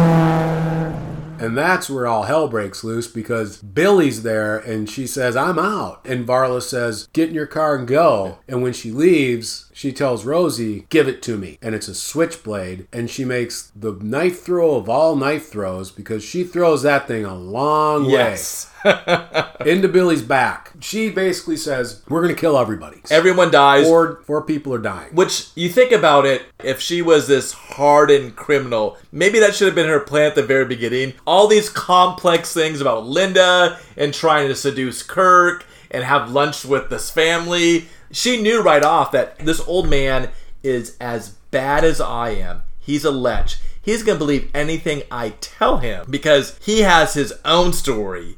And 1.43 1.57
that's 1.57 1.89
where 1.89 2.07
all 2.07 2.23
hell 2.23 2.47
breaks 2.47 2.85
loose 2.85 3.07
because 3.07 3.57
Billy's 3.57 4.23
there 4.23 4.57
and 4.57 4.89
she 4.89 5.05
says, 5.05 5.35
I'm 5.35 5.59
out. 5.59 5.99
And 6.05 6.25
Varla 6.25 6.61
says, 6.61 7.09
Get 7.11 7.27
in 7.29 7.35
your 7.35 7.47
car 7.47 7.75
and 7.75 7.85
go. 7.85 8.37
And 8.47 8.63
when 8.63 8.71
she 8.71 8.91
leaves, 8.91 9.69
she 9.73 9.91
tells 9.91 10.23
Rosie, 10.23 10.85
Give 10.87 11.09
it 11.09 11.21
to 11.23 11.37
me. 11.37 11.57
And 11.61 11.75
it's 11.75 11.89
a 11.89 11.95
switchblade. 11.95 12.87
And 12.93 13.09
she 13.09 13.25
makes 13.25 13.73
the 13.75 13.91
knife 14.01 14.41
throw 14.43 14.75
of 14.75 14.87
all 14.87 15.17
knife 15.17 15.49
throws 15.49 15.91
because 15.91 16.23
she 16.23 16.45
throws 16.45 16.83
that 16.83 17.07
thing 17.09 17.25
a 17.25 17.35
long 17.35 18.05
Yes. 18.05 18.67
way 18.67 18.69
into 19.65 19.87
Billy's 19.87 20.21
back. 20.21 20.71
She 20.79 21.09
basically 21.09 21.57
says, 21.57 22.03
We're 22.09 22.21
going 22.21 22.33
to 22.35 22.39
kill 22.39 22.57
everybody. 22.57 23.01
Everyone 23.09 23.51
dies. 23.51 23.85
Four, 23.85 24.21
four 24.25 24.41
people 24.43 24.73
are 24.73 24.77
dying. 24.79 25.13
Which 25.15 25.49
you 25.55 25.69
think 25.69 25.91
about 25.91 26.25
it, 26.25 26.43
if 26.63 26.79
she 26.79 27.01
was 27.01 27.27
this 27.27 27.51
hardened 27.53 28.35
criminal, 28.35 28.97
maybe 29.11 29.39
that 29.39 29.55
should 29.55 29.67
have 29.67 29.75
been 29.75 29.87
her 29.87 29.99
plan 29.99 30.27
at 30.27 30.35
the 30.35 30.43
very 30.43 30.65
beginning. 30.65 31.13
All 31.33 31.47
these 31.47 31.67
complex 31.67 32.53
things 32.53 32.79
about 32.79 33.07
Linda 33.07 33.79
and 33.97 34.13
trying 34.13 34.49
to 34.49 34.55
seduce 34.55 35.01
Kirk 35.01 35.65
and 35.89 36.03
have 36.03 36.29
lunch 36.29 36.63
with 36.63 36.91
this 36.91 37.09
family. 37.09 37.87
She 38.11 38.39
knew 38.39 38.61
right 38.61 38.83
off 38.83 39.11
that 39.13 39.39
this 39.39 39.59
old 39.61 39.89
man 39.89 40.29
is 40.61 40.95
as 41.01 41.29
bad 41.49 41.83
as 41.83 41.99
I 41.99 42.29
am. 42.29 42.61
He's 42.79 43.03
a 43.03 43.09
lech. 43.09 43.55
He's 43.81 44.03
going 44.03 44.19
to 44.19 44.23
believe 44.23 44.51
anything 44.53 45.01
I 45.09 45.29
tell 45.41 45.77
him 45.77 46.05
because 46.07 46.55
he 46.61 46.81
has 46.81 47.15
his 47.15 47.33
own 47.43 47.73
story. 47.73 48.37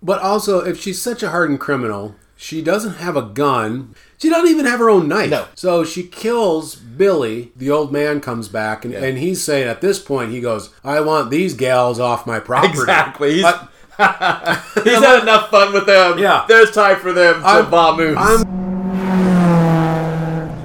But 0.00 0.22
also, 0.22 0.64
if 0.64 0.80
she's 0.80 1.02
such 1.02 1.24
a 1.24 1.30
hardened 1.30 1.58
criminal, 1.58 2.14
she 2.36 2.62
doesn't 2.62 2.98
have 2.98 3.16
a 3.16 3.22
gun. 3.22 3.96
She 4.20 4.28
doesn't 4.28 4.50
even 4.50 4.66
have 4.66 4.80
her 4.80 4.90
own 4.90 5.06
knife. 5.06 5.30
No. 5.30 5.46
So 5.54 5.84
she 5.84 6.02
kills 6.02 6.74
Billy. 6.74 7.52
The 7.54 7.70
old 7.70 7.92
man 7.92 8.20
comes 8.20 8.48
back, 8.48 8.84
and, 8.84 8.92
and 8.92 9.16
he's 9.16 9.42
saying 9.42 9.68
at 9.68 9.80
this 9.80 10.00
point, 10.00 10.32
he 10.32 10.40
goes, 10.40 10.70
I 10.82 11.00
want 11.00 11.30
these 11.30 11.54
gals 11.54 12.00
off 12.00 12.26
my 12.26 12.40
property. 12.40 12.72
Exactly. 12.80 13.34
He's, 13.34 13.44
I- 13.44 13.68
he's 14.84 14.98
had 14.98 15.22
enough 15.22 15.50
fun 15.50 15.72
with 15.72 15.86
them. 15.86 16.18
Yeah. 16.18 16.44
There's 16.48 16.70
time 16.72 16.98
for 16.98 17.12
them 17.12 17.40
to 17.40 17.46
I'm- 17.46 17.66
vamoose. 17.66 18.16
I'm 18.16 18.58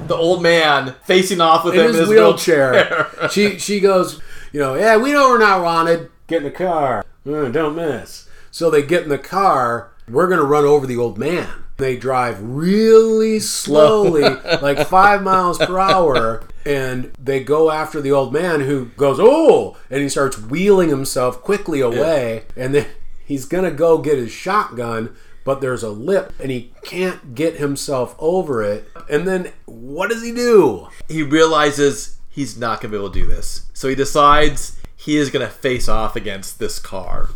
the 0.06 0.16
old 0.16 0.42
man 0.42 0.94
facing 1.04 1.40
off 1.40 1.64
with 1.64 1.74
in 1.74 1.80
him 1.80 1.86
his, 1.86 1.96
in 1.96 2.00
his 2.02 2.10
wheelchair. 2.10 3.08
she 3.30 3.58
she 3.58 3.80
goes, 3.80 4.20
you 4.52 4.60
know, 4.60 4.74
yeah, 4.74 4.96
we 4.96 5.12
know 5.12 5.28
we're 5.30 5.38
not 5.38 5.62
wanted. 5.62 6.10
Get 6.26 6.38
in 6.38 6.44
the 6.44 6.50
car. 6.50 7.04
Uh, 7.26 7.48
don't 7.48 7.74
miss. 7.74 8.28
So 8.50 8.68
they 8.70 8.82
get 8.82 9.02
in 9.04 9.08
the 9.08 9.18
car. 9.18 9.92
We're 10.08 10.28
gonna 10.28 10.44
run 10.44 10.64
over 10.64 10.86
the 10.86 10.96
old 10.98 11.16
man. 11.18 11.63
They 11.76 11.96
drive 11.96 12.38
really 12.40 13.40
slowly, 13.40 14.22
like 14.22 14.86
five 14.86 15.22
miles 15.22 15.58
per 15.58 15.78
hour, 15.78 16.44
and 16.64 17.12
they 17.18 17.42
go 17.42 17.70
after 17.70 18.00
the 18.00 18.12
old 18.12 18.32
man 18.32 18.60
who 18.60 18.86
goes, 18.96 19.18
oh, 19.20 19.76
and 19.90 20.02
he 20.02 20.08
starts 20.08 20.38
wheeling 20.38 20.88
himself 20.88 21.42
quickly 21.42 21.80
away, 21.80 22.44
and 22.56 22.74
then 22.74 22.86
he's 23.24 23.44
gonna 23.44 23.70
go 23.70 23.98
get 23.98 24.18
his 24.18 24.32
shotgun. 24.32 25.16
But 25.44 25.60
there's 25.60 25.82
a 25.82 25.90
lip 25.90 26.32
and 26.40 26.50
he 26.50 26.72
can't 26.82 27.34
get 27.34 27.56
himself 27.56 28.16
over 28.18 28.62
it. 28.62 28.88
And 29.10 29.28
then 29.28 29.52
what 29.66 30.08
does 30.08 30.22
he 30.22 30.32
do? 30.32 30.88
he 31.06 31.22
realizes 31.22 32.18
he's 32.30 32.56
not 32.56 32.80
going 32.80 32.90
to 32.90 32.98
be 32.98 33.02
able 33.02 33.12
to 33.12 33.20
do 33.20 33.26
this. 33.26 33.66
So 33.74 33.88
he 33.88 33.94
decides 33.94 34.78
he 34.96 35.16
is 35.16 35.30
going 35.30 35.46
to 35.46 35.52
face 35.52 35.88
off 35.88 36.16
against 36.16 36.58
this 36.58 36.78
car. 36.78 37.30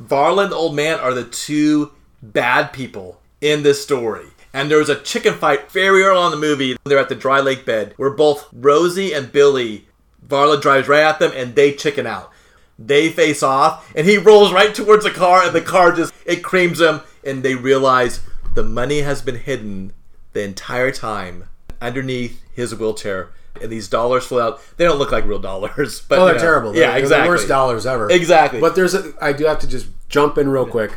Varla 0.00 0.44
and 0.44 0.52
the 0.52 0.56
old 0.56 0.74
man 0.74 0.98
are 0.98 1.14
the 1.14 1.24
two 1.24 1.92
bad 2.22 2.72
people 2.72 3.20
in 3.40 3.62
this 3.62 3.82
story. 3.82 4.26
And 4.52 4.70
there 4.70 4.78
was 4.78 4.88
a 4.88 5.00
chicken 5.00 5.34
fight 5.34 5.70
very 5.70 6.02
early 6.02 6.18
on 6.18 6.32
in 6.32 6.40
the 6.40 6.46
movie. 6.46 6.76
They're 6.84 6.98
at 6.98 7.08
the 7.08 7.14
dry 7.14 7.40
lake 7.40 7.64
bed 7.66 7.94
where 7.96 8.10
both 8.10 8.48
Rosie 8.52 9.12
and 9.12 9.30
Billy, 9.30 9.86
Varla 10.26 10.60
drives 10.60 10.88
right 10.88 11.02
at 11.02 11.18
them 11.18 11.32
and 11.34 11.54
they 11.54 11.72
chicken 11.74 12.06
out. 12.06 12.30
They 12.78 13.10
face 13.10 13.42
off 13.42 13.90
and 13.94 14.06
he 14.06 14.18
rolls 14.18 14.52
right 14.52 14.74
towards 14.74 15.04
the 15.04 15.10
car 15.10 15.44
and 15.44 15.54
the 15.54 15.60
car 15.60 15.92
just, 15.92 16.14
it 16.24 16.42
creams 16.42 16.80
him 16.80 17.00
and 17.24 17.42
they 17.42 17.54
realize 17.56 18.20
the 18.54 18.62
money 18.64 19.00
has 19.00 19.20
been 19.20 19.36
hidden 19.36 19.92
the 20.32 20.42
entire 20.42 20.90
time 20.90 21.44
underneath 21.80 22.42
his 22.54 22.74
wheelchair. 22.74 23.30
And 23.60 23.70
these 23.72 23.88
dollars 23.88 24.24
flow 24.24 24.40
out. 24.40 24.60
They 24.76 24.84
don't 24.84 24.98
look 24.98 25.10
like 25.12 25.24
real 25.26 25.40
dollars, 25.40 26.00
but 26.08 26.18
Oh, 26.20 26.24
they're 26.26 26.34
know. 26.36 26.40
terrible. 26.40 26.74
Yeah, 26.74 26.80
They're- 26.80 26.90
they're 26.92 26.98
exactly. 27.00 27.24
the 27.24 27.28
worst 27.30 27.48
dollars 27.48 27.86
ever. 27.86 28.10
Exactly. 28.10 28.60
But 28.60 28.76
there's 28.76 28.94
a. 28.94 29.12
I 29.20 29.32
do 29.32 29.46
have 29.46 29.58
to 29.60 29.66
just 29.66 29.88
jump 30.08 30.38
in 30.38 30.48
real 30.48 30.64
quick. 30.66 30.92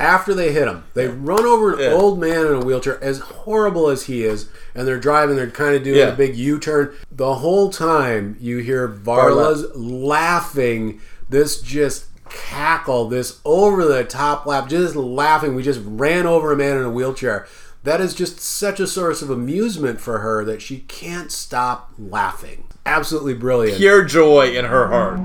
After 0.00 0.34
they 0.34 0.52
hit 0.52 0.66
him, 0.66 0.84
they 0.94 1.06
run 1.06 1.44
over 1.46 1.74
an 1.74 1.78
Yeah. 1.80 1.92
old 1.92 2.18
man 2.20 2.46
in 2.46 2.54
a 2.54 2.60
wheelchair, 2.60 2.98
as 3.02 3.20
horrible 3.20 3.88
as 3.88 4.04
he 4.04 4.24
is, 4.24 4.46
and 4.74 4.86
they're 4.86 4.98
driving. 4.98 5.36
They're 5.36 5.46
kind 5.48 5.76
of 5.76 5.84
doing 5.84 5.98
Yeah. 5.98 6.08
a 6.08 6.16
big 6.16 6.34
U-turn. 6.34 6.90
The 7.10 7.34
whole 7.34 7.70
time 7.70 8.36
you 8.40 8.58
hear 8.58 8.88
Varla's 8.88 9.66
laughing. 9.76 11.00
This 11.30 11.60
just 11.60 12.06
cackle, 12.28 13.08
this 13.08 13.36
over 13.44 13.84
the 13.84 14.02
top 14.04 14.44
laugh, 14.46 14.68
just 14.68 14.96
laughing. 14.96 15.54
We 15.54 15.62
just 15.62 15.80
ran 15.84 16.26
over 16.26 16.50
a 16.52 16.56
man 16.56 16.78
in 16.78 16.82
a 16.84 16.90
wheelchair. 16.90 17.46
That 17.84 18.00
is 18.00 18.14
just 18.14 18.40
such 18.40 18.80
a 18.80 18.86
source 18.86 19.22
of 19.22 19.30
amusement 19.30 20.00
for 20.00 20.18
her 20.18 20.44
that 20.44 20.62
she 20.62 20.84
can't 20.88 21.30
stop 21.32 21.90
laughing. 21.98 22.64
Absolutely 22.86 23.34
brilliant. 23.34 23.78
Pure 23.78 24.04
joy 24.04 24.52
in 24.56 24.64
her 24.64 24.88
heart. 24.88 25.20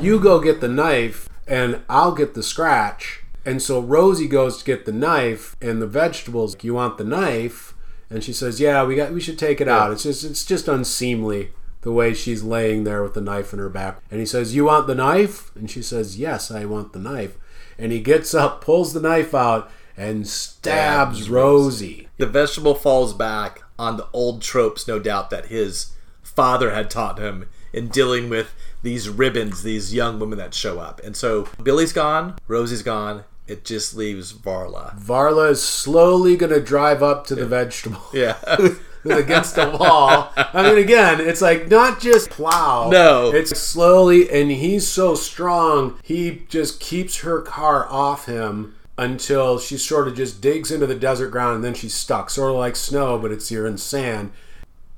you 0.00 0.18
go 0.20 0.38
get 0.40 0.60
the 0.60 0.68
knife 0.68 1.27
and 1.48 1.80
I'll 1.88 2.12
get 2.12 2.34
the 2.34 2.42
scratch. 2.42 3.22
And 3.44 3.62
so 3.62 3.80
Rosie 3.80 4.28
goes 4.28 4.58
to 4.58 4.64
get 4.64 4.84
the 4.84 4.92
knife 4.92 5.56
and 5.60 5.80
the 5.80 5.86
vegetables. 5.86 6.56
You 6.62 6.74
want 6.74 6.98
the 6.98 7.04
knife? 7.04 7.74
And 8.10 8.22
she 8.22 8.32
says, 8.32 8.60
"Yeah, 8.60 8.84
we 8.84 8.94
got. 8.94 9.12
We 9.12 9.20
should 9.20 9.38
take 9.38 9.60
it 9.60 9.68
out. 9.68 9.90
It's 9.90 10.02
just, 10.02 10.24
it's 10.24 10.44
just 10.44 10.68
unseemly 10.68 11.52
the 11.82 11.92
way 11.92 12.12
she's 12.12 12.42
laying 12.42 12.84
there 12.84 13.02
with 13.02 13.14
the 13.14 13.20
knife 13.20 13.52
in 13.52 13.58
her 13.58 13.68
back." 13.68 14.00
And 14.10 14.20
he 14.20 14.26
says, 14.26 14.54
"You 14.54 14.64
want 14.66 14.86
the 14.86 14.94
knife?" 14.94 15.50
And 15.54 15.70
she 15.70 15.82
says, 15.82 16.18
"Yes, 16.18 16.50
I 16.50 16.64
want 16.64 16.92
the 16.92 16.98
knife." 16.98 17.36
And 17.78 17.92
he 17.92 18.00
gets 18.00 18.34
up, 18.34 18.60
pulls 18.60 18.92
the 18.92 19.00
knife 19.00 19.34
out, 19.34 19.70
and 19.96 20.26
stabs 20.26 21.18
Stabs 21.18 21.30
Rosie. 21.30 22.08
The 22.18 22.26
vegetable 22.26 22.74
falls 22.74 23.14
back 23.14 23.62
on 23.78 23.96
the 23.96 24.08
old 24.12 24.42
tropes, 24.42 24.88
no 24.88 24.98
doubt, 24.98 25.30
that 25.30 25.46
his 25.46 25.92
father 26.22 26.74
had 26.74 26.90
taught 26.90 27.18
him 27.18 27.48
in 27.72 27.88
dealing 27.88 28.28
with 28.28 28.54
these 28.82 29.08
ribbons, 29.08 29.62
these 29.62 29.94
young 29.94 30.18
women 30.18 30.38
that 30.38 30.54
show 30.54 30.78
up. 30.78 31.00
And 31.04 31.16
so 31.16 31.48
Billy's 31.62 31.92
gone, 31.92 32.36
Rosie's 32.46 32.82
gone. 32.82 33.24
It 33.46 33.64
just 33.64 33.96
leaves 33.96 34.34
Varla. 34.34 34.98
Varla 35.00 35.50
is 35.50 35.62
slowly 35.62 36.36
going 36.36 36.52
to 36.52 36.60
drive 36.60 37.02
up 37.02 37.26
to 37.28 37.34
the 37.34 37.46
vegetable. 37.46 38.02
Yeah. 38.12 38.36
against 39.04 39.54
the 39.54 39.70
wall. 39.70 40.32
I 40.36 40.62
mean, 40.68 40.78
again, 40.78 41.20
it's 41.20 41.40
like 41.40 41.68
not 41.68 42.00
just 42.00 42.30
plow. 42.30 42.90
No. 42.90 43.32
It's 43.32 43.58
slowly, 43.58 44.28
and 44.30 44.50
he's 44.50 44.86
so 44.86 45.14
strong, 45.14 45.98
he 46.02 46.42
just 46.48 46.80
keeps 46.80 47.18
her 47.18 47.40
car 47.40 47.88
off 47.88 48.26
him 48.26 48.74
until 48.96 49.58
she 49.58 49.78
sort 49.78 50.08
of 50.08 50.16
just 50.16 50.40
digs 50.40 50.70
into 50.70 50.86
the 50.86 50.94
desert 50.94 51.30
ground 51.30 51.56
and 51.56 51.64
then 51.64 51.74
she's 51.74 51.94
stuck. 51.94 52.30
Sort 52.30 52.50
of 52.50 52.56
like 52.56 52.76
snow, 52.76 53.18
but 53.18 53.30
it's 53.30 53.48
here 53.48 53.66
in 53.66 53.78
sand. 53.78 54.32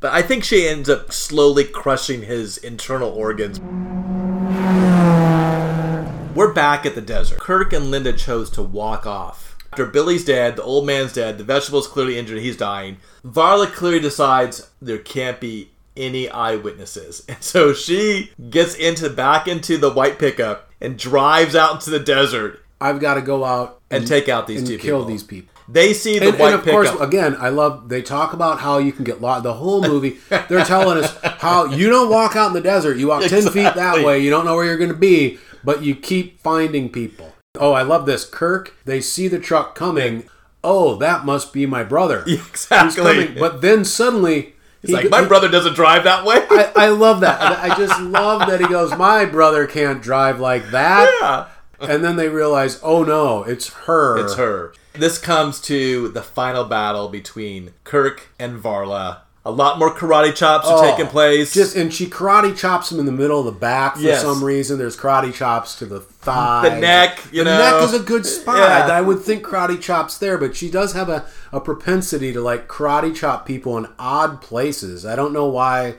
But 0.01 0.15
I 0.15 0.23
think 0.23 0.45
she 0.45 0.67
ends 0.67 0.89
up 0.89 1.13
slowly 1.13 1.65
crushing 1.65 2.23
his 2.23 2.57
internal 2.57 3.11
organs. 3.11 3.61
We're 6.35 6.55
back 6.55 6.87
at 6.87 6.95
the 6.95 7.03
desert. 7.03 7.39
Kirk 7.39 7.75
and 7.75 7.91
Linda 7.91 8.15
chose 8.15 8.49
to 8.53 8.63
walk 8.63 9.07
off. 9.07 9.59
After 9.73 9.85
Billy's 9.85 10.25
dead, 10.25 10.57
the 10.57 10.63
old 10.63 10.87
man's 10.87 11.13
dead, 11.13 11.37
the 11.37 11.45
vegetable's 11.45 11.87
clearly 11.87 12.19
injured, 12.19 12.39
he's 12.39 12.57
dying. 12.57 12.97
Varla 13.23 13.71
clearly 13.71 14.01
decides 14.01 14.71
there 14.81 14.97
can't 14.99 15.39
be 15.39 15.71
any 15.95 16.31
eyewitnesses. 16.31 17.23
And 17.29 17.43
so 17.43 17.75
she 17.75 18.33
gets 18.49 18.75
into 18.75 19.11
back 19.11 19.47
into 19.47 19.77
the 19.77 19.91
white 19.93 20.19
pickup 20.19 20.71
and 20.81 20.99
drives 20.99 21.55
out 21.55 21.75
into 21.75 21.91
the 21.91 22.01
desert 22.01 22.65
I've 22.81 23.01
got 23.01 23.15
to 23.15 23.21
go 23.21 23.45
out 23.45 23.83
and 23.91 24.07
take 24.07 24.29
out 24.29 24.47
these 24.47 24.61
and 24.61 24.69
two 24.69 24.79
kill 24.79 25.01
people. 25.01 25.05
these 25.05 25.23
people. 25.23 25.50
They 25.73 25.93
see 25.93 26.19
the 26.19 26.29
And, 26.29 26.39
white 26.39 26.53
and 26.55 26.61
of 26.63 26.67
course, 26.67 26.91
again, 27.01 27.37
I 27.39 27.51
love. 27.51 27.89
They 27.89 28.03
talk 28.03 28.33
about 28.33 28.61
how 28.61 28.79
you 28.79 28.93
can 28.93 29.05
get 29.05 29.21
lost. 29.21 29.45
The 29.45 29.55
whole 29.55 29.83
movie, 29.83 30.19
they're 30.29 30.65
telling 30.65 31.03
us 31.03 31.17
how 31.39 31.67
you 31.67 31.89
don't 31.89 32.11
walk 32.11 32.35
out 32.37 32.49
in 32.49 32.53
the 32.55 32.61
desert. 32.61 32.97
You 32.97 33.09
walk 33.09 33.25
ten 33.25 33.43
feet 33.51 33.75
that 33.75 34.05
way. 34.05 34.19
You 34.21 34.31
don't 34.31 34.45
know 34.45 34.57
where 34.57 34.65
you're 34.65 34.79
going 34.79 34.91
to 34.91 34.97
be, 34.97 35.39
but 35.63 35.83
you 35.83 35.95
keep 35.95 36.41
finding 36.41 36.89
people. 36.89 37.35
Oh, 37.59 37.73
I 37.73 37.83
love 37.83 38.07
this. 38.07 38.25
Kirk. 38.25 38.75
They 38.85 39.01
see 39.01 39.29
the 39.29 39.39
truck 39.39 39.75
coming. 39.75 40.25
Oh, 40.63 40.97
that 40.97 41.25
must 41.25 41.53
be 41.53 41.67
my 41.67 41.83
brother. 41.85 42.25
Exactly. 42.27 43.29
But 43.29 43.61
then 43.61 43.85
suddenly, 43.85 44.55
He's 44.83 44.93
like, 44.93 45.11
my 45.11 45.25
brother 45.27 45.49
doesn't 45.49 45.75
drive 45.75 46.05
that 46.05 46.25
way. 46.25 46.39
I, 46.51 46.73
I 46.77 46.89
love 46.89 47.21
that. 47.21 47.41
I 47.41 47.77
just 47.77 48.01
love 48.01 48.49
that 48.49 48.61
he 48.61 48.67
goes, 48.67 48.97
My 48.97 49.25
brother 49.27 49.67
can't 49.67 50.03
drive 50.03 50.41
like 50.41 50.71
that. 50.71 51.11
yeah. 51.21 51.87
And 51.87 52.05
then 52.05 52.17
they 52.17 52.29
realize, 52.29 52.79
oh 52.83 53.05
no, 53.05 53.43
it's 53.43 53.73
her. 53.85 54.23
It's 54.25 54.35
her. 54.37 54.73
This 55.01 55.19
comes 55.19 55.61
to 55.63 56.09
the 56.09 56.23
final 56.23 56.65
battle 56.65 57.09
between 57.09 57.73
Kirk 57.85 58.29
and 58.39 58.63
Varla. 58.63 59.19
A 59.43 59.51
lot 59.51 59.79
more 59.79 59.91
karate 59.95 60.35
chops 60.35 60.69
are 60.69 60.85
Oh, 60.85 60.91
taking 60.91 61.07
place. 61.07 61.55
Just 61.55 61.75
and 61.75 61.93
she 61.93 62.07
karate 62.07 62.55
chops 62.55 62.93
him 62.93 63.01
in 63.01 63.07
the 63.07 63.13
middle 63.13 63.39
of 63.41 63.47
the 63.47 63.53
back 63.59 63.95
for 63.97 64.03
Yes. 64.03 64.21
some 64.21 64.45
reason. 64.45 64.77
There's 64.79 64.99
karate 64.99 65.33
chops 65.33 65.75
to 65.79 65.87
the 65.87 66.01
thigh, 66.01 66.69
The 66.69 66.77
neck, 66.79 67.23
you 67.33 67.43
the 67.43 67.51
know. 67.51 67.79
neck 67.79 67.83
is 67.89 67.95
a 67.95 68.01
good 68.05 68.27
spot. 68.27 68.59
Yeah. 68.89 68.95
I 68.95 69.01
would 69.01 69.23
think 69.23 69.43
karate 69.43 69.81
chops 69.81 70.19
there, 70.19 70.37
but 70.37 70.55
she 70.55 70.71
does 70.71 70.93
have 70.93 71.09
a, 71.09 71.25
a 71.53 71.61
propensity 71.61 72.35
to 72.35 72.41
like 72.43 72.69
karate 72.69 73.15
chop 73.17 73.47
people 73.47 73.79
in 73.79 73.87
odd 73.99 74.43
places. 74.43 75.07
I 75.07 75.17
don't 75.17 75.33
know 75.33 75.47
why. 75.47 75.95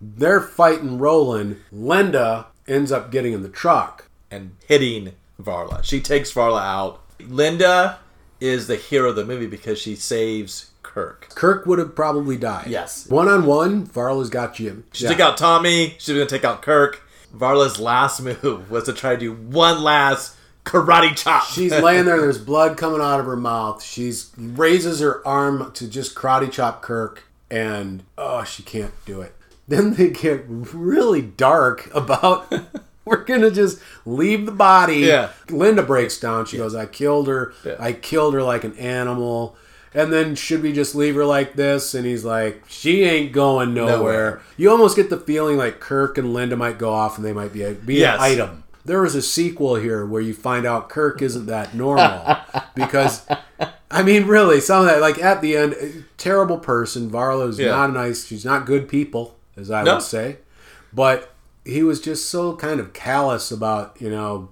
They're 0.00 0.40
fighting 0.40 0.98
Roland. 0.98 1.58
Linda 1.70 2.46
ends 2.66 2.90
up 2.90 3.12
getting 3.12 3.32
in 3.32 3.42
the 3.42 3.48
truck. 3.48 4.06
and 4.32 4.56
hitting 4.66 5.12
Varla. 5.40 5.84
She 5.84 6.00
takes 6.00 6.32
Varla 6.32 6.60
out. 6.62 7.00
Linda 7.20 7.98
is 8.40 8.66
the 8.66 8.76
hero 8.76 9.10
of 9.10 9.16
the 9.16 9.24
movie 9.24 9.46
because 9.46 9.78
she 9.78 9.94
saves 9.96 10.70
Kirk. 10.82 11.28
Kirk 11.34 11.66
would 11.66 11.78
have 11.78 11.94
probably 11.94 12.36
died. 12.36 12.66
Yes. 12.68 13.06
One 13.08 13.28
on 13.28 13.46
one, 13.46 13.86
Varla's 13.86 14.30
got 14.30 14.58
you. 14.58 14.82
She 14.92 15.04
Yeah. 15.04 15.10
took 15.10 15.20
out 15.20 15.36
Tommy. 15.36 15.94
She's 15.98 16.14
going 16.14 16.26
to 16.26 16.34
take 16.34 16.44
out 16.44 16.62
Kirk. 16.62 17.02
Varla's 17.36 17.78
last 17.78 18.20
move 18.20 18.70
was 18.70 18.84
to 18.84 18.92
try 18.92 19.14
to 19.14 19.20
do 19.20 19.32
one 19.32 19.82
last 19.82 20.34
karate 20.64 21.16
chop. 21.16 21.44
She's 21.44 21.70
laying 21.82 22.06
there. 22.06 22.20
There's 22.20 22.38
blood 22.38 22.76
coming 22.76 23.00
out 23.00 23.20
of 23.20 23.26
her 23.26 23.36
mouth. 23.36 23.82
She's 23.84 24.30
raises 24.36 24.98
her 25.00 25.26
arm 25.26 25.70
to 25.74 25.86
just 25.88 26.14
karate 26.16 26.50
chop 26.50 26.82
Kirk, 26.82 27.22
and 27.50 28.02
oh, 28.18 28.42
she 28.44 28.62
can't 28.64 28.92
do 29.06 29.20
it. 29.20 29.34
Then 29.68 29.94
they 29.94 30.10
get 30.10 30.44
really 30.48 31.22
dark 31.22 31.88
about. 31.94 32.52
We're 33.04 33.24
gonna 33.24 33.50
just 33.50 33.80
leave 34.04 34.46
the 34.46 34.52
body. 34.52 34.98
Yeah. 34.98 35.30
Linda 35.48 35.82
breaks 35.82 36.18
down. 36.20 36.46
She 36.46 36.56
goes, 36.58 36.74
"I 36.74 36.86
killed 36.86 37.28
her. 37.28 37.52
Yeah. 37.64 37.76
I 37.78 37.92
killed 37.92 38.34
her 38.34 38.42
like 38.42 38.64
an 38.64 38.76
animal." 38.76 39.56
And 39.92 40.12
then 40.12 40.36
should 40.36 40.62
we 40.62 40.72
just 40.72 40.94
leave 40.94 41.16
her 41.16 41.24
like 41.24 41.54
this? 41.54 41.94
And 41.94 42.06
he's 42.06 42.24
like, 42.24 42.62
"She 42.68 43.02
ain't 43.02 43.32
going 43.32 43.74
nowhere." 43.74 43.96
Nowhere. 43.96 44.40
You 44.56 44.70
almost 44.70 44.94
get 44.96 45.10
the 45.10 45.16
feeling 45.18 45.56
like 45.56 45.80
Kirk 45.80 46.16
and 46.18 46.32
Linda 46.32 46.56
might 46.56 46.78
go 46.78 46.92
off, 46.92 47.16
and 47.16 47.24
they 47.26 47.32
might 47.32 47.52
be 47.52 47.62
a, 47.62 47.72
be 47.72 47.94
Yes. 47.96 48.14
an 48.16 48.20
item. 48.20 48.64
There 48.84 49.02
was 49.02 49.14
a 49.14 49.22
sequel 49.22 49.74
here 49.76 50.06
where 50.06 50.22
you 50.22 50.32
find 50.32 50.64
out 50.66 50.88
Kirk 50.88 51.20
isn't 51.22 51.46
that 51.46 51.74
normal 51.74 52.36
because, 52.74 53.26
I 53.90 54.02
mean, 54.02 54.26
really, 54.26 54.60
some 54.60 54.82
of 54.82 54.86
that, 54.86 55.00
like 55.00 55.18
at 55.22 55.42
the 55.42 55.56
end, 55.56 56.04
terrible 56.16 56.58
person. 56.58 57.10
Varla's 57.10 57.58
Yeah. 57.58 57.70
not 57.72 57.92
nice. 57.92 58.26
She's 58.26 58.44
not 58.44 58.64
good 58.66 58.88
people, 58.88 59.36
as 59.56 59.70
I 59.70 59.82
No. 59.82 59.94
would 59.94 60.02
say. 60.02 60.36
But 60.92 61.30
he 61.70 61.82
was 61.82 62.00
just 62.00 62.28
so 62.28 62.54
kind 62.56 62.80
of 62.80 62.92
callous 62.92 63.50
about, 63.50 63.96
you 64.00 64.10
know, 64.10 64.50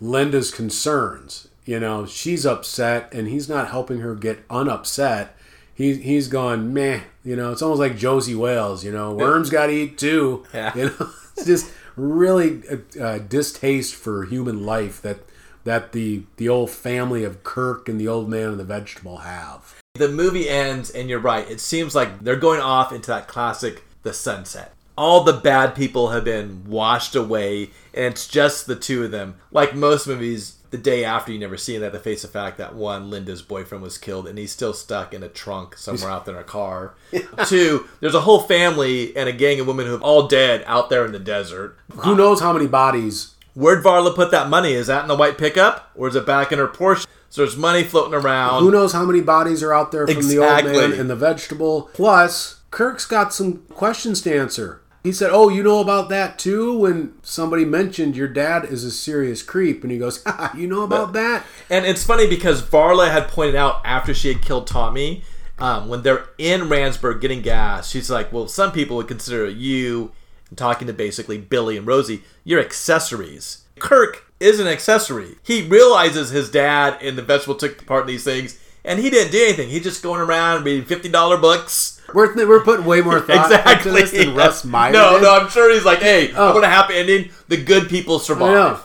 Linda's 0.00 0.50
concerns. 0.50 1.48
You 1.64 1.78
know, 1.78 2.06
she's 2.06 2.46
upset 2.46 3.12
and 3.12 3.28
he's 3.28 3.48
not 3.48 3.68
helping 3.68 4.00
her 4.00 4.14
get 4.14 4.46
unupset. 4.48 5.28
He, 5.74 5.94
he's 5.96 6.28
gone, 6.28 6.72
meh. 6.72 7.00
You 7.24 7.36
know, 7.36 7.52
it's 7.52 7.62
almost 7.62 7.80
like 7.80 7.96
Josey 7.96 8.34
Wales, 8.34 8.84
you 8.84 8.92
know, 8.92 9.12
worms 9.12 9.50
got 9.50 9.66
to 9.66 9.72
eat 9.72 9.98
too. 9.98 10.44
Yeah. 10.52 10.74
You 10.76 10.84
know, 10.86 11.10
it's 11.36 11.46
just 11.46 11.70
really 11.96 12.62
a, 12.68 13.14
a 13.14 13.20
distaste 13.20 13.94
for 13.94 14.24
human 14.24 14.64
life 14.64 15.02
that 15.02 15.18
that 15.64 15.92
the 15.92 16.22
the 16.36 16.48
old 16.48 16.70
family 16.70 17.22
of 17.22 17.44
Kirk 17.44 17.88
and 17.88 18.00
the 18.00 18.08
old 18.08 18.28
man 18.28 18.48
and 18.48 18.60
the 18.60 18.64
vegetable 18.64 19.18
have. 19.18 19.78
the 19.94 20.08
movie 20.08 20.48
ends, 20.48 20.90
and 20.90 21.08
you're 21.10 21.20
right. 21.20 21.48
It 21.48 21.60
seems 21.60 21.94
like 21.94 22.20
they're 22.20 22.36
going 22.36 22.60
off 22.60 22.92
into 22.92 23.08
that 23.08 23.28
classic, 23.28 23.82
the 24.02 24.14
sunset. 24.14 24.74
All 24.96 25.24
the 25.24 25.32
bad 25.32 25.74
people 25.74 26.10
have 26.10 26.24
been 26.24 26.64
washed 26.66 27.14
away, 27.14 27.70
and 27.94 28.06
it's 28.06 28.28
just 28.28 28.66
the 28.66 28.76
two 28.76 29.04
of 29.04 29.10
them. 29.10 29.36
Like 29.50 29.74
most 29.74 30.06
movies, 30.06 30.56
the 30.70 30.78
day 30.78 31.04
after 31.04 31.32
you 31.32 31.38
never 31.38 31.56
see 31.56 31.78
that, 31.78 31.92
they 31.92 31.98
to 31.98 32.04
face 32.04 32.22
the 32.22 32.28
fact 32.28 32.58
that 32.58 32.74
one, 32.74 33.10
Linda's 33.10 33.42
boyfriend 33.42 33.82
was 33.82 33.98
killed, 33.98 34.28
and 34.28 34.38
he's 34.38 34.52
still 34.52 34.72
stuck 34.72 35.12
in 35.12 35.22
a 35.22 35.28
trunk 35.28 35.76
somewhere 35.76 36.10
out 36.10 36.26
there 36.26 36.36
in 36.36 36.40
a 36.40 36.44
car. 36.44 36.94
Two, 37.46 37.88
there's 38.00 38.14
a 38.14 38.20
whole 38.20 38.40
family 38.40 39.16
and 39.16 39.28
a 39.28 39.32
gang 39.32 39.58
of 39.60 39.66
women 39.66 39.86
who 39.86 39.96
are 39.96 40.00
all 40.00 40.28
dead 40.28 40.62
out 40.66 40.90
there 40.90 41.04
in 41.04 41.12
the 41.12 41.18
desert. 41.18 41.76
Who 41.96 42.14
knows 42.14 42.40
how 42.40 42.52
many 42.52 42.66
bodies? 42.66 43.34
Where'd 43.54 43.82
Varla 43.82 44.14
put 44.14 44.30
that 44.30 44.48
money? 44.48 44.72
Is 44.72 44.86
that 44.86 45.02
in 45.02 45.08
the 45.08 45.16
white 45.16 45.38
pickup, 45.38 45.90
or 45.94 46.08
is 46.08 46.14
it 46.14 46.26
back 46.26 46.52
in 46.52 46.58
her 46.58 46.68
Porsche? 46.68 47.06
So 47.30 47.42
there's 47.42 47.56
money 47.56 47.84
floating 47.84 48.14
around. 48.14 48.62
Who 48.62 48.70
knows 48.70 48.92
how 48.92 49.04
many 49.04 49.20
bodies 49.20 49.62
are 49.62 49.72
out 49.72 49.92
there 49.92 50.06
from 50.06 50.26
the 50.26 50.38
old 50.38 50.64
man 50.64 50.92
and 50.92 51.08
the 51.08 51.16
vegetable? 51.16 51.90
Plus, 51.94 52.59
Kirk's 52.70 53.06
got 53.06 53.34
some 53.34 53.58
questions 53.68 54.20
to 54.22 54.36
answer. 54.36 54.82
He 55.02 55.12
said, 55.12 55.30
"Oh, 55.32 55.48
you 55.48 55.62
know 55.62 55.80
about 55.80 56.08
that 56.10 56.38
too?" 56.38 56.76
When 56.76 57.14
somebody 57.22 57.64
mentioned 57.64 58.16
your 58.16 58.28
dad 58.28 58.66
is 58.66 58.84
a 58.84 58.90
serious 58.90 59.42
creep, 59.42 59.82
and 59.82 59.90
he 59.90 59.98
goes, 59.98 60.22
"Ha, 60.24 60.52
"You 60.56 60.66
know 60.66 60.82
about 60.82 61.12
that?" 61.14 61.46
And 61.70 61.86
it's 61.86 62.04
funny 62.04 62.26
because 62.26 62.62
Varla 62.62 63.10
had 63.10 63.28
pointed 63.28 63.54
out 63.54 63.80
after 63.84 64.12
she 64.12 64.28
had 64.28 64.42
killed 64.42 64.66
Tommy, 64.66 65.24
um, 65.58 65.88
when 65.88 66.02
they're 66.02 66.26
in 66.36 66.62
Randsburg 66.62 67.20
getting 67.20 67.40
gas, 67.40 67.88
she's 67.88 68.10
like, 68.10 68.32
"Well, 68.32 68.46
some 68.46 68.72
people 68.72 68.96
would 68.98 69.08
consider 69.08 69.48
you 69.48 70.12
talking 70.54 70.86
to 70.86 70.92
basically 70.92 71.38
Billy 71.38 71.76
and 71.76 71.86
Rosie, 71.86 72.22
you're 72.44 72.60
accessories." 72.60 73.62
Kirk 73.78 74.24
is 74.38 74.60
an 74.60 74.66
accessory. 74.66 75.36
He 75.42 75.66
realizes 75.66 76.30
his 76.30 76.50
dad 76.50 76.98
and 77.00 77.16
the 77.16 77.22
vegetable 77.22 77.54
took 77.54 77.86
part 77.86 78.02
in 78.02 78.08
these 78.08 78.24
things, 78.24 78.58
and 78.84 78.98
he 79.00 79.10
didn't 79.10 79.32
do 79.32 79.42
anything. 79.42 79.68
He's 79.68 79.82
just 79.84 80.02
going 80.02 80.20
around 80.20 80.64
reading 80.64 80.84
fifty 80.84 81.08
dollar 81.08 81.36
books. 81.36 82.00
We're, 82.12 82.34
we're 82.46 82.64
putting 82.64 82.84
way 82.86 83.00
more 83.02 83.20
thought 83.26 83.50
exactly. 83.52 83.72
into 83.72 83.90
this 83.92 84.10
than 84.10 84.34
Russ 84.34 84.64
Meyer. 84.64 84.92
no, 84.92 85.12
did. 85.12 85.22
no, 85.22 85.36
I'm 85.38 85.48
sure 85.48 85.72
he's 85.72 85.84
like, 85.84 86.00
"Hey, 86.00 86.32
Oh. 86.34 86.52
Want 86.52 86.64
a 86.64 86.68
happy 86.68 86.94
ending. 86.94 87.30
The 87.48 87.56
good 87.56 87.88
people 87.88 88.18
survive." 88.18 88.80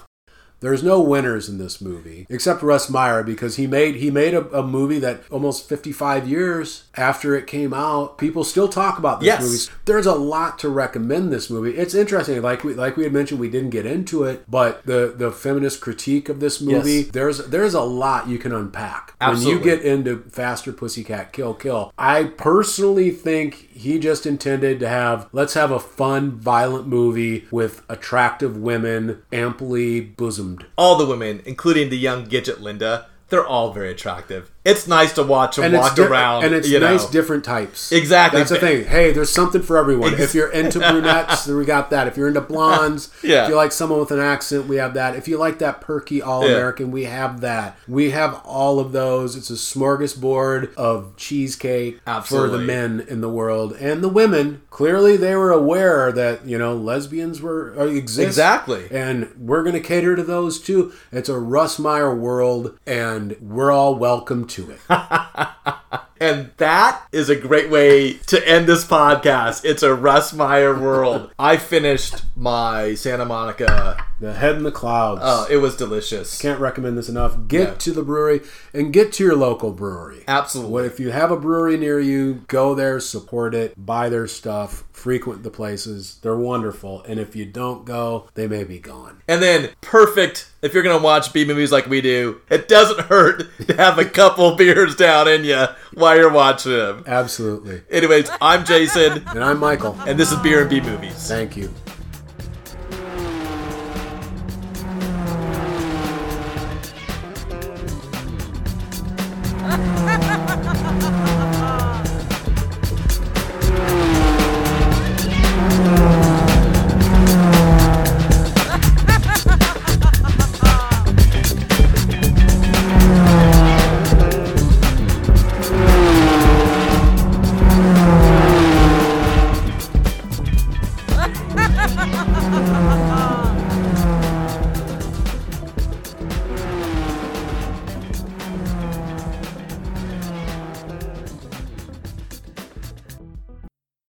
There's 0.66 0.82
no 0.82 1.00
winners 1.00 1.48
in 1.48 1.60
this 1.60 1.80
movie 1.80 2.26
except 2.28 2.64
Russ 2.64 2.90
Meyer 2.90 3.22
because 3.22 3.58
he 3.58 3.68
made 3.68 3.98
he 3.98 4.10
made 4.10 4.34
a, 4.34 4.42
a 4.50 4.64
movie 4.66 4.98
that 4.98 5.22
almost 5.30 5.70
55 5.70 6.28
years 6.28 6.86
after 6.96 7.36
it 7.36 7.46
came 7.46 7.72
out, 7.72 8.18
people 8.18 8.44
still 8.44 8.68
talk 8.68 8.98
about 8.98 9.20
this 9.20 9.28
Yes. 9.28 9.42
movie. 9.44 9.80
There's 9.86 10.08
a 10.08 10.16
lot 10.16 10.58
to 10.60 10.70
recommend 10.70 11.32
this 11.32 11.52
movie. 11.52 11.78
It's 11.78 11.94
interesting, 11.94 12.42
like 12.42 12.64
we 12.64 12.74
like 12.74 12.98
we 12.98 13.04
had 13.04 13.14
mentioned, 13.14 13.40
we 13.40 13.50
didn't 13.50 13.70
get 13.70 13.86
into 13.86 14.24
it, 14.24 14.44
but 14.50 14.84
the 14.88 15.14
the 15.16 15.32
feminist 15.32 15.82
critique 15.82 16.30
of 16.30 16.40
this 16.40 16.60
movie, 16.60 16.92
Yes. 17.04 17.08
there's 17.12 17.38
there's 17.48 17.76
a 17.76 17.82
lot 17.84 18.28
you 18.28 18.40
can 18.40 18.52
unpack 18.52 19.14
when 19.20 19.42
you 19.42 19.60
get 19.60 19.84
into 19.84 20.24
Faster 20.32 20.74
Pussycat 20.74 21.32
Kill 21.32 21.54
Kill. 21.54 21.94
I 21.96 22.24
personally 22.24 23.12
think 23.12 23.70
he 23.72 24.00
just 24.00 24.26
intended 24.26 24.80
to 24.80 24.88
have 24.90 25.30
let's 25.32 25.54
have 25.54 25.70
a 25.70 25.80
fun, 25.80 26.32
violent 26.32 26.88
movie 26.88 27.46
with 27.52 27.84
attractive 27.88 28.58
women, 28.58 29.22
amply 29.32 30.02
bosomed. 30.02 30.55
All 30.78 30.96
the 30.98 31.06
women, 31.06 31.42
including 31.46 31.90
the 31.90 31.98
young 31.98 32.28
Gidget 32.28 32.60
Linda, 32.60 33.08
they're 33.30 33.46
all 33.46 33.74
very 33.74 33.92
attractive. 33.92 34.52
It's 34.66 34.88
nice 34.88 35.14
to 35.14 35.24
watch 35.24 35.56
them 35.58 35.66
And 35.66 35.76
walk 35.76 35.96
di- 35.96 36.04
around. 36.04 36.44
and 36.44 36.56
it's 36.56 36.68
you 36.68 36.80
know. 36.80 36.92
nice 36.92 37.06
different 37.06 37.46
types. 37.46 37.92
Exactly. 37.92 38.40
That's 38.40 38.50
the 38.50 38.60
thing. 38.60 38.86
Hey, 38.86 39.12
there's 39.12 39.32
something 39.32 39.62
for 39.62 39.78
everyone. 39.78 40.14
Ex- 40.14 40.24
if 40.24 40.34
you're 40.36 40.52
into 40.52 40.80
brunettes, 40.80 41.46
then 41.46 41.56
we 41.56 41.66
got 41.66 41.92
that. 41.92 42.08
If 42.08 42.18
you're 42.18 42.28
into 42.28 42.42
blondes, 42.42 43.10
Yeah. 43.24 43.44
if 43.44 43.50
you 43.50 43.56
like 43.56 43.72
someone 43.72 44.00
with 44.00 44.10
an 44.12 44.20
accent, 44.20 44.66
we 44.68 44.78
have 44.78 44.96
that. 44.96 45.16
If 45.16 45.28
you 45.28 45.38
like 45.38 45.60
that 45.60 45.82
perky 45.82 46.22
all 46.22 46.44
American, 46.44 46.90
we 46.92 47.04
have 47.06 47.42
that. 47.42 47.78
We 47.88 48.10
have 48.10 48.42
all 48.44 48.80
of 48.80 48.92
those. 48.92 49.36
It's 49.36 49.52
a 49.52 49.54
smorgasbord 49.54 50.74
of 50.76 51.16
cheesecake 51.16 52.00
for 52.26 52.48
the 52.48 52.58
men 52.58 53.06
in 53.08 53.22
the 53.22 53.30
world 53.30 53.74
and 53.80 54.04
the 54.04 54.10
women. 54.10 54.64
Clearly, 54.72 55.16
they 55.16 55.36
were 55.36 55.52
aware 55.52 56.12
that 56.12 56.46
you 56.46 56.58
know 56.58 56.76
lesbians 56.76 57.42
were 57.42 57.74
uh, 57.80 57.86
exist 57.86 58.28
Exactly. 58.28 58.88
and 58.92 59.32
we're 59.38 59.62
going 59.64 59.74
to 59.76 59.80
cater 59.80 60.16
to 60.16 60.24
those 60.24 60.60
too. 60.60 60.92
It's 61.12 61.30
a 61.30 61.38
Russ 61.40 61.78
Meyer 61.80 62.14
world, 62.16 62.78
and 62.88 63.38
we're 63.40 63.72
all 63.72 63.96
welcome 63.96 64.46
to 64.48 64.55
it. 64.72 64.80
And 66.18 66.52
that 66.58 67.04
is 67.12 67.30
a 67.30 67.36
great 67.36 67.70
way 67.70 68.14
to 68.14 68.48
end 68.48 68.68
this 68.68 68.86
podcast. 68.86 69.66
It's 69.66 69.84
a 69.84 69.94
Russ 69.94 70.32
Meyer 70.34 70.74
world. 70.74 71.30
I 71.38 71.58
finished 71.58 72.24
my 72.38 72.96
Santa 72.96 73.26
Monica. 73.26 74.02
the 74.22 74.32
head 74.34 74.56
in 74.56 74.64
the 74.64 74.72
clouds. 74.72 75.20
Oh, 75.26 75.46
it 75.50 75.58
was 75.58 75.76
delicious. 75.76 76.42
Can't 76.42 76.62
recommend 76.62 76.98
this 76.98 77.10
enough. 77.10 77.36
Get 77.50 77.68
Yeah. 77.68 77.74
to 77.76 77.92
the 77.92 78.02
brewery 78.02 78.40
and 78.74 78.94
get 78.94 79.12
to 79.14 79.26
your 79.26 79.36
local 79.36 79.74
brewery. 79.74 80.24
Absolutely. 80.26 80.86
If 80.86 81.02
you 81.02 81.12
have 81.12 81.32
a 81.32 81.38
brewery 81.38 81.76
near 81.76 82.00
you? 82.00 82.46
Go 82.48 82.74
there, 82.74 83.02
support 83.02 83.54
it, 83.54 83.74
buy 83.78 84.08
their 84.08 84.26
stuff, 84.26 84.85
frequent 84.96 85.44
the 85.44 85.52
places. 85.52 86.18
They're 86.22 86.36
wonderful. 86.38 87.02
And 87.04 87.20
if 87.20 87.36
you 87.36 87.46
don't 87.46 87.86
go, 87.86 88.30
they 88.34 88.48
may 88.48 88.64
be 88.64 88.80
gone. 88.80 89.22
And 89.28 89.42
then, 89.42 89.70
perfect 89.82 90.50
if 90.62 90.74
you're 90.74 90.84
going 90.84 90.98
to 90.98 91.04
watch 91.04 91.32
B 91.34 91.46
movies 91.46 91.72
like 91.72 91.86
we 91.88 92.02
do, 92.02 92.42
it 92.50 92.68
doesn't 92.68 93.02
hurt 93.02 93.44
to 93.68 93.76
have 93.76 94.00
a 94.00 94.06
couple 94.06 94.56
beers 94.58 94.96
down 94.96 95.28
in 95.28 95.44
you 95.44 95.66
while 95.94 96.16
you're 96.16 96.32
watching 96.32 96.72
them. 96.72 97.04
Absolutely. 97.06 97.82
Anyways, 97.92 98.30
I'm 98.42 98.66
Jason, 98.66 99.24
And 99.28 99.44
I'm 99.44 99.60
Michael. 99.60 99.96
and 100.08 100.18
this 100.18 100.32
is 100.32 100.40
Beer 100.40 100.62
and 100.62 100.70
B 100.70 100.82
Movies. 100.82 101.28
Thank 101.28 101.56
you. 101.58 101.72